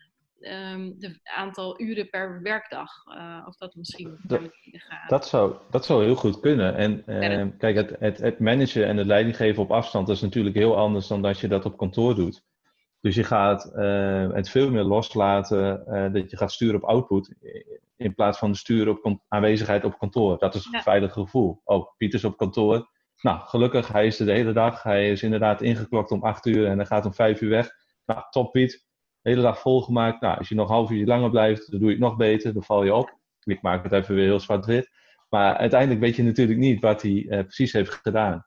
um, 0.41 0.95
de 0.99 1.21
aantal 1.23 1.81
uren 1.81 2.11
per 2.11 2.43
werkdag, 2.43 2.91
uh, 3.07 3.45
of 3.47 3.57
dat 3.57 3.75
misschien 3.75 4.19
dat, 4.23 4.41
gaat. 4.63 5.09
Dat 5.09 5.29
zou, 5.29 5.57
dat 5.71 5.85
zou 5.85 6.05
heel 6.05 6.15
goed 6.15 6.41
kunnen. 6.41 6.77
En 6.77 7.03
uh, 7.07 7.47
kijk, 7.59 7.77
het, 7.77 7.97
het, 7.99 8.19
het 8.19 8.39
managen 8.39 8.87
en 8.87 8.97
het 8.97 9.07
leidinggeven 9.07 9.63
op 9.63 9.71
afstand 9.71 10.09
is 10.09 10.21
natuurlijk 10.21 10.57
heel 10.57 10.77
anders 10.77 11.07
dan 11.07 11.23
dat 11.23 11.41
je 11.41 11.49
dat 11.49 11.65
op 11.65 11.77
kantoor 11.77 12.15
doet. 12.15 12.43
Dus 13.01 13.15
je 13.15 13.25
gaat 13.25 13.73
uh, 13.77 14.33
het 14.33 14.51
veel 14.51 14.71
meer 14.71 14.83
loslaten 14.83 15.85
uh, 15.89 16.13
dat 16.13 16.31
je 16.31 16.37
gaat 16.37 16.53
sturen 16.53 16.83
op 16.83 16.89
output 16.89 17.35
in 17.97 18.15
plaats 18.15 18.39
van 18.39 18.55
sturen 18.55 19.03
op 19.03 19.21
aanwezigheid 19.29 19.85
op 19.85 19.99
kantoor. 19.99 20.39
Dat 20.39 20.55
is 20.55 20.65
een 20.65 20.73
ja. 20.73 20.83
veilig 20.83 21.13
gevoel. 21.13 21.61
Oh, 21.65 21.97
Piet 21.97 22.15
is 22.15 22.25
op 22.25 22.37
kantoor. 22.37 22.89
Nou, 23.21 23.41
gelukkig, 23.41 23.89
hij 23.89 24.07
is 24.07 24.21
er 24.21 24.27
de 24.27 24.33
hele 24.33 24.53
dag. 24.53 24.83
Hij 24.83 25.11
is 25.11 25.23
inderdaad 25.23 25.63
ingeklokt 25.63 26.11
om 26.11 26.23
acht 26.23 26.47
uur 26.47 26.67
en 26.67 26.77
hij 26.77 26.87
gaat 26.87 27.07
om 27.07 27.15
vijf 27.15 27.41
uur 27.41 27.51
weg. 27.51 27.71
Nou, 28.07 28.23
top 28.31 28.53
Piet. 28.53 28.87
de 29.21 29.31
hele 29.31 29.43
dag 29.43 29.61
volgemaakt. 29.61 30.21
Nou, 30.21 30.39
als 30.39 30.49
je 30.49 30.55
nog 30.55 30.69
een 30.69 30.75
half 30.75 30.91
uur 30.91 31.07
langer 31.07 31.31
blijft, 31.31 31.71
dan 31.71 31.81
doe 31.81 31.89
je 31.89 31.95
het 31.95 32.05
nog 32.05 32.17
beter, 32.17 32.53
dan 32.53 32.63
val 32.63 32.85
je 32.85 32.95
op. 32.95 33.17
Ik 33.45 33.63
maak 33.63 33.83
het 33.83 33.93
even 33.93 34.15
weer 34.15 34.25
heel 34.25 34.41
zwart-wit. 34.41 34.91
Maar 35.29 35.57
uiteindelijk 35.57 36.01
weet 36.01 36.17
je 36.17 36.23
natuurlijk 36.23 36.59
niet 36.59 36.81
wat 36.81 37.03
hij 37.03 37.11
uh, 37.11 37.41
precies 37.41 37.73
heeft 37.73 37.91
gedaan. 37.91 38.47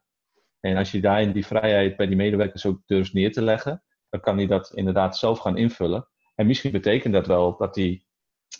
En 0.60 0.76
als 0.76 0.92
je 0.92 1.00
daarin 1.00 1.32
die 1.32 1.46
vrijheid 1.46 1.96
bij 1.96 2.06
die 2.06 2.16
medewerkers 2.16 2.66
ook 2.66 2.80
durft 2.86 3.12
neer 3.12 3.32
te 3.32 3.42
leggen, 3.42 3.82
dan 4.12 4.20
kan 4.20 4.36
hij 4.36 4.46
dat 4.46 4.72
inderdaad 4.74 5.16
zelf 5.16 5.38
gaan 5.38 5.56
invullen. 5.56 6.08
En 6.34 6.46
misschien 6.46 6.72
betekent 6.72 7.14
dat 7.14 7.26
wel 7.26 7.56
dat 7.56 7.74
hij 7.74 8.04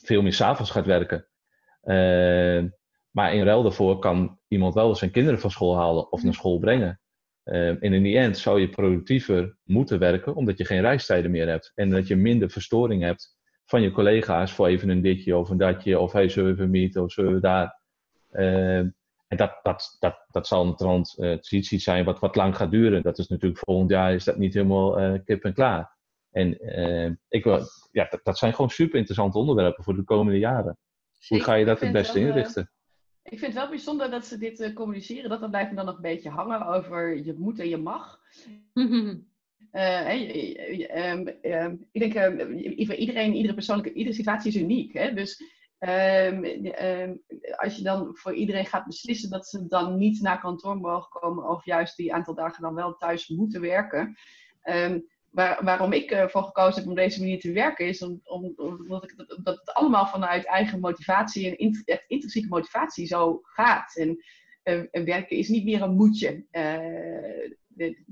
veel 0.04 0.22
meer 0.22 0.32
s'avonds 0.32 0.70
gaat 0.70 0.86
werken. 0.86 1.26
Uh, 1.82 2.64
maar 3.10 3.34
in 3.34 3.44
ruil 3.44 3.62
daarvoor 3.62 3.98
kan 3.98 4.38
iemand 4.48 4.74
wel 4.74 4.94
zijn 4.94 5.10
kinderen 5.10 5.40
van 5.40 5.50
school 5.50 5.76
halen 5.76 6.12
of 6.12 6.22
naar 6.22 6.34
school 6.34 6.58
brengen. 6.58 7.00
Uh, 7.44 7.68
en 7.68 7.92
in 7.92 8.02
die 8.02 8.18
end 8.18 8.38
zou 8.38 8.60
je 8.60 8.68
productiever 8.68 9.56
moeten 9.64 9.98
werken, 9.98 10.34
omdat 10.34 10.58
je 10.58 10.64
geen 10.64 10.80
reistijden 10.80 11.30
meer 11.30 11.48
hebt. 11.48 11.72
En 11.74 11.90
dat 11.90 12.06
je 12.06 12.16
minder 12.16 12.50
verstoring 12.50 13.02
hebt 13.02 13.36
van 13.64 13.82
je 13.82 13.90
collega's 13.90 14.52
voor 14.52 14.66
even 14.66 14.88
een 14.88 15.02
ditje 15.02 15.36
of 15.36 15.48
een 15.48 15.58
datje. 15.58 15.98
Of 15.98 16.12
hey, 16.12 16.28
zullen 16.28 16.56
we 16.56 16.66
meet 16.66 16.96
of 16.96 17.12
zullen 17.12 17.34
we 17.34 17.40
daar. 17.40 17.80
Uh, 18.30 18.86
en 19.32 19.38
dat, 19.38 19.58
dat, 19.62 19.96
dat, 20.00 20.24
dat 20.30 20.46
zal 20.46 20.66
een 20.66 20.74
transitie 20.74 21.78
zijn 21.78 22.04
wat, 22.04 22.18
wat 22.18 22.36
lang 22.36 22.56
gaat 22.56 22.70
duren. 22.70 23.02
Dat 23.02 23.18
is 23.18 23.28
natuurlijk 23.28 23.60
volgend 23.64 23.90
jaar 23.90 24.14
is 24.14 24.24
dat 24.24 24.38
niet 24.38 24.54
helemaal 24.54 25.00
uh, 25.00 25.18
kip 25.24 25.44
en 25.44 25.54
klaar. 25.54 25.96
En 26.30 26.50
ik 27.28 27.44
wil, 27.44 27.60
ja, 27.90 28.06
dat, 28.10 28.20
dat, 28.22 28.38
zijn 28.38 28.54
gewoon 28.54 28.70
super 28.70 28.98
interessante 28.98 29.38
onderwerpen 29.38 29.84
voor 29.84 29.94
de 29.94 30.04
komende 30.04 30.38
jaren. 30.38 30.78
Hoe 31.28 31.40
ga 31.40 31.54
je 31.54 31.64
dat 31.64 31.80
het 31.80 31.92
beste 31.92 32.20
inrichten? 32.20 32.70
Ik 33.22 33.38
vind 33.38 33.52
het 33.52 33.54
wel 33.54 33.68
bijzonder 33.68 34.10
dat 34.10 34.26
ze 34.26 34.38
dit 34.38 34.60
uh, 34.60 34.74
communiceren. 34.74 35.30
Dat 35.30 35.40
dat 35.40 35.50
blijft 35.50 35.76
dan 35.76 35.84
nog 35.84 35.96
een 35.96 36.02
beetje 36.02 36.30
hangen 36.30 36.66
over 36.66 37.24
je 37.24 37.34
moet 37.38 37.58
en 37.58 37.68
je 37.68 37.76
mag. 37.76 38.20
uh, 38.74 39.02
um, 41.12 41.28
um, 41.42 41.88
ik 41.92 42.12
denk, 42.12 42.14
uh, 42.14 42.86
voor 42.86 42.94
iedereen, 42.94 43.34
iedere 43.34 43.54
persoonlijke, 43.54 43.92
iedere 43.92 44.16
situatie 44.16 44.50
is 44.50 44.56
uniek. 44.56 44.92
Hè? 44.92 45.14
Dus 45.14 45.42
ehm, 45.82 47.14
als 47.56 47.76
je 47.76 47.82
dan 47.82 48.10
voor 48.16 48.34
iedereen 48.34 48.66
gaat 48.66 48.86
beslissen 48.86 49.30
dat 49.30 49.46
ze 49.46 49.66
dan 49.66 49.96
niet 49.96 50.20
naar 50.20 50.40
kantoor 50.40 50.76
mogen 50.76 51.20
komen, 51.20 51.48
of 51.48 51.64
juist 51.64 51.96
die 51.96 52.14
aantal 52.14 52.34
dagen 52.34 52.62
dan 52.62 52.74
wel 52.74 52.96
thuis 52.96 53.28
moeten 53.28 53.60
werken, 53.60 54.16
waar, 55.30 55.64
waarom 55.64 55.92
ik 55.92 56.10
ervoor 56.10 56.42
gekozen 56.42 56.80
heb 56.80 56.88
om 56.88 56.94
deze 56.94 57.20
manier 57.20 57.40
te 57.40 57.52
werken, 57.52 57.86
is 57.86 58.02
om, 58.02 58.20
om, 58.24 58.52
omdat, 58.56 59.04
ik, 59.04 59.16
dat 59.42 59.56
het 59.58 59.74
allemaal 59.74 60.06
vanuit 60.06 60.46
eigen 60.46 60.80
motivatie 60.80 61.46
en 61.46 61.58
int, 61.58 62.00
intrinsieke 62.06 62.48
motivatie 62.48 63.06
zo 63.06 63.40
gaat. 63.42 63.96
En, 63.96 64.24
en, 64.62 65.04
werken 65.04 65.36
is 65.36 65.48
niet 65.48 65.64
meer 65.64 65.82
een 65.82 65.96
moetje. 65.96 66.44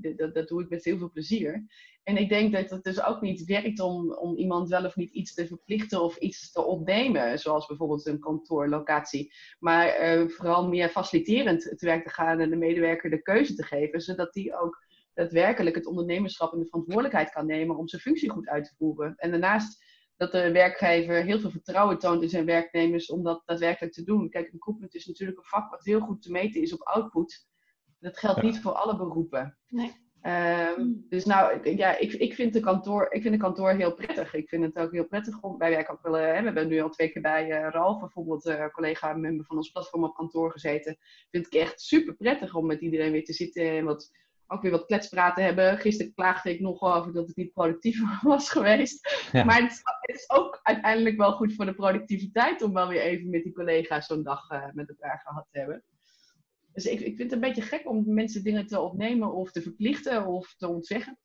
Dat, 0.05 0.33
dat 0.33 0.47
doe 0.47 0.61
ik 0.61 0.69
met 0.69 0.85
heel 0.85 0.97
veel 0.97 1.11
plezier. 1.11 1.65
En 2.03 2.17
ik 2.17 2.29
denk 2.29 2.53
dat 2.53 2.69
het 2.69 2.83
dus 2.83 3.03
ook 3.03 3.21
niet 3.21 3.45
werkt 3.45 3.79
om, 3.79 4.13
om 4.13 4.35
iemand 4.35 4.69
wel 4.69 4.85
of 4.85 4.95
niet 4.95 5.11
iets 5.11 5.33
te 5.33 5.47
verplichten 5.47 6.01
of 6.01 6.17
iets 6.17 6.51
te 6.51 6.63
ontnemen, 6.63 7.39
zoals 7.39 7.65
bijvoorbeeld 7.65 8.05
een 8.05 8.19
kantoorlocatie. 8.19 9.33
Maar 9.59 10.17
uh, 10.17 10.29
vooral 10.29 10.67
meer 10.67 10.89
faciliterend 10.89 11.61
te 11.61 11.85
werk 11.85 12.03
te 12.03 12.13
gaan 12.13 12.39
en 12.39 12.49
de 12.49 12.55
medewerker 12.55 13.09
de 13.09 13.21
keuze 13.21 13.55
te 13.55 13.63
geven, 13.63 14.01
zodat 14.01 14.33
die 14.33 14.55
ook 14.59 14.83
daadwerkelijk 15.13 15.75
het 15.75 15.85
ondernemerschap 15.85 16.53
en 16.53 16.59
de 16.59 16.65
verantwoordelijkheid 16.65 17.29
kan 17.29 17.45
nemen 17.45 17.77
om 17.77 17.87
zijn 17.87 18.01
functie 18.01 18.29
goed 18.29 18.47
uit 18.47 18.65
te 18.65 18.75
voeren. 18.77 19.13
En 19.17 19.31
daarnaast 19.31 19.83
dat 20.17 20.31
de 20.31 20.51
werkgever 20.51 21.23
heel 21.23 21.39
veel 21.39 21.51
vertrouwen 21.51 21.99
toont 21.99 22.21
in 22.21 22.29
zijn 22.29 22.45
werknemers 22.45 23.09
om 23.09 23.23
dat 23.23 23.41
daadwerkelijk 23.45 23.93
te 23.93 24.03
doen. 24.03 24.29
Kijk, 24.29 24.51
recruitment 24.51 24.95
is 24.95 25.05
natuurlijk 25.05 25.37
een 25.37 25.43
vak 25.43 25.71
wat 25.71 25.85
heel 25.85 25.99
goed 25.99 26.21
te 26.21 26.31
meten 26.31 26.61
is 26.61 26.73
op 26.73 26.81
output. 26.81 27.47
Dat 27.99 28.17
geldt 28.17 28.41
niet 28.41 28.61
voor 28.61 28.71
alle 28.71 28.97
beroepen. 28.97 29.57
Nee. 29.67 30.09
Um, 30.23 31.05
dus 31.09 31.25
nou, 31.25 31.69
ja, 31.77 31.97
ik, 31.97 32.13
ik, 32.13 32.33
vind 32.33 32.53
de 32.53 32.59
kantoor, 32.59 33.07
ik 33.11 33.21
vind 33.21 33.33
de 33.33 33.39
kantoor 33.39 33.71
heel 33.71 33.93
prettig. 33.93 34.33
Ik 34.33 34.49
vind 34.49 34.63
het 34.63 34.77
ook 34.77 34.91
heel 34.91 35.07
prettig 35.07 35.41
om, 35.41 35.57
wij 35.57 35.69
werken 35.69 35.93
ook 35.93 36.01
wel, 36.01 36.13
hè, 36.13 36.39
we 36.39 36.45
hebben 36.45 36.67
nu 36.67 36.81
al 36.81 36.89
twee 36.89 37.09
keer 37.09 37.21
bij 37.21 37.49
uh, 37.49 37.69
Ralf, 37.69 37.99
bijvoorbeeld 37.99 38.45
uh, 38.45 38.67
collega-member 38.67 39.45
van 39.45 39.57
ons 39.57 39.71
platform 39.71 40.03
op 40.03 40.15
kantoor 40.15 40.51
gezeten. 40.51 40.97
Vind 41.31 41.45
ik 41.45 41.53
echt 41.53 41.81
super 41.81 42.15
prettig 42.15 42.55
om 42.55 42.65
met 42.65 42.81
iedereen 42.81 43.11
weer 43.11 43.23
te 43.23 43.33
zitten 43.33 43.69
en 43.69 43.85
wat 43.85 44.11
ook 44.47 44.61
weer 44.61 44.71
wat 44.71 44.85
kletspraten 44.85 45.43
hebben. 45.43 45.77
Gisteren 45.77 46.13
klaagde 46.13 46.49
ik 46.49 46.59
nog 46.59 46.81
over 46.81 47.13
dat 47.13 47.27
het 47.27 47.35
niet 47.35 47.53
productief 47.53 47.99
was 48.21 48.49
geweest. 48.49 49.29
Maar 49.31 49.61
het 49.61 49.71
is, 49.71 49.81
het 49.83 50.15
is, 50.15 50.29
ook 50.29 50.59
uiteindelijk 50.63 51.17
wel 51.17 51.31
goed 51.31 51.55
voor 51.55 51.65
de 51.65 51.75
productiviteit 51.75 52.61
om 52.61 52.73
wel 52.73 52.87
weer 52.87 53.01
even 53.01 53.29
met 53.29 53.43
die 53.43 53.53
collega's 53.53 54.05
zo'n 54.05 54.23
dag 54.23 54.49
uh, 54.49 54.65
met 54.73 54.89
elkaar 54.89 55.21
gehad 55.23 55.47
te 55.51 55.59
hebben. 55.59 55.83
Dus 56.73 56.85
ik, 56.85 56.99
ik 56.99 57.15
vind 57.15 57.19
het 57.19 57.31
een 57.31 57.39
beetje 57.39 57.61
gek 57.61 57.89
om 57.89 58.13
mensen 58.13 58.43
dingen 58.43 58.67
te 58.67 58.79
opnemen 58.79 59.33
of 59.33 59.51
te 59.51 59.61
verplichten 59.61 60.25
of 60.25 60.55
te 60.57 60.67
ontzeggen. 60.67 61.17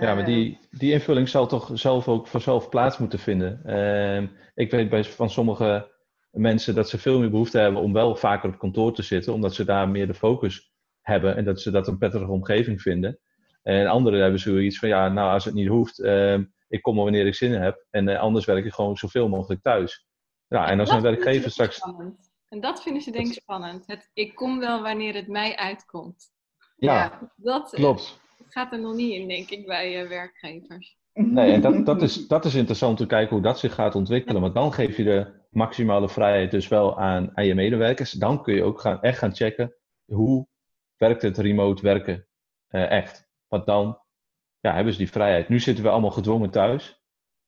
Ja, 0.00 0.14
maar 0.14 0.24
die, 0.24 0.58
eh, 0.60 0.78
die 0.78 0.92
invulling 0.92 1.28
zal 1.28 1.46
toch 1.46 1.70
zelf 1.74 2.08
ook 2.08 2.26
vanzelf 2.26 2.68
plaats 2.68 2.98
moeten 2.98 3.18
vinden. 3.18 3.62
Uh, 3.66 4.28
ik 4.54 4.70
weet 4.70 4.88
bij, 4.88 5.04
van 5.04 5.30
sommige 5.30 5.90
mensen 6.30 6.74
dat 6.74 6.88
ze 6.88 6.98
veel 6.98 7.18
meer 7.18 7.30
behoefte 7.30 7.58
hebben 7.58 7.82
om 7.82 7.92
wel 7.92 8.16
vaker 8.16 8.48
op 8.48 8.58
kantoor 8.58 8.94
te 8.94 9.02
zitten, 9.02 9.32
omdat 9.32 9.54
ze 9.54 9.64
daar 9.64 9.88
meer 9.88 10.06
de 10.06 10.14
focus 10.14 10.72
hebben 11.00 11.36
en 11.36 11.44
dat 11.44 11.60
ze 11.60 11.70
dat 11.70 11.88
een 11.88 11.98
prettige 11.98 12.30
omgeving 12.30 12.82
vinden. 12.82 13.18
En 13.62 13.86
anderen 13.86 14.20
hebben 14.20 14.40
zoiets 14.40 14.78
van, 14.78 14.88
ja, 14.88 15.08
nou, 15.08 15.32
als 15.32 15.44
het 15.44 15.54
niet 15.54 15.68
hoeft, 15.68 15.98
uh, 15.98 16.38
ik 16.68 16.82
kom 16.82 16.94
maar 16.94 17.04
wanneer 17.04 17.26
ik 17.26 17.34
zin 17.34 17.52
heb. 17.52 17.86
En 17.90 18.08
uh, 18.08 18.20
anders 18.20 18.44
werk 18.44 18.64
ik 18.64 18.72
gewoon 18.72 18.96
zoveel 18.96 19.28
mogelijk 19.28 19.62
thuis. 19.62 20.06
Ja, 20.48 20.68
en 20.68 20.80
als 20.80 20.90
een 20.90 21.02
werkgever 21.02 21.50
straks... 21.50 21.76
Spannend. 21.76 22.31
En 22.52 22.60
dat 22.60 22.82
vinden 22.82 23.02
ze 23.02 23.10
denk 23.10 23.26
ik 23.26 23.32
spannend. 23.32 23.86
Het, 23.86 24.10
ik 24.14 24.34
kom 24.34 24.58
wel 24.58 24.82
wanneer 24.82 25.14
het 25.14 25.28
mij 25.28 25.56
uitkomt. 25.56 26.32
Ja, 26.76 26.94
ja 26.94 27.32
dat, 27.36 27.70
klopt. 27.70 28.20
gaat 28.48 28.72
er 28.72 28.80
nog 28.80 28.94
niet 28.94 29.12
in, 29.12 29.28
denk 29.28 29.50
ik, 29.50 29.66
bij 29.66 30.02
uh, 30.02 30.08
werkgevers. 30.08 30.96
Nee, 31.12 31.52
en 31.52 31.60
dat, 31.60 31.86
dat, 31.86 32.02
is, 32.02 32.26
dat 32.26 32.44
is 32.44 32.54
interessant 32.54 32.96
te 32.96 33.06
kijken 33.06 33.34
hoe 33.34 33.44
dat 33.44 33.58
zich 33.58 33.74
gaat 33.74 33.94
ontwikkelen. 33.94 34.40
Want 34.40 34.54
dan 34.54 34.72
geef 34.72 34.96
je 34.96 35.04
de 35.04 35.32
maximale 35.50 36.08
vrijheid 36.08 36.50
dus 36.50 36.68
wel 36.68 36.98
aan, 36.98 37.36
aan 37.36 37.46
je 37.46 37.54
medewerkers. 37.54 38.10
Dan 38.10 38.42
kun 38.42 38.54
je 38.54 38.62
ook 38.62 38.80
gaan, 38.80 39.02
echt 39.02 39.18
gaan 39.18 39.34
checken 39.34 39.74
hoe 40.04 40.46
werkt 40.96 41.22
het 41.22 41.38
remote 41.38 41.82
werken 41.82 42.26
uh, 42.70 42.90
echt? 42.90 43.28
Want 43.48 43.66
dan 43.66 43.98
ja, 44.60 44.74
hebben 44.74 44.92
ze 44.92 44.98
die 44.98 45.10
vrijheid. 45.10 45.48
Nu 45.48 45.60
zitten 45.60 45.84
we 45.84 45.90
allemaal 45.90 46.10
gedwongen 46.10 46.50
thuis. 46.50 47.00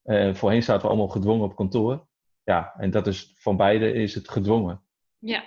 Uh, 0.04 0.34
voorheen 0.34 0.62
zaten 0.62 0.82
we 0.82 0.88
allemaal 0.88 1.08
gedwongen 1.08 1.44
op 1.44 1.56
kantoor. 1.56 2.06
Ja, 2.42 2.74
en 2.76 2.90
dat 2.90 3.06
is 3.06 3.34
van 3.38 3.56
beide 3.56 3.92
is 3.92 4.14
het 4.14 4.28
gedwongen. 4.28 4.82
Ja. 5.24 5.44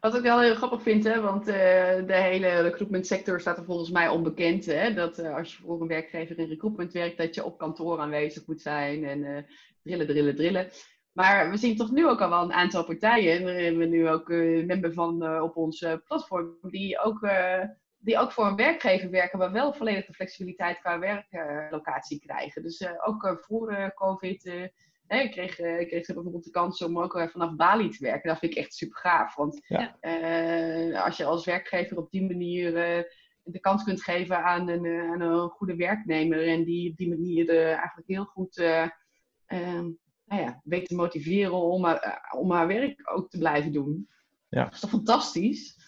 Wat 0.00 0.14
ik 0.14 0.22
wel 0.22 0.40
heel 0.40 0.54
grappig 0.54 0.82
vind, 0.82 1.04
hè, 1.04 1.20
want 1.20 1.48
uh, 1.48 1.54
de 2.06 2.14
hele 2.14 2.60
recruitment 2.60 3.06
sector 3.06 3.40
staat 3.40 3.58
er 3.58 3.64
volgens 3.64 3.90
mij 3.90 4.08
onbekend. 4.08 4.66
Hè, 4.66 4.94
dat 4.94 5.18
uh, 5.18 5.36
als 5.36 5.56
je 5.56 5.62
voor 5.62 5.80
een 5.80 5.88
werkgever 5.88 6.38
in 6.38 6.48
recruitment 6.48 6.92
werkt, 6.92 7.18
dat 7.18 7.34
je 7.34 7.44
op 7.44 7.58
kantoor 7.58 7.98
aanwezig 7.98 8.46
moet 8.46 8.60
zijn 8.60 9.04
en 9.04 9.18
uh, 9.18 9.38
drillen, 9.82 10.06
drillen, 10.06 10.36
drillen. 10.36 10.68
Maar 11.12 11.50
we 11.50 11.56
zien 11.56 11.76
toch 11.76 11.90
nu 11.90 12.08
ook 12.08 12.20
al 12.20 12.28
wel 12.28 12.42
een 12.42 12.52
aantal 12.52 12.84
partijen, 12.84 13.46
hebben 13.46 13.78
we 13.78 13.86
nu 13.86 14.08
ook 14.08 14.28
member 14.66 14.92
van 14.92 15.40
op 15.42 15.56
ons 15.56 15.86
platform, 16.04 16.58
die 16.62 16.98
ook, 16.98 17.28
die 17.98 18.18
ook 18.18 18.32
voor 18.32 18.46
een 18.46 18.56
werkgever 18.56 19.10
werken, 19.10 19.38
maar 19.38 19.52
wel 19.52 19.72
volledig 19.72 20.06
de 20.06 20.12
flexibiliteit 20.12 20.78
qua 20.78 20.98
werklocatie 20.98 22.20
krijgen. 22.20 22.62
Dus 22.62 22.86
ook 23.04 23.38
voor 23.40 23.92
COVID 23.94 24.70
hè, 25.10 25.20
ik, 25.20 25.30
kreeg, 25.30 25.58
ik 25.58 25.88
kreeg 25.88 26.06
bijvoorbeeld 26.06 26.44
de 26.44 26.50
kans 26.50 26.82
om 26.82 26.98
ook 26.98 27.28
vanaf 27.30 27.56
Bali 27.56 27.88
te 27.88 28.04
werken. 28.04 28.28
Dat 28.28 28.38
vind 28.38 28.52
ik 28.52 28.58
echt 28.58 28.74
super 28.74 28.98
gaaf. 28.98 29.34
Want 29.34 29.60
ja. 29.66 29.96
als 31.04 31.16
je 31.16 31.24
als 31.24 31.44
werkgever 31.44 31.96
op 31.96 32.10
die 32.10 32.26
manier 32.26 32.72
de 33.42 33.60
kans 33.60 33.84
kunt 33.84 34.02
geven 34.02 34.44
aan 34.44 34.68
een, 34.68 34.86
aan 34.86 35.20
een 35.20 35.48
goede 35.48 35.76
werknemer 35.76 36.48
en 36.48 36.64
die 36.64 36.90
op 36.90 36.96
die 36.96 37.08
manier 37.08 37.50
eigenlijk 37.56 38.08
heel 38.08 38.24
goed 38.24 38.56
ehm, 39.46 39.88
nou 40.30 40.42
ja, 40.42 40.60
weet 40.64 40.86
te 40.86 40.94
motiveren 40.94 41.52
om 41.52 41.84
haar, 41.84 41.96
eh, 41.96 42.40
om 42.40 42.50
haar 42.50 42.66
werk 42.66 43.10
ook 43.14 43.30
te 43.30 43.38
blijven 43.38 43.72
doen. 43.72 44.08
Ja. 44.48 44.64
Dat 44.64 44.72
is 44.72 44.80
toch 44.80 44.90
fantastisch? 44.90 45.79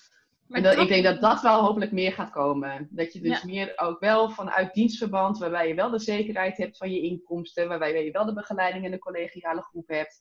En 0.53 0.63
dat, 0.63 0.79
ik 0.79 0.89
denk 0.89 1.05
dat 1.05 1.21
dat 1.21 1.41
wel 1.41 1.61
hopelijk 1.61 1.93
meer 1.93 2.13
gaat 2.13 2.31
komen. 2.31 2.89
Dat 2.91 3.13
je 3.13 3.21
dus 3.21 3.45
meer 3.45 3.73
ook 3.77 4.01
wel 4.01 4.31
vanuit 4.31 4.75
dienstverband, 4.75 5.39
waarbij 5.39 5.69
je 5.69 5.75
wel 5.75 5.91
de 5.91 5.99
zekerheid 5.99 6.57
hebt 6.57 6.77
van 6.77 6.91
je 6.91 7.01
inkomsten, 7.01 7.69
waarbij 7.69 8.05
je 8.05 8.11
wel 8.11 8.25
de 8.25 8.33
begeleiding 8.33 8.85
en 8.85 8.91
de 8.91 8.99
collegiale 8.99 9.63
groep 9.63 9.89
hebt, 9.89 10.19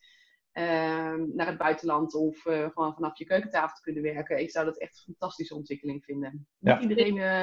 ehm, 0.51 1.35
naar 1.35 1.47
het 1.47 1.57
buitenland 1.57 2.15
of 2.15 2.45
uh, 2.45 2.69
gewoon 2.73 2.93
vanaf 2.93 3.17
je 3.17 3.25
keukentafel 3.25 3.75
te 3.75 3.81
kunnen 3.81 4.03
werken. 4.03 4.39
Ik 4.39 4.51
zou 4.51 4.65
dat 4.65 4.79
echt 4.79 4.97
een 4.97 5.03
fantastische 5.03 5.55
ontwikkeling 5.55 6.03
vinden. 6.03 6.47
Ja. 6.59 6.79
Niet 6.79 6.89
iedereen. 6.89 7.15
Uh, 7.15 7.41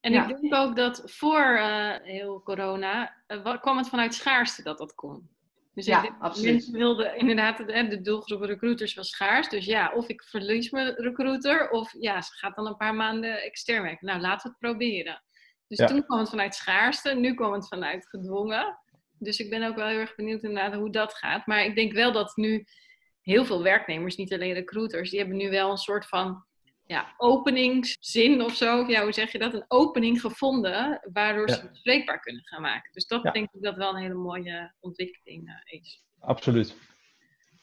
en 0.00 0.12
ik 0.12 0.26
denk 0.26 0.54
ook 0.54 0.76
dat 0.76 1.02
voor 1.04 1.58
heel 2.02 2.42
corona 2.42 3.14
kwam 3.60 3.76
het 3.76 3.88
vanuit 3.88 4.14
schaarste 4.14 4.62
dat 4.62 4.78
dat 4.78 4.94
kon. 4.94 5.28
Dus 5.76 5.86
ja, 5.86 6.16
absoluut. 6.18 6.52
mensen 6.52 6.72
wilden 6.72 7.18
inderdaad, 7.18 7.56
de, 7.56 7.86
de 7.88 8.00
doelgroep 8.00 8.40
recruiters 8.40 8.94
was 8.94 9.08
schaars. 9.08 9.48
Dus 9.48 9.64
ja, 9.64 9.92
of 9.94 10.08
ik 10.08 10.22
verlies 10.22 10.70
mijn 10.70 10.94
recruiter, 10.94 11.70
of 11.70 11.94
ja, 11.98 12.22
ze 12.22 12.32
gaat 12.32 12.56
dan 12.56 12.66
een 12.66 12.76
paar 12.76 12.94
maanden 12.94 13.42
extern 13.42 13.82
werken. 13.82 14.06
Nou, 14.06 14.20
laten 14.20 14.42
we 14.42 14.48
het 14.48 14.58
proberen. 14.58 15.22
Dus 15.66 15.78
toen 15.78 16.04
kwam 16.04 16.18
het 16.18 16.28
vanuit 16.28 16.54
schaarste, 16.54 17.14
nu 17.14 17.34
kwam 17.34 17.52
het 17.52 17.68
vanuit 17.68 18.08
gedwongen. 18.08 18.78
Dus 19.18 19.38
ik 19.38 19.50
ben 19.50 19.62
ook 19.62 19.76
wel 19.76 19.86
heel 19.86 19.98
erg 19.98 20.14
benieuwd 20.14 20.42
inderdaad 20.42 20.74
hoe 20.74 20.90
dat 20.90 21.14
gaat. 21.14 21.46
Maar 21.46 21.64
ik 21.64 21.74
denk 21.74 21.92
wel 21.92 22.12
dat 22.12 22.36
nu 22.36 22.66
heel 23.20 23.44
veel 23.44 23.62
werknemers, 23.62 24.16
niet 24.16 24.32
alleen 24.32 24.54
recruiters, 24.54 25.10
die 25.10 25.18
hebben 25.18 25.36
nu 25.36 25.50
wel 25.50 25.70
een 25.70 25.76
soort 25.76 26.06
van 26.06 26.44
ja, 26.86 27.14
openingszin 27.16 28.42
of 28.42 28.54
zo, 28.54 28.80
of 28.80 28.88
ja, 28.88 29.02
hoe 29.02 29.12
zeg 29.12 29.32
je 29.32 29.38
dat, 29.38 29.54
een 29.54 29.64
opening 29.68 30.20
gevonden 30.20 31.00
waardoor 31.12 31.48
ze 31.48 31.60
het 31.60 31.70
bespreekbaar 31.70 32.20
kunnen 32.20 32.46
gaan 32.46 32.62
maken. 32.62 32.92
Dus 32.92 33.06
dat 33.06 33.22
denk 33.22 33.48
ik 33.52 33.62
dat 33.62 33.76
wel 33.76 33.94
een 33.94 34.02
hele 34.02 34.14
mooie 34.14 34.74
ontwikkeling 34.80 35.48
uh, 35.48 35.80
is. 35.80 36.04
Absoluut. 36.20 36.76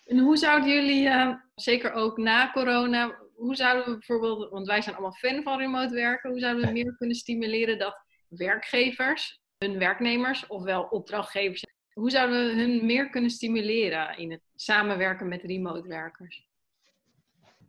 En 0.05 0.19
hoe 0.19 0.37
zouden 0.37 0.69
jullie, 0.69 1.05
uh, 1.05 1.35
zeker 1.55 1.91
ook 1.91 2.17
na 2.17 2.51
corona, 2.51 3.19
hoe 3.35 3.55
zouden 3.55 3.85
we 3.85 3.91
bijvoorbeeld, 3.91 4.49
want 4.49 4.67
wij 4.67 4.81
zijn 4.81 4.95
allemaal 4.95 5.13
fan 5.13 5.43
van 5.43 5.59
remote 5.59 5.93
werken, 5.93 6.29
hoe 6.29 6.39
zouden 6.39 6.65
we 6.65 6.71
meer 6.71 6.95
kunnen 6.95 7.15
stimuleren 7.15 7.77
dat 7.77 8.05
werkgevers 8.27 9.41
hun 9.57 9.77
werknemers, 9.77 10.47
ofwel 10.47 10.83
opdrachtgevers, 10.83 11.65
hoe 11.93 12.09
zouden 12.09 12.45
we 12.45 12.61
hun 12.61 12.85
meer 12.85 13.09
kunnen 13.09 13.29
stimuleren 13.29 14.17
in 14.17 14.31
het 14.31 14.41
samenwerken 14.55 15.27
met 15.27 15.43
remote 15.43 15.87
werkers? 15.87 16.47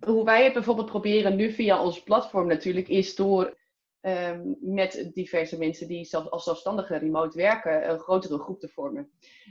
Hoe 0.04 0.24
wij 0.24 0.44
het 0.44 0.52
bijvoorbeeld 0.52 0.90
proberen 0.90 1.36
nu 1.36 1.52
via 1.52 1.82
ons 1.82 2.02
platform 2.02 2.46
natuurlijk, 2.46 2.88
is 2.88 3.14
door 3.14 3.56
um, 4.00 4.56
met 4.60 5.10
diverse 5.12 5.58
mensen 5.58 5.88
die 5.88 6.04
zelf, 6.04 6.28
als 6.28 6.44
zelfstandige 6.44 6.96
remote 6.96 7.36
werken, 7.36 7.90
een 7.90 7.98
grotere 7.98 8.38
groep 8.38 8.60
te 8.60 8.68
vormen. 8.68 9.10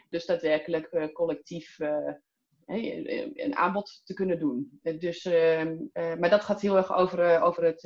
Dus 0.10 0.26
daadwerkelijk 0.26 0.88
uh, 0.92 1.08
collectief 1.14 1.80
uh, 1.80 2.14
een 3.34 3.56
aanbod 3.56 4.02
te 4.06 4.14
kunnen 4.14 4.40
doen. 4.40 4.80
Dus, 5.00 5.26
uh, 5.26 5.64
maar 5.94 6.30
dat 6.30 6.44
gaat 6.44 6.62
heel 6.62 6.78
erg 6.78 6.96
over, 6.96 7.42
over 7.42 7.64
het, 7.64 7.82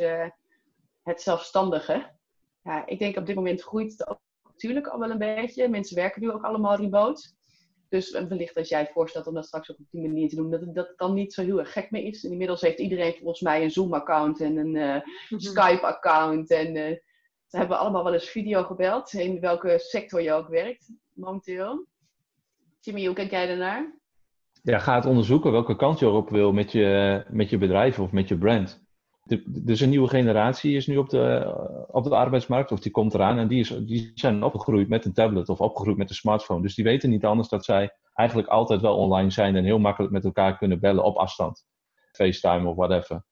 het 1.03 1.21
zelfstandige. 1.21 2.15
Ja, 2.63 2.85
ik 2.85 2.99
denk 2.99 3.17
op 3.17 3.25
dit 3.25 3.35
moment 3.35 3.61
groeit 3.61 3.93
het 3.97 4.17
natuurlijk 4.43 4.87
al 4.87 4.99
wel 4.99 5.09
een 5.11 5.17
beetje. 5.17 5.69
Mensen 5.69 5.95
werken 5.95 6.21
nu 6.21 6.31
ook 6.31 6.43
allemaal 6.43 6.75
remote. 6.75 7.35
Dus 7.89 8.11
wellicht 8.11 8.55
als 8.55 8.69
jij 8.69 8.89
voorstelt 8.93 9.27
om 9.27 9.33
dat 9.33 9.45
straks 9.45 9.71
ook 9.71 9.79
op 9.79 9.85
die 9.91 10.07
manier 10.07 10.29
te 10.29 10.35
doen, 10.35 10.51
dat 10.51 10.61
het, 10.61 10.75
dat 10.75 10.93
dan 10.95 11.13
niet 11.13 11.33
zo 11.33 11.43
heel 11.43 11.59
erg 11.59 11.71
gek 11.71 11.91
meer 11.91 12.03
is. 12.03 12.23
inmiddels 12.23 12.61
heeft 12.61 12.79
iedereen 12.79 13.13
volgens 13.13 13.41
mij 13.41 13.63
een 13.63 13.71
Zoom-account 13.71 14.41
en 14.41 14.57
een 14.57 14.75
uh, 14.75 15.39
Skype-account. 15.39 16.51
En 16.51 16.75
uh, 16.75 16.97
ze 17.47 17.57
hebben 17.57 17.79
allemaal 17.79 18.03
wel 18.03 18.13
eens 18.13 18.29
video 18.29 18.63
gebeld, 18.63 19.13
in 19.13 19.39
welke 19.39 19.79
sector 19.79 20.21
je 20.21 20.33
ook 20.33 20.47
werkt 20.47 20.89
momenteel. 21.13 21.85
Jimmy, 22.79 23.05
hoe 23.05 23.15
kijk 23.15 23.31
jij 23.31 23.47
daarnaar? 23.47 23.99
Ja, 24.63 24.79
ga 24.79 24.95
het 24.95 25.05
onderzoeken 25.05 25.51
welke 25.51 25.75
kant 25.75 25.99
je 25.99 26.09
op 26.09 26.29
wil 26.29 26.51
met 26.51 26.71
je, 26.71 27.23
met 27.29 27.49
je 27.49 27.57
bedrijf 27.57 27.99
of 27.99 28.11
met 28.11 28.27
je 28.27 28.37
brand 28.37 28.86
dus 29.45 29.79
een 29.79 29.89
nieuwe 29.89 30.07
generatie 30.07 30.75
is 30.75 30.87
nu 30.87 30.97
op 30.97 31.09
de, 31.09 31.53
op 31.91 32.03
de 32.03 32.15
arbeidsmarkt, 32.15 32.71
of 32.71 32.79
die 32.79 32.91
komt 32.91 33.13
eraan 33.13 33.37
en 33.37 33.47
die, 33.47 33.59
is, 33.59 33.69
die 33.69 34.11
zijn 34.13 34.43
opgegroeid 34.43 34.89
met 34.89 35.05
een 35.05 35.13
tablet 35.13 35.49
of 35.49 35.61
opgegroeid 35.61 35.97
met 35.97 36.09
een 36.09 36.15
smartphone. 36.15 36.61
Dus 36.61 36.75
die 36.75 36.83
weten 36.83 37.09
niet 37.09 37.25
anders 37.25 37.49
dat 37.49 37.65
zij 37.65 37.91
eigenlijk 38.13 38.47
altijd 38.49 38.81
wel 38.81 38.97
online 38.97 39.29
zijn 39.29 39.55
en 39.55 39.63
heel 39.63 39.79
makkelijk 39.79 40.13
met 40.13 40.25
elkaar 40.25 40.57
kunnen 40.57 40.79
bellen 40.79 41.03
op 41.03 41.17
afstand. 41.17 41.65
FaceTime 42.11 42.69
of 42.69 42.75
whatever. 42.75 43.25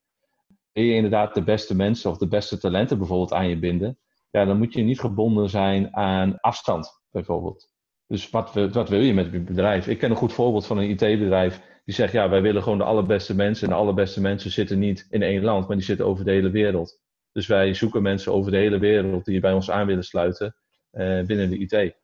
Wil 0.71 0.83
je 0.83 0.93
inderdaad 0.93 1.33
de 1.33 1.43
beste 1.43 1.75
mensen 1.75 2.11
of 2.11 2.17
de 2.17 2.27
beste 2.27 2.57
talenten 2.57 2.97
bijvoorbeeld 2.97 3.33
aan 3.33 3.49
je 3.49 3.59
binden, 3.59 3.99
ja, 4.29 4.45
dan 4.45 4.57
moet 4.57 4.73
je 4.73 4.81
niet 4.81 4.99
gebonden 4.99 5.49
zijn 5.49 5.95
aan 5.95 6.39
afstand 6.39 7.01
bijvoorbeeld. 7.11 7.69
Dus 8.07 8.29
wat, 8.29 8.53
wat 8.53 8.89
wil 8.89 9.01
je 9.01 9.13
met 9.13 9.31
je 9.31 9.39
bedrijf? 9.39 9.87
Ik 9.87 9.97
ken 9.97 10.09
een 10.09 10.15
goed 10.15 10.33
voorbeeld 10.33 10.65
van 10.65 10.77
een 10.77 10.89
IT-bedrijf 10.89 11.61
die 11.86 11.93
zegt, 11.93 12.11
ja, 12.11 12.29
wij 12.29 12.41
willen 12.41 12.63
gewoon 12.63 12.77
de 12.77 12.83
allerbeste 12.83 13.36
mensen. 13.36 13.67
En 13.67 13.73
de 13.73 13.79
allerbeste 13.79 14.21
mensen 14.21 14.51
zitten 14.51 14.79
niet 14.79 15.07
in 15.09 15.21
één 15.21 15.43
land, 15.43 15.67
maar 15.67 15.77
die 15.77 15.86
zitten 15.86 16.05
over 16.05 16.25
de 16.25 16.31
hele 16.31 16.49
wereld. 16.49 16.99
Dus 17.31 17.47
wij 17.47 17.73
zoeken 17.73 18.01
mensen 18.01 18.33
over 18.33 18.51
de 18.51 18.57
hele 18.57 18.79
wereld 18.79 19.25
die 19.25 19.39
bij 19.39 19.53
ons 19.53 19.71
aan 19.71 19.88
willen 19.88 20.03
sluiten 20.03 20.55
uh, 20.91 21.25
binnen 21.25 21.49
de 21.49 21.57
IT. 21.57 21.95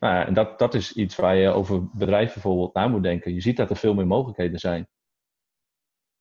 Nou, 0.00 0.26
en 0.26 0.34
dat, 0.34 0.58
dat 0.58 0.74
is 0.74 0.92
iets 0.92 1.16
waar 1.16 1.36
je 1.36 1.48
over 1.48 1.88
bedrijven 1.88 2.32
bijvoorbeeld 2.32 2.74
na 2.74 2.88
moet 2.88 3.02
denken. 3.02 3.34
Je 3.34 3.40
ziet 3.40 3.56
dat 3.56 3.70
er 3.70 3.76
veel 3.76 3.94
meer 3.94 4.06
mogelijkheden 4.06 4.58
zijn. 4.58 4.88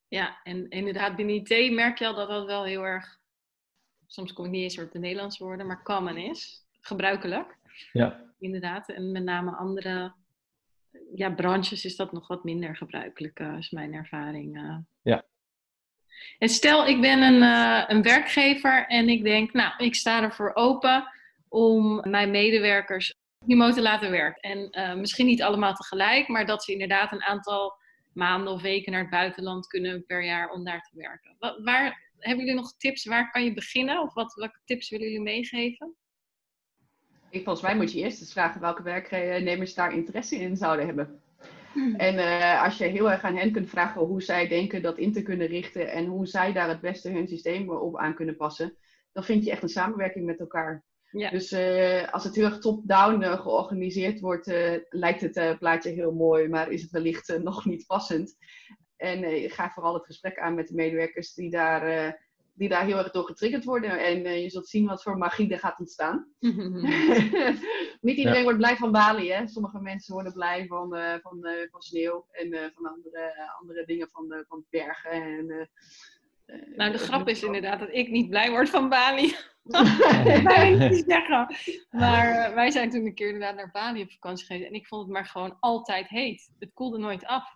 Ja, 0.08 0.40
en 0.44 0.70
inderdaad, 0.70 1.16
binnen 1.16 1.36
IT 1.36 1.74
merk 1.74 1.98
je 1.98 2.08
al 2.08 2.16
dat 2.16 2.30
dat 2.30 2.46
wel 2.46 2.66
heel 2.66 2.84
erg, 2.84 3.20
soms 4.06 4.34
kom 4.34 4.46
ik 4.46 4.52
niet 4.52 4.64
eens 4.64 4.80
op 4.80 4.92
de 4.92 5.00
Nederlandse 5.00 5.44
woorden, 5.44 5.68
maar 5.68 5.84
common 5.84 6.18
is. 6.18 6.66
Gebruikelijk. 6.80 7.58
Ja. 7.92 8.34
Inderdaad, 8.40 8.90
en 8.90 9.12
met 9.12 9.24
name 9.24 9.52
andere 9.52 10.14
ja, 11.16 11.30
branches 11.30 11.86
is 11.86 11.96
dat 11.96 12.12
nog 12.12 12.28
wat 12.28 12.44
minder 12.44 12.76
gebruikelijk, 12.76 13.40
uh, 13.40 13.58
is 13.58 13.70
mijn 13.70 13.94
ervaring. 13.94 14.58
Uh. 14.58 14.78
Ja. 15.02 15.26
En 16.38 16.50
stel, 16.50 16.88
ik 16.88 17.02
ben 17.02 17.22
een, 17.22 17.42
uh, 17.42 17.84
een 17.88 18.02
werkgever 18.02 18.88
en 18.88 19.10
ik 19.10 19.24
denk, 19.24 19.54
nou, 19.54 19.74
ik 19.78 19.96
sta 19.96 20.22
ervoor 20.22 20.52
open 20.54 21.08
om 21.50 22.10
mijn 22.10 22.32
medewerkers 22.32 23.14
remote 23.48 23.74
te 23.74 23.82
laten 23.82 24.12
werken. 24.12 24.70
En 24.72 25.00
misschien 25.00 25.26
niet 25.26 25.42
allemaal 25.42 25.74
tegelijk, 25.74 26.28
maar 26.28 26.46
dat 26.46 26.64
ze 26.64 26.72
inderdaad 26.72 27.12
een 27.12 27.24
aantal 27.24 27.78
maanden 28.14 28.54
of 28.54 28.62
weken 28.62 28.92
naar 28.92 29.02
het 29.02 29.10
buitenland 29.10 29.68
kunnen 29.68 30.06
per 30.06 30.24
jaar 30.24 30.50
om 30.50 30.64
daar 30.64 30.82
te 30.82 30.98
werken. 30.98 31.36
Wat, 31.40 31.60
waar, 31.64 32.12
hebben 32.20 32.46
jullie 32.46 32.62
nog 32.62 32.78
tips? 32.78 33.06
Waar 33.06 33.32
kan 33.32 33.44
je 33.44 33.54
beginnen? 33.54 34.02
Of 34.02 34.14
wat, 34.14 34.34
welke 34.34 34.60
tips 34.66 34.90
willen 34.90 35.06
jullie 35.06 35.24
meegeven? 35.24 35.96
Ik, 37.30 37.44
volgens 37.44 37.66
mij 37.66 37.76
moet 37.76 37.92
je 37.92 38.00
eerst 38.00 38.20
eens 38.20 38.32
vragen 38.32 38.62
welke 38.62 38.84
werknemers 38.84 39.74
daar 39.74 39.94
interesse 39.94 40.36
in 40.36 40.58
zouden 40.58 40.86
hebben. 40.86 41.22
Hmm. 41.74 41.96
En 41.96 42.16
uh, 42.16 42.64
als 42.64 42.78
je 42.78 42.84
heel 42.84 43.12
erg 43.12 43.22
aan 43.22 43.36
hen 43.36 43.52
kunt 43.52 43.70
vragen 43.70 44.02
hoe 44.02 44.22
zij 44.22 44.48
denken 44.48 44.82
dat 44.82 44.98
in 44.98 45.14
te 45.14 45.22
kunnen 45.22 45.48
richten 45.48 45.92
en 45.92 46.06
hoe 46.06 46.28
zij 46.28 46.54
daar 46.54 46.70
het 46.70 46.82
beste 46.82 47.10
hun 47.10 47.28
systeem 47.28 47.70
op 47.70 47.98
aan 47.98 48.16
kunnen 48.16 48.36
passen, 48.36 48.78
dan 49.12 49.24
vind 49.24 49.44
je 49.44 49.52
echt 49.52 49.64
een 49.64 49.70
samenwerking 49.70 50.26
met 50.26 50.40
elkaar. 50.40 50.84
Ja. 51.12 51.30
Dus 51.30 51.52
uh, 51.52 52.14
als 52.14 52.24
het 52.24 52.36
heel 52.36 52.46
erg 52.46 52.60
top-down 52.60 53.22
uh, 53.22 53.42
georganiseerd 53.42 54.20
wordt, 54.20 54.52
lijkt 54.90 55.22
het 55.22 55.60
plaatje 55.60 55.90
heel 55.90 56.14
mooi, 56.14 56.48
maar 56.48 56.72
is 56.72 56.82
het 56.82 56.92
wellicht 56.92 57.38
nog 57.44 57.66
niet 57.66 57.86
passend. 57.88 58.38
En 58.98 59.50
ga 59.50 59.70
vooral 59.70 59.94
het 59.94 60.06
gesprek 60.06 60.40
aan 60.40 60.56
met 60.56 60.68
de 60.68 60.76
medewerkers 60.76 61.34
die 61.34 61.50
daar 61.50 62.16
die 62.58 62.70
daar 62.70 62.86
heel 62.86 62.98
erg 62.98 63.12
door 63.12 63.26
getriggerd 63.26 63.64
worden. 63.64 64.06
En 64.06 64.26
uh, 64.26 64.42
je 64.42 64.50
zult 64.50 64.68
zien 64.68 64.88
wat 64.88 65.04
voor 65.04 65.18
magie 65.18 65.52
er 65.52 65.60
gaat 65.60 65.80
ontstaan. 65.80 66.28
Niet 68.02 68.18
iedereen 68.18 68.44
wordt 68.44 68.58
blij 68.58 68.76
van 68.76 68.92
Bali. 68.92 69.32
Hè? 69.32 69.48
Sommige 69.48 69.80
mensen 69.80 70.14
worden 70.14 70.34
blij 70.34 70.66
van, 70.68 70.98
uh, 70.98 71.14
van, 71.22 71.40
uh, 71.42 71.52
van 71.72 71.82
sneeuw 71.82 72.28
en 72.32 72.72
van 72.76 72.86
andere, 72.86 73.52
andere 73.60 73.86
dingen 73.86 74.10
van, 74.10 74.46
van 74.48 74.66
bergen. 74.70 75.12
En, 75.12 75.70
nou, 76.76 76.92
de 76.92 76.98
grap 76.98 77.28
is 77.28 77.44
inderdaad 77.44 77.80
dat 77.80 77.90
ik 77.92 78.10
niet 78.10 78.30
blij 78.30 78.50
word 78.50 78.70
van 78.70 78.90
Bali. 78.90 79.36
wij 80.44 81.04
zeggen. 81.08 81.56
Maar 81.90 82.56
wij 82.56 82.72
zijn 82.72 82.90
toen 82.90 83.06
een 83.06 83.16
keer 83.16 83.28
inderdaad 83.28 83.56
naar 83.56 83.72
Bali 83.72 84.02
op 84.02 84.12
vakantie 84.12 84.46
geweest. 84.46 84.68
En 84.68 84.74
ik 84.74 84.88
vond 84.88 85.02
het 85.02 85.12
maar 85.12 85.26
gewoon 85.26 85.58
altijd 85.60 86.08
heet. 86.08 86.50
Het 86.60 86.72
koelde 86.74 86.98
nooit 86.98 87.26
af. 87.26 87.56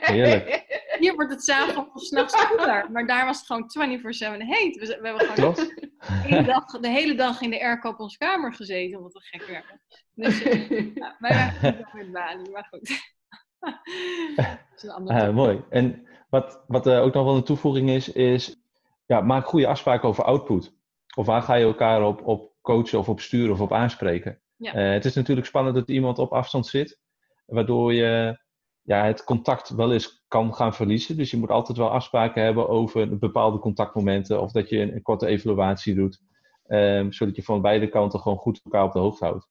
Heerlijk. 0.00 0.71
Hier 1.02 1.14
wordt 1.14 1.30
het 1.30 1.44
s'avonds 1.44 1.90
of 1.94 2.02
s'nachts 2.02 2.46
koeler. 2.46 2.90
Maar 2.90 3.06
daar 3.06 3.24
was 3.24 3.38
het 3.38 3.46
gewoon 3.46 4.00
24-7 4.00 4.46
heet. 4.46 4.78
We, 4.78 4.86
we, 4.86 5.08
hebben 5.08 5.26
gewoon 5.26 5.54
de, 6.28 6.42
dag, 6.46 6.80
de 6.80 6.88
hele 6.88 7.14
dag 7.14 7.40
in 7.40 7.50
de 7.50 7.60
airco 7.60 7.88
op 7.88 8.00
onze 8.00 8.18
kamer 8.18 8.54
gezeten. 8.54 8.96
Omdat 8.96 9.12
het 9.12 9.24
gek 9.24 9.46
werd. 9.46 9.64
Dus 10.14 10.44
uh, 10.44 10.96
wij 11.18 11.30
waren 11.30 11.76
niet 11.76 11.92
met 11.92 12.12
Bali. 12.12 12.50
Maar 12.50 12.68
goed. 12.70 12.90
uh, 15.10 15.30
mooi. 15.34 15.64
En 15.70 16.06
wat, 16.30 16.64
wat 16.66 16.86
uh, 16.86 17.02
ook 17.02 17.14
nog 17.14 17.24
wel 17.24 17.36
een 17.36 17.44
toevoeging 17.44 17.90
is, 17.90 18.12
is 18.12 18.56
ja, 19.06 19.20
maak 19.20 19.46
goede 19.46 19.66
afspraken 19.66 20.08
over 20.08 20.24
output. 20.24 20.74
Of 21.16 21.26
waar 21.26 21.42
ga 21.42 21.54
je 21.54 21.64
elkaar 21.64 22.02
op, 22.02 22.26
op 22.26 22.52
coachen 22.60 22.98
of 22.98 23.08
op 23.08 23.20
sturen 23.20 23.52
of 23.52 23.60
op 23.60 23.72
aanspreken. 23.72 24.40
Ja. 24.56 24.74
Uh, 24.74 24.92
het 24.92 25.04
is 25.04 25.14
natuurlijk 25.14 25.46
spannend 25.46 25.74
dat 25.74 25.88
iemand 25.88 26.18
op 26.18 26.32
afstand 26.32 26.66
zit, 26.66 27.00
waardoor 27.46 27.94
je 27.94 28.40
ja, 28.82 29.04
het 29.04 29.24
contact 29.24 29.68
wel 29.68 29.92
eens 29.92 30.24
kan 30.28 30.54
gaan 30.54 30.74
verliezen. 30.74 31.16
Dus 31.16 31.30
je 31.30 31.36
moet 31.36 31.50
altijd 31.50 31.78
wel 31.78 31.90
afspraken 31.90 32.42
hebben 32.42 32.68
over 32.68 33.18
bepaalde 33.18 33.58
contactmomenten 33.58 34.40
of 34.40 34.52
dat 34.52 34.68
je 34.68 34.78
een, 34.78 35.02
korte 35.02 35.26
evaluatie 35.26 35.94
doet, 35.94 36.20
um, 36.66 37.12
zodat 37.12 37.36
je 37.36 37.42
van 37.42 37.62
beide 37.62 37.88
kanten 37.88 38.20
gewoon 38.20 38.38
goed 38.38 38.60
elkaar 38.64 38.84
op 38.84 38.92
de 38.92 38.98
hoogte 38.98 39.24
houdt. 39.24 39.48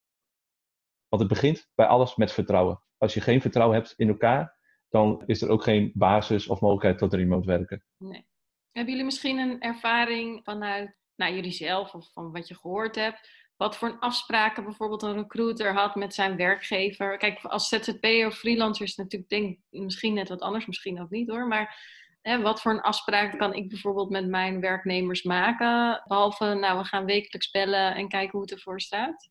Want 1.07 1.21
het 1.21 1.32
begint 1.32 1.69
bij 1.75 1.86
alles 1.86 2.15
met 2.15 2.32
vertrouwen. 2.32 2.82
Als 2.97 3.13
je 3.13 3.21
geen 3.21 3.41
vertrouwen 3.41 3.77
hebt 3.77 3.93
in 3.97 4.07
elkaar, 4.07 4.57
dan 4.89 5.23
is 5.25 5.41
er 5.41 5.49
ook 5.49 5.63
geen 5.63 5.91
basis 5.93 6.47
of 6.47 6.61
mogelijkheid 6.61 6.97
tot 6.97 7.13
remote 7.13 7.47
werken. 7.47 7.84
Nee. 7.97 8.25
Hebben 8.71 8.91
jullie 8.91 9.05
misschien 9.05 9.38
een 9.38 9.59
ervaring 9.61 10.43
vanuit 10.43 10.99
nou, 11.15 11.34
jullie 11.34 11.51
zelf 11.51 11.93
of 11.93 12.11
van 12.13 12.32
wat 12.32 12.47
je 12.47 12.55
gehoord 12.55 12.95
hebt? 12.95 13.29
Wat 13.62 13.78
voor 13.78 13.88
een 13.88 13.99
afspraken 13.99 14.64
bijvoorbeeld 14.64 15.01
een 15.01 15.14
recruiter 15.14 15.74
had 15.74 15.95
met 15.95 16.14
zijn 16.14 16.36
werkgever? 16.36 17.18
Kijk, 17.18 17.43
als 17.43 17.68
ZZP'er 17.68 18.28
of 18.28 18.36
freelancer 18.36 18.86
is 18.86 18.95
natuurlijk 18.95 19.30
denk, 19.30 19.57
misschien 19.70 20.14
net 20.14 20.30
wat 20.30 20.41
anders, 20.41 20.66
misschien 20.66 21.01
ook 21.01 21.09
niet 21.09 21.30
hoor. 21.30 21.47
Maar 21.47 21.78
hè, 22.22 22.41
wat 22.41 22.62
voor 22.62 22.72
een 22.72 22.82
afspraak 22.82 23.38
kan 23.38 23.53
ik 23.53 23.70
bijvoorbeeld 23.70 24.09
met 24.09 24.28
mijn 24.28 24.59
werknemers 24.59 25.24
maken? 25.24 26.03
Behalve, 26.07 26.53
nou, 26.53 26.78
we 26.78 26.84
gaan 26.86 27.05
wekelijks 27.05 27.51
bellen 27.51 27.95
en 27.95 28.07
kijken 28.07 28.32
hoe 28.32 28.41
het 28.41 28.51
ervoor 28.51 28.82
staat. 28.82 29.30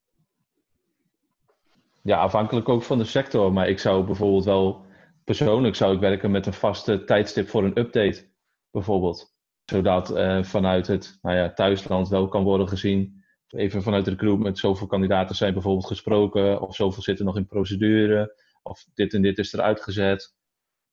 Ja, 2.03 2.19
afhankelijk 2.19 2.69
ook 2.69 2.83
van 2.83 2.99
de 2.99 3.05
sector. 3.05 3.53
Maar 3.53 3.69
ik 3.69 3.79
zou 3.79 4.05
bijvoorbeeld 4.05 4.45
wel 4.45 4.85
persoonlijk 5.25 5.75
zou 5.75 5.95
ik 5.95 6.01
werken 6.01 6.31
met 6.31 6.47
een 6.47 6.53
vaste 6.53 7.05
tijdstip 7.05 7.49
voor 7.49 7.65
een 7.65 7.79
update, 7.79 8.31
bijvoorbeeld. 8.71 9.35
Zodat 9.65 10.17
uh, 10.17 10.43
vanuit 10.43 10.87
het 10.87 11.19
nou 11.23 11.37
ja, 11.37 11.53
thuisland 11.53 12.09
wel 12.09 12.29
kan 12.29 12.43
worden 12.43 12.69
gezien, 12.69 13.20
even 13.51 13.83
vanuit 13.83 14.05
de 14.05 14.11
recruitment, 14.11 14.59
zoveel 14.59 14.87
kandidaten 14.87 15.37
zijn 15.37 15.53
bijvoorbeeld 15.53 15.87
gesproken, 15.87 16.61
of 16.61 16.75
zoveel 16.75 17.03
zitten 17.03 17.25
nog 17.25 17.37
in 17.37 17.47
procedure, 17.47 18.35
of 18.63 18.85
dit 18.95 19.15
en 19.15 19.23
dit 19.23 19.39
is 19.39 19.53
eruit 19.53 19.83
gezet. 19.83 20.35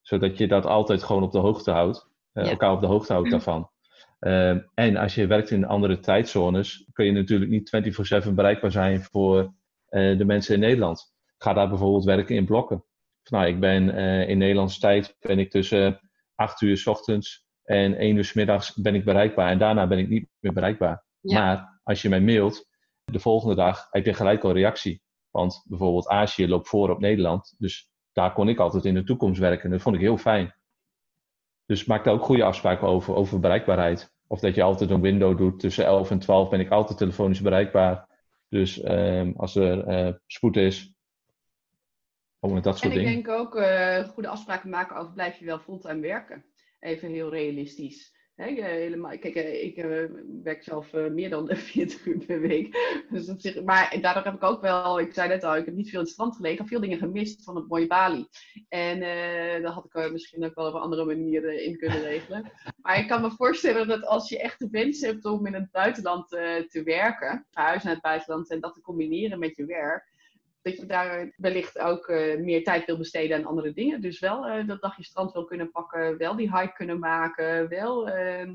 Zodat 0.01 0.37
je 0.37 0.47
dat 0.47 0.65
altijd 0.65 1.03
gewoon 1.03 1.23
op 1.23 1.31
de 1.31 1.37
hoogte 1.37 1.71
houdt. 1.71 2.07
uh, 2.33 2.49
elkaar 2.49 2.71
op 2.71 2.81
de 2.81 2.87
hoogte 2.87 3.13
houdt 3.13 3.31
daarvan. 3.31 3.69
Ehm, 4.19 4.59
en 4.73 4.97
als 4.97 5.15
je 5.15 5.27
werkt 5.27 5.49
in 5.49 5.65
andere 5.65 5.99
tijdzones, 5.99 6.89
kun 6.93 7.05
je 7.05 7.11
natuurlijk 7.11 7.51
niet 7.51 7.69
24/7 7.69 8.35
bereikbaar 8.35 8.71
zijn 8.71 9.01
voor 9.01 9.53
de 9.89 10.23
mensen 10.25 10.53
in 10.53 10.59
Nederland. 10.59 11.13
Ga 11.37 11.53
daar 11.53 11.69
bijvoorbeeld 11.69 12.03
werken 12.03 12.35
in 12.35 12.45
blokken. 12.45 12.83
Nou, 13.29 13.47
ik 13.47 13.59
ben 13.59 13.89
in 14.27 14.37
Nederlandse 14.37 14.79
tijd 14.79 15.15
ben 15.19 15.39
ik 15.39 15.51
tussen 15.51 15.99
8 16.35 16.61
uur 16.61 16.77
s 16.77 16.87
ochtends 16.87 17.45
en 17.63 17.95
1 17.99 18.15
uur 18.15 18.25
s 18.25 18.33
middags 18.33 18.73
ben 18.73 18.95
ik 18.95 19.05
bereikbaar. 19.05 19.49
En 19.49 19.57
daarna 19.57 19.87
ben 19.87 19.97
ik 19.97 20.09
niet 20.09 20.27
meer 20.39 20.53
bereikbaar. 20.53 21.06
Maar 21.33 21.79
als 21.83 22.01
je 22.01 22.09
mij 22.09 22.21
mailt, 22.21 22.67
de 23.03 23.19
volgende 23.19 23.55
dag 23.55 23.87
heb 23.91 24.05
je 24.05 24.13
gelijk 24.13 24.43
al 24.43 24.51
reactie. 24.51 25.01
Want 25.31 25.63
bijvoorbeeld 25.67 26.07
Azië 26.07 26.47
loopt 26.47 26.67
voor 26.67 26.89
op 26.89 26.99
Nederland. 26.99 27.55
Dus 27.57 27.89
daar 28.11 28.33
kon 28.33 28.49
ik 28.49 28.59
altijd 28.59 28.85
in 28.85 28.93
de 28.93 29.03
toekomst 29.03 29.39
werken. 29.39 29.69
Dat 29.69 29.81
vond 29.81 29.95
ik 29.95 30.01
heel 30.01 30.17
fijn. 30.17 30.55
Dus 31.65 31.85
maak 31.85 32.03
daar 32.03 32.13
ook 32.13 32.23
goede 32.23 32.43
afspraken 32.43 32.87
over, 32.87 33.15
over 33.15 33.39
bereikbaarheid. 33.39 34.13
Of 34.27 34.39
dat 34.39 34.55
je 34.55 34.63
altijd 34.63 34.89
een 34.89 35.01
window 35.01 35.37
doet. 35.37 35.59
Tussen 35.59 35.85
11 35.85 36.11
en 36.11 36.19
12 36.19 36.49
ben 36.49 36.59
ik 36.59 36.69
altijd 36.69 36.97
telefonisch 36.97 37.41
bereikbaar. 37.41 38.07
Dus 38.49 38.85
um, 38.85 39.33
als 39.37 39.55
er 39.55 40.07
uh, 40.07 40.13
spoed 40.27 40.57
is. 40.57 40.95
Met 42.39 42.63
dat 42.63 42.77
soort 42.77 42.93
en 42.93 42.97
dingen. 42.97 43.13
En 43.13 43.17
ik 43.17 43.25
denk 43.25 43.39
ook 43.39 43.55
uh, 43.55 44.03
goede 44.03 44.27
afspraken 44.27 44.69
maken 44.69 44.95
over 44.95 45.13
blijf 45.13 45.39
je 45.39 45.45
wel 45.45 45.59
fulltime 45.59 45.99
werken. 45.99 46.45
Even 46.79 47.11
heel 47.11 47.29
realistisch. 47.29 48.16
He, 48.37 48.63
helemaal, 48.63 49.17
kijk, 49.17 49.35
eh, 49.35 49.63
ik 49.63 49.77
uh, 49.77 50.03
werk 50.43 50.63
zelf 50.63 50.93
uh, 50.93 51.07
meer 51.07 51.29
dan 51.29 51.47
40 51.55 52.05
uur 52.05 52.25
per 52.25 52.39
week. 52.41 52.95
Dus 53.09 53.25
dat 53.25 53.41
zich, 53.41 53.63
maar 53.63 53.97
daardoor 54.01 54.23
heb 54.23 54.33
ik 54.33 54.43
ook 54.43 54.61
wel, 54.61 54.99
ik 54.99 55.13
zei 55.13 55.27
net 55.27 55.43
al, 55.43 55.55
ik 55.55 55.65
heb 55.65 55.73
niet 55.73 55.89
veel 55.89 55.99
in 55.99 56.05
het 56.05 56.13
strand 56.13 56.35
gelegen, 56.35 56.67
veel 56.67 56.79
dingen 56.79 56.97
gemist 56.97 57.43
van 57.43 57.55
het 57.55 57.67
mooie 57.67 57.87
Bali. 57.87 58.27
En 58.69 59.01
uh, 59.01 59.63
dat 59.63 59.73
had 59.73 59.85
ik 59.85 60.11
misschien 60.11 60.45
ook 60.45 60.55
wel 60.55 60.67
op 60.67 60.73
een 60.73 60.81
andere 60.81 61.05
manier 61.05 61.61
in 61.61 61.77
kunnen 61.77 62.01
regelen. 62.01 62.51
Maar 62.81 62.99
ik 62.99 63.07
kan 63.07 63.21
me 63.21 63.31
voorstellen 63.31 63.87
dat 63.87 64.05
als 64.05 64.29
je 64.29 64.39
echt 64.39 64.59
de 64.59 64.69
wens 64.71 65.01
hebt 65.01 65.25
om 65.25 65.45
in 65.45 65.53
het 65.53 65.71
buitenland 65.71 66.29
te 66.29 66.81
werken, 66.83 67.45
verhuizen 67.51 67.85
naar 67.85 67.95
het 67.95 68.03
buitenland 68.03 68.49
en 68.49 68.59
dat 68.59 68.73
te 68.73 68.81
combineren 68.81 69.39
met 69.39 69.55
je 69.55 69.65
werk, 69.65 70.16
dat 70.67 70.77
je 70.77 70.85
daar 70.85 71.33
wellicht 71.37 71.79
ook 71.79 72.07
uh, 72.07 72.37
meer 72.37 72.63
tijd 72.63 72.85
wil 72.85 72.97
besteden 72.97 73.37
aan 73.37 73.45
andere 73.45 73.73
dingen. 73.73 74.01
Dus 74.01 74.19
wel 74.19 74.47
uh, 74.47 74.67
dat 74.67 74.81
dagje 74.81 75.03
strand 75.03 75.31
wil 75.31 75.45
kunnen 75.45 75.71
pakken, 75.71 76.17
wel 76.17 76.35
die 76.35 76.57
hike 76.57 76.73
kunnen 76.73 76.99
maken, 76.99 77.69
wel, 77.69 78.07
uh, 78.07 78.51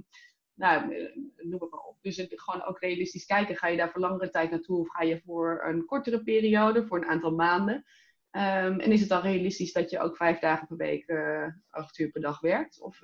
nou, 0.54 0.88
noem 1.36 1.60
het 1.60 1.70
maar 1.70 1.80
op. 1.80 1.96
Dus 2.00 2.16
het, 2.16 2.32
gewoon 2.34 2.64
ook 2.64 2.80
realistisch 2.80 3.26
kijken, 3.26 3.56
ga 3.56 3.68
je 3.68 3.76
daar 3.76 3.90
voor 3.90 4.00
langere 4.00 4.30
tijd 4.30 4.50
naartoe 4.50 4.78
of 4.78 4.88
ga 4.88 5.02
je 5.02 5.20
voor 5.24 5.62
een 5.64 5.84
kortere 5.84 6.22
periode, 6.22 6.86
voor 6.86 6.98
een 6.98 7.08
aantal 7.08 7.34
maanden. 7.34 7.74
Um, 7.74 8.80
en 8.80 8.92
is 8.92 9.00
het 9.00 9.08
dan 9.08 9.22
realistisch 9.22 9.72
dat 9.72 9.90
je 9.90 9.98
ook 9.98 10.16
vijf 10.16 10.38
dagen 10.38 10.66
per 10.66 10.76
week, 10.76 11.14
acht 11.70 11.98
uur 11.98 12.10
per 12.10 12.20
dag 12.20 12.40
werkt? 12.40 12.80
Of 12.80 12.98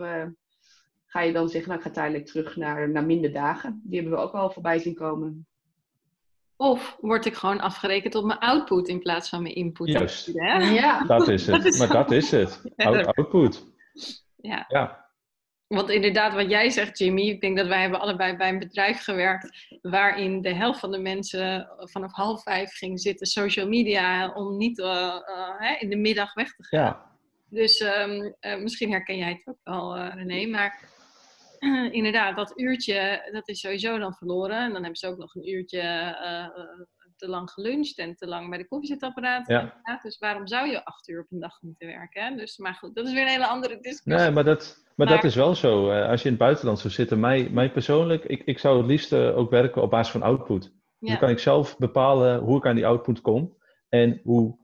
ga 1.07 1.21
je 1.21 1.33
dan 1.33 1.49
zeggen, 1.49 1.69
nou 1.69 1.81
ik 1.81 1.87
ga 1.87 1.93
tijdelijk 1.93 2.27
terug 2.27 2.57
naar, 2.57 2.91
naar 2.91 3.05
minder 3.05 3.33
dagen? 3.33 3.81
Die 3.85 4.01
hebben 4.01 4.19
we 4.19 4.25
ook 4.25 4.33
al 4.33 4.51
voorbij 4.51 4.79
zien 4.79 4.95
komen. 4.95 5.47
Of 6.61 6.97
word 7.01 7.27
ik 7.27 7.35
gewoon 7.35 7.61
afgerekend 7.61 8.15
op 8.15 8.25
mijn 8.25 8.39
output 8.39 8.89
in 8.89 8.99
plaats 8.99 9.29
van 9.29 9.43
mijn 9.43 9.55
input? 9.55 9.89
Juist. 9.89 10.27
Ja. 10.27 11.05
Dat 11.05 11.29
is 11.29 11.47
het. 11.47 11.57
Dat 11.63 11.65
is 11.65 11.79
maar 11.79 11.89
dat 11.89 12.11
is 12.11 12.31
het. 12.31 12.63
output. 13.17 13.65
Ja. 14.37 14.65
ja. 14.69 15.07
Want 15.67 15.91
inderdaad, 15.91 16.35
wat 16.35 16.51
jij 16.51 16.71
zegt, 16.71 16.99
Jimmy, 16.99 17.23
ik 17.23 17.41
denk 17.41 17.57
dat 17.57 17.67
wij 17.67 17.81
hebben 17.81 18.01
allebei 18.01 18.37
bij 18.37 18.49
een 18.49 18.59
bedrijf 18.59 19.05
gewerkt 19.05 19.77
waarin 19.83 20.43
de 20.43 20.55
helft 20.55 20.81
van 20.81 20.91
de 20.91 20.99
mensen 20.99 21.69
vanaf 21.79 22.13
half 22.13 22.43
vijf 22.43 22.73
ging 22.73 23.01
zitten 23.01 23.27
social 23.27 23.69
media 23.69 24.33
om 24.33 24.57
niet 24.57 24.79
uh, 24.79 24.87
uh, 25.61 25.83
in 25.83 25.91
de 25.91 25.97
middag 25.97 26.35
weg 26.35 26.55
te 26.55 26.65
gaan. 26.65 26.81
Ja. 26.81 27.07
Dus 27.49 27.81
um, 27.81 28.35
uh, 28.41 28.61
misschien 28.61 28.91
herken 28.91 29.17
jij 29.17 29.31
het 29.31 29.47
ook 29.47 29.61
wel, 29.65 29.99
René, 29.99 30.47
maar 30.47 30.89
inderdaad, 31.99 32.37
dat 32.37 32.59
uurtje, 32.59 33.29
dat 33.33 33.49
is 33.49 33.61
sowieso 33.61 33.99
dan 33.99 34.15
verloren. 34.15 34.57
En 34.57 34.73
dan 34.73 34.83
hebben 34.83 34.97
ze 34.97 35.07
ook 35.07 35.19
nog 35.19 35.35
een 35.35 35.49
uurtje 35.49 35.83
uh, 35.83 36.85
te 37.17 37.29
lang 37.29 37.51
geluncht 37.51 37.99
en 37.99 38.17
te 38.17 38.27
lang 38.27 38.49
bij 38.49 38.59
de 38.59 38.69
koffiezetapparaat. 38.69 39.47
Ja. 39.47 39.81
Dus 40.03 40.19
waarom 40.19 40.47
zou 40.47 40.69
je 40.69 40.85
acht 40.85 41.09
uur 41.09 41.21
op 41.21 41.27
een 41.31 41.41
dag 41.41 41.63
moeten 41.63 41.87
werken? 41.87 42.25
Hè? 42.25 42.37
Dus, 42.37 42.59
maar 42.59 42.75
goed, 42.75 42.95
dat 42.95 43.07
is 43.07 43.13
weer 43.13 43.23
een 43.23 43.29
hele 43.29 43.47
andere 43.47 43.79
discussie. 43.81 44.13
Nee, 44.13 44.31
maar 44.31 44.45
dat, 44.45 44.83
maar, 44.85 45.07
maar 45.07 45.17
dat 45.17 45.25
is 45.25 45.35
wel 45.35 45.55
zo. 45.55 45.91
Als 45.91 46.21
je 46.23 46.29
in 46.29 46.35
het 46.35 46.43
buitenland 46.43 46.79
zou 46.79 46.93
zitten, 46.93 47.21
mij, 47.21 47.49
mij 47.51 47.73
persoonlijk, 47.73 48.25
ik, 48.25 48.43
ik 48.45 48.59
zou 48.59 48.79
het 48.79 48.87
liefst 48.87 49.13
ook 49.13 49.51
werken 49.51 49.83
op 49.83 49.91
basis 49.91 50.13
van 50.13 50.23
output. 50.23 50.73
Ja. 50.99 51.09
Dan 51.09 51.19
kan 51.19 51.31
ik 51.31 51.39
zelf 51.39 51.77
bepalen 51.77 52.41
hoe 52.41 52.57
ik 52.57 52.67
aan 52.67 52.75
die 52.75 52.87
output 52.87 53.21
kom. 53.21 53.57
En 53.89 54.21
hoe 54.23 54.59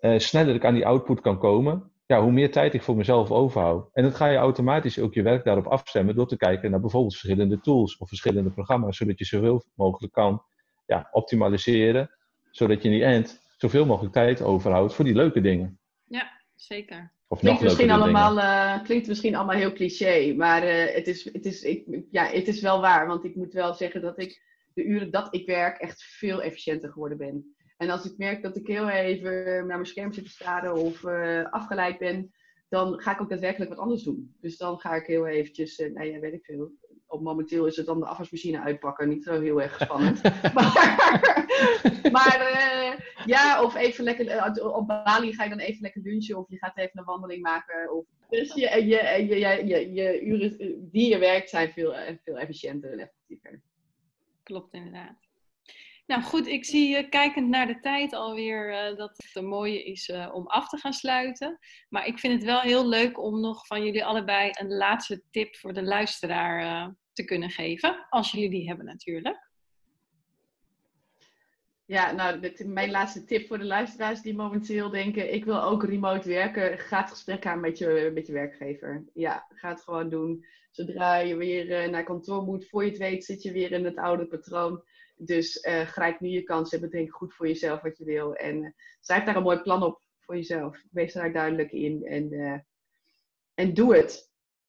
uh, 0.00 0.18
sneller 0.18 0.54
ik 0.54 0.64
aan 0.64 0.74
die 0.74 0.86
output 0.86 1.20
kan 1.20 1.38
komen, 1.38 1.87
ja, 2.08 2.22
hoe 2.22 2.32
meer 2.32 2.50
tijd 2.50 2.74
ik 2.74 2.82
voor 2.82 2.96
mezelf 2.96 3.30
overhoud. 3.30 3.88
En 3.92 4.02
dan 4.02 4.12
ga 4.12 4.26
je 4.26 4.36
automatisch 4.36 4.98
ook 4.98 5.14
je 5.14 5.22
werk 5.22 5.44
daarop 5.44 5.66
afstemmen 5.66 6.14
door 6.14 6.28
te 6.28 6.36
kijken 6.36 6.70
naar 6.70 6.80
bijvoorbeeld 6.80 7.16
verschillende 7.16 7.60
tools 7.60 7.96
of 7.96 8.08
verschillende 8.08 8.50
programma's, 8.50 8.96
zodat 8.96 9.18
je 9.18 9.24
zoveel 9.24 9.64
mogelijk 9.74 10.12
kan 10.12 10.42
ja, 10.86 11.08
optimaliseren, 11.10 12.10
zodat 12.50 12.82
je 12.82 12.88
in 12.88 12.94
die 12.94 13.04
end 13.04 13.40
zoveel 13.56 13.86
mogelijk 13.86 14.14
tijd 14.14 14.42
overhoudt 14.42 14.94
voor 14.94 15.04
die 15.04 15.14
leuke 15.14 15.40
dingen. 15.40 15.78
Ja, 16.04 16.30
zeker. 16.54 17.12
Of 17.26 17.38
klinkt, 17.38 17.62
misschien 17.62 17.90
allemaal, 17.90 18.36
uh, 18.36 18.82
klinkt 18.84 19.08
misschien 19.08 19.34
allemaal 19.34 19.56
heel 19.56 19.72
cliché, 19.72 20.34
maar 20.36 20.64
uh, 20.64 20.94
het, 20.94 21.06
is, 21.06 21.24
het, 21.32 21.46
is, 21.46 21.62
ik, 21.62 22.02
ja, 22.10 22.24
het 22.24 22.48
is 22.48 22.60
wel 22.60 22.80
waar. 22.80 23.06
Want 23.06 23.24
ik 23.24 23.34
moet 23.34 23.52
wel 23.52 23.74
zeggen 23.74 24.02
dat 24.02 24.18
ik 24.18 24.42
de 24.74 24.84
uren 24.84 25.10
dat 25.10 25.34
ik 25.34 25.46
werk 25.46 25.78
echt 25.78 26.02
veel 26.02 26.42
efficiënter 26.42 26.90
geworden 26.90 27.18
ben. 27.18 27.56
En 27.78 27.90
als 27.90 28.04
ik 28.04 28.18
merk 28.18 28.42
dat 28.42 28.56
ik 28.56 28.66
heel 28.66 28.88
even 28.88 29.44
naar 29.44 29.66
mijn 29.66 29.86
scherm 29.86 30.12
zit 30.12 30.24
te 30.24 30.30
staren 30.30 30.74
of 30.74 31.02
uh, 31.02 31.44
afgeleid 31.50 31.98
ben, 31.98 32.32
dan 32.68 33.00
ga 33.00 33.12
ik 33.12 33.20
ook 33.20 33.28
daadwerkelijk 33.28 33.70
wat 33.70 33.80
anders 33.80 34.02
doen. 34.02 34.34
Dus 34.40 34.56
dan 34.56 34.78
ga 34.78 34.94
ik 34.94 35.06
heel 35.06 35.26
eventjes, 35.26 35.78
uh, 35.78 35.94
nou 35.94 36.06
ja, 36.06 36.18
weet 36.18 36.32
ik 36.32 36.44
veel. 36.44 36.70
Op 37.06 37.22
momenteel 37.22 37.66
is 37.66 37.76
het 37.76 37.86
dan 37.86 38.00
de 38.00 38.06
afwasmachine 38.06 38.60
uitpakken, 38.60 39.08
niet 39.08 39.24
zo 39.24 39.40
heel 39.40 39.62
erg 39.62 39.80
spannend. 39.80 40.22
maar 40.54 41.46
maar 42.18 42.40
uh, 42.52 42.98
ja, 43.26 43.62
of 43.62 43.74
even 43.74 44.04
lekker, 44.04 44.54
op 44.74 44.86
Bali 44.86 45.32
ga 45.32 45.44
je 45.44 45.50
dan 45.50 45.58
even 45.58 45.82
lekker 45.82 46.02
lunchen 46.02 46.36
of 46.36 46.48
je 46.48 46.58
gaat 46.58 46.76
even 46.76 46.98
een 46.98 47.04
wandeling 47.04 47.42
maken. 47.42 47.92
Of, 47.96 48.04
dus 48.28 48.54
je, 48.54 48.60
je, 48.60 49.26
je, 49.26 49.38
je, 49.38 49.66
je, 49.66 49.92
je 49.92 50.22
uren 50.22 50.90
die 50.90 51.08
je 51.08 51.18
werkt 51.18 51.48
zijn 51.48 51.72
veel, 51.72 51.94
veel 52.24 52.38
efficiënter 52.38 52.92
en 52.92 52.98
effectiever. 52.98 53.60
Klopt 54.42 54.74
inderdaad. 54.74 55.27
Nou 56.08 56.22
goed, 56.22 56.46
ik 56.46 56.64
zie 56.64 57.08
kijkend 57.08 57.48
naar 57.48 57.66
de 57.66 57.80
tijd 57.80 58.12
alweer 58.12 58.70
uh, 58.70 58.96
dat 58.96 59.10
het 59.16 59.30
een 59.36 59.46
mooie 59.46 59.84
is 59.84 60.08
uh, 60.08 60.30
om 60.32 60.46
af 60.46 60.68
te 60.68 60.76
gaan 60.76 60.92
sluiten. 60.92 61.58
Maar 61.88 62.06
ik 62.06 62.18
vind 62.18 62.34
het 62.34 62.44
wel 62.44 62.60
heel 62.60 62.88
leuk 62.88 63.18
om 63.18 63.40
nog 63.40 63.66
van 63.66 63.84
jullie 63.84 64.04
allebei 64.04 64.50
een 64.52 64.76
laatste 64.76 65.22
tip 65.30 65.56
voor 65.56 65.72
de 65.72 65.82
luisteraar 65.82 66.94
te 67.12 67.24
kunnen 67.24 67.50
geven. 67.50 68.06
Als 68.08 68.30
jullie 68.30 68.50
die 68.50 68.68
hebben 68.68 68.86
natuurlijk. 68.86 69.47
Ja, 71.88 72.12
nou, 72.12 72.40
dit, 72.40 72.66
mijn 72.66 72.90
laatste 72.90 73.24
tip 73.24 73.46
voor 73.46 73.58
de 73.58 73.64
luisteraars 73.64 74.22
die 74.22 74.34
momenteel 74.34 74.90
denken: 74.90 75.34
ik 75.34 75.44
wil 75.44 75.62
ook 75.62 75.84
remote 75.84 76.28
werken. 76.28 76.78
Ga 76.78 77.00
het 77.00 77.10
gesprek 77.10 77.46
aan 77.46 77.60
met 77.60 77.78
je, 77.78 78.10
met 78.14 78.26
je 78.26 78.32
werkgever. 78.32 79.04
Ja, 79.14 79.46
ga 79.48 79.68
het 79.68 79.82
gewoon 79.82 80.08
doen. 80.08 80.44
Zodra 80.70 81.16
je 81.16 81.36
weer 81.36 81.90
naar 81.90 82.04
kantoor 82.04 82.42
moet, 82.42 82.68
voor 82.68 82.84
je 82.84 82.90
het 82.90 82.98
weet, 82.98 83.24
zit 83.24 83.42
je 83.42 83.52
weer 83.52 83.72
in 83.72 83.84
het 83.84 83.96
oude 83.96 84.26
patroon. 84.26 84.82
Dus 85.16 85.64
uh, 85.64 85.80
grijp 85.80 86.20
nu 86.20 86.28
je 86.28 86.42
kans 86.42 86.72
en 86.72 86.80
bedenk 86.80 87.14
goed 87.14 87.34
voor 87.34 87.46
jezelf 87.46 87.80
wat 87.80 87.98
je 87.98 88.04
wil. 88.04 88.34
En 88.34 88.56
uh, 88.62 88.70
schrijf 89.00 89.24
daar 89.24 89.36
een 89.36 89.42
mooi 89.42 89.58
plan 89.58 89.82
op 89.82 90.00
voor 90.20 90.36
jezelf. 90.36 90.82
Wees 90.90 91.12
daar 91.12 91.32
duidelijk 91.32 91.72
in 91.72 92.04
en, 92.04 92.32
uh, 92.32 92.58
en 93.54 93.74
doe 93.74 93.96
het. 93.96 94.26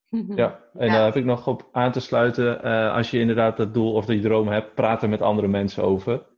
Ja, 0.36 0.64
en 0.74 0.88
ja. 0.88 0.94
daar 0.94 1.06
heb 1.06 1.16
ik 1.16 1.26
nog 1.26 1.48
op 1.48 1.70
aan 1.72 1.92
te 1.92 2.00
sluiten. 2.00 2.62
als 2.92 3.12
je 3.12 3.20
inderdaad 3.20 3.58
dat 3.58 3.74
doel 3.74 3.94
of 3.94 4.06
die 4.06 4.22
droom 4.22 4.48
hebt, 4.48 4.76
praat 4.76 5.04
er 5.04 5.10
met 5.10 5.22
andere 5.22 5.48
mensen 5.48 5.84
over. 5.84 6.29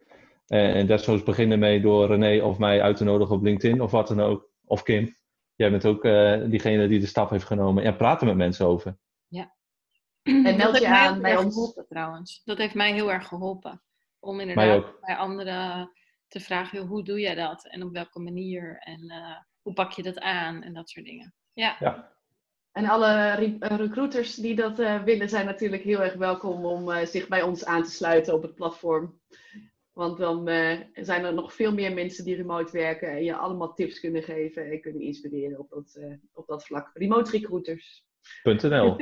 En 0.52 0.88
dat 0.88 1.04
zoals 1.04 1.24
beginnen 1.24 1.60
mee 1.60 1.82
door 1.82 2.08
René 2.08 2.44
of 2.44 2.58
mij 2.58 2.82
uit 2.82 2.98
te 2.98 3.04
nodigen 3.04 3.36
op 3.36 3.44
LinkedIn 3.44 3.82
of 3.82 3.92
wat 3.92 4.08
dan 4.08 4.20
ook. 4.20 4.50
Of 4.66 4.84
Kim. 4.84 5.18
Jij 5.56 5.72
bent 5.72 5.86
ook 5.86 6.02
diegene 6.50 6.88
die 6.88 7.00
de 7.00 7.06
stap 7.06 7.30
heeft 7.30 7.46
genomen. 7.46 7.84
En 7.84 7.96
praat 7.96 8.22
er 8.22 8.28
met 8.28 8.36
mensen 8.36 8.66
over. 8.66 8.98
Ja. 9.28 9.56
En 10.24 10.58
meld 10.58 10.78
je 10.78 10.88
aan 10.88 11.22
bij 11.22 11.38
ons. 11.38 11.54
Geholpen, 11.54 11.86
trouwens. 11.88 12.42
Dat 12.46 12.58
heeft 12.58 12.74
mij 12.74 12.94
heel 12.94 13.12
erg 13.12 13.28
geholpen. 13.28 13.82
Om 14.20 14.40
inderdaad 14.40 15.00
bij 15.02 15.16
anderen 15.16 15.92
te 16.28 16.40
vragen, 16.40 16.86
hoe 16.86 17.04
doe 17.04 17.20
jij 17.20 17.36
dat? 17.36 17.68
En 17.68 17.84
op 17.84 17.94
welke 17.94 18.20
manier? 18.20 18.78
En 18.80 19.04
uh, 19.12 19.38
hoe 19.62 19.74
pak 19.74 19.92
je 19.92 20.04
dat 20.04 20.20
aan? 20.20 20.64
En 20.64 20.74
dat 20.74 20.90
soort 20.90 21.06
dingen. 21.06 21.34
Ja. 21.54 21.76
ja. 21.80 22.12
En 22.72 22.86
alle 22.86 23.36
re 23.36 23.58
recruiters 23.60 24.36
die 24.36 24.56
dat 24.56 24.80
uh, 24.80 25.04
willen, 25.04 25.30
zijn 25.30 25.46
natuurlijk 25.46 25.84
heel 25.84 26.04
erg 26.04 26.14
welkom 26.14 26.66
om 26.66 26.90
uh, 26.90 27.06
zich 27.06 27.28
bij 27.28 27.42
ons 27.42 27.66
aan 27.66 27.84
te 27.84 27.92
sluiten 27.92 28.34
op 28.34 28.42
het 28.42 28.56
platform. 28.56 29.20
Want 29.94 30.18
dan 30.18 30.48
zijn 30.94 31.24
er 31.24 31.34
nog 31.34 31.54
veel 31.54 31.74
meer 31.74 31.94
mensen 31.94 32.24
die 32.24 32.36
remote 32.36 32.72
werken 32.72 33.10
en 33.10 33.24
je 33.24 33.36
allemaal 33.36 33.74
tips 33.74 34.00
kunnen 34.00 34.24
geven 34.24 34.72
en 34.72 34.82
kunnen 34.82 35.02
inspireren 35.02 35.60
op 35.60 35.70
dat, 35.70 36.00
op 36.34 36.48
dat 36.48 36.66
vlak. 36.66 36.92
Remote 36.94 37.32
recruiters. 37.32 38.06
.nl 38.44 38.92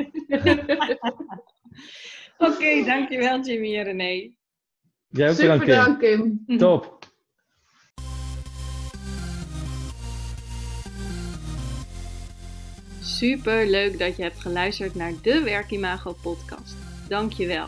Oké, 2.38 2.52
okay, 2.54 2.86
dankjewel 2.86 3.42
Jimmy 3.42 3.78
en 3.78 3.84
René. 3.84 4.32
Jij 5.08 5.30
ook 5.30 5.36
Super 5.36 5.60
bedankt, 5.60 6.00
Kim. 6.00 6.44
Top. 6.58 7.00
super 13.20 13.68
leuk 13.68 14.00
dat 14.00 14.16
je 14.16 14.24
hebt 14.24 14.40
geluisterd 14.40 14.96
naar 14.96 15.14
de 15.22 15.42
Werkimago 15.44 16.16
podcast. 16.22 16.76
Dank 17.08 17.32
je 17.34 17.48
wel. 17.48 17.68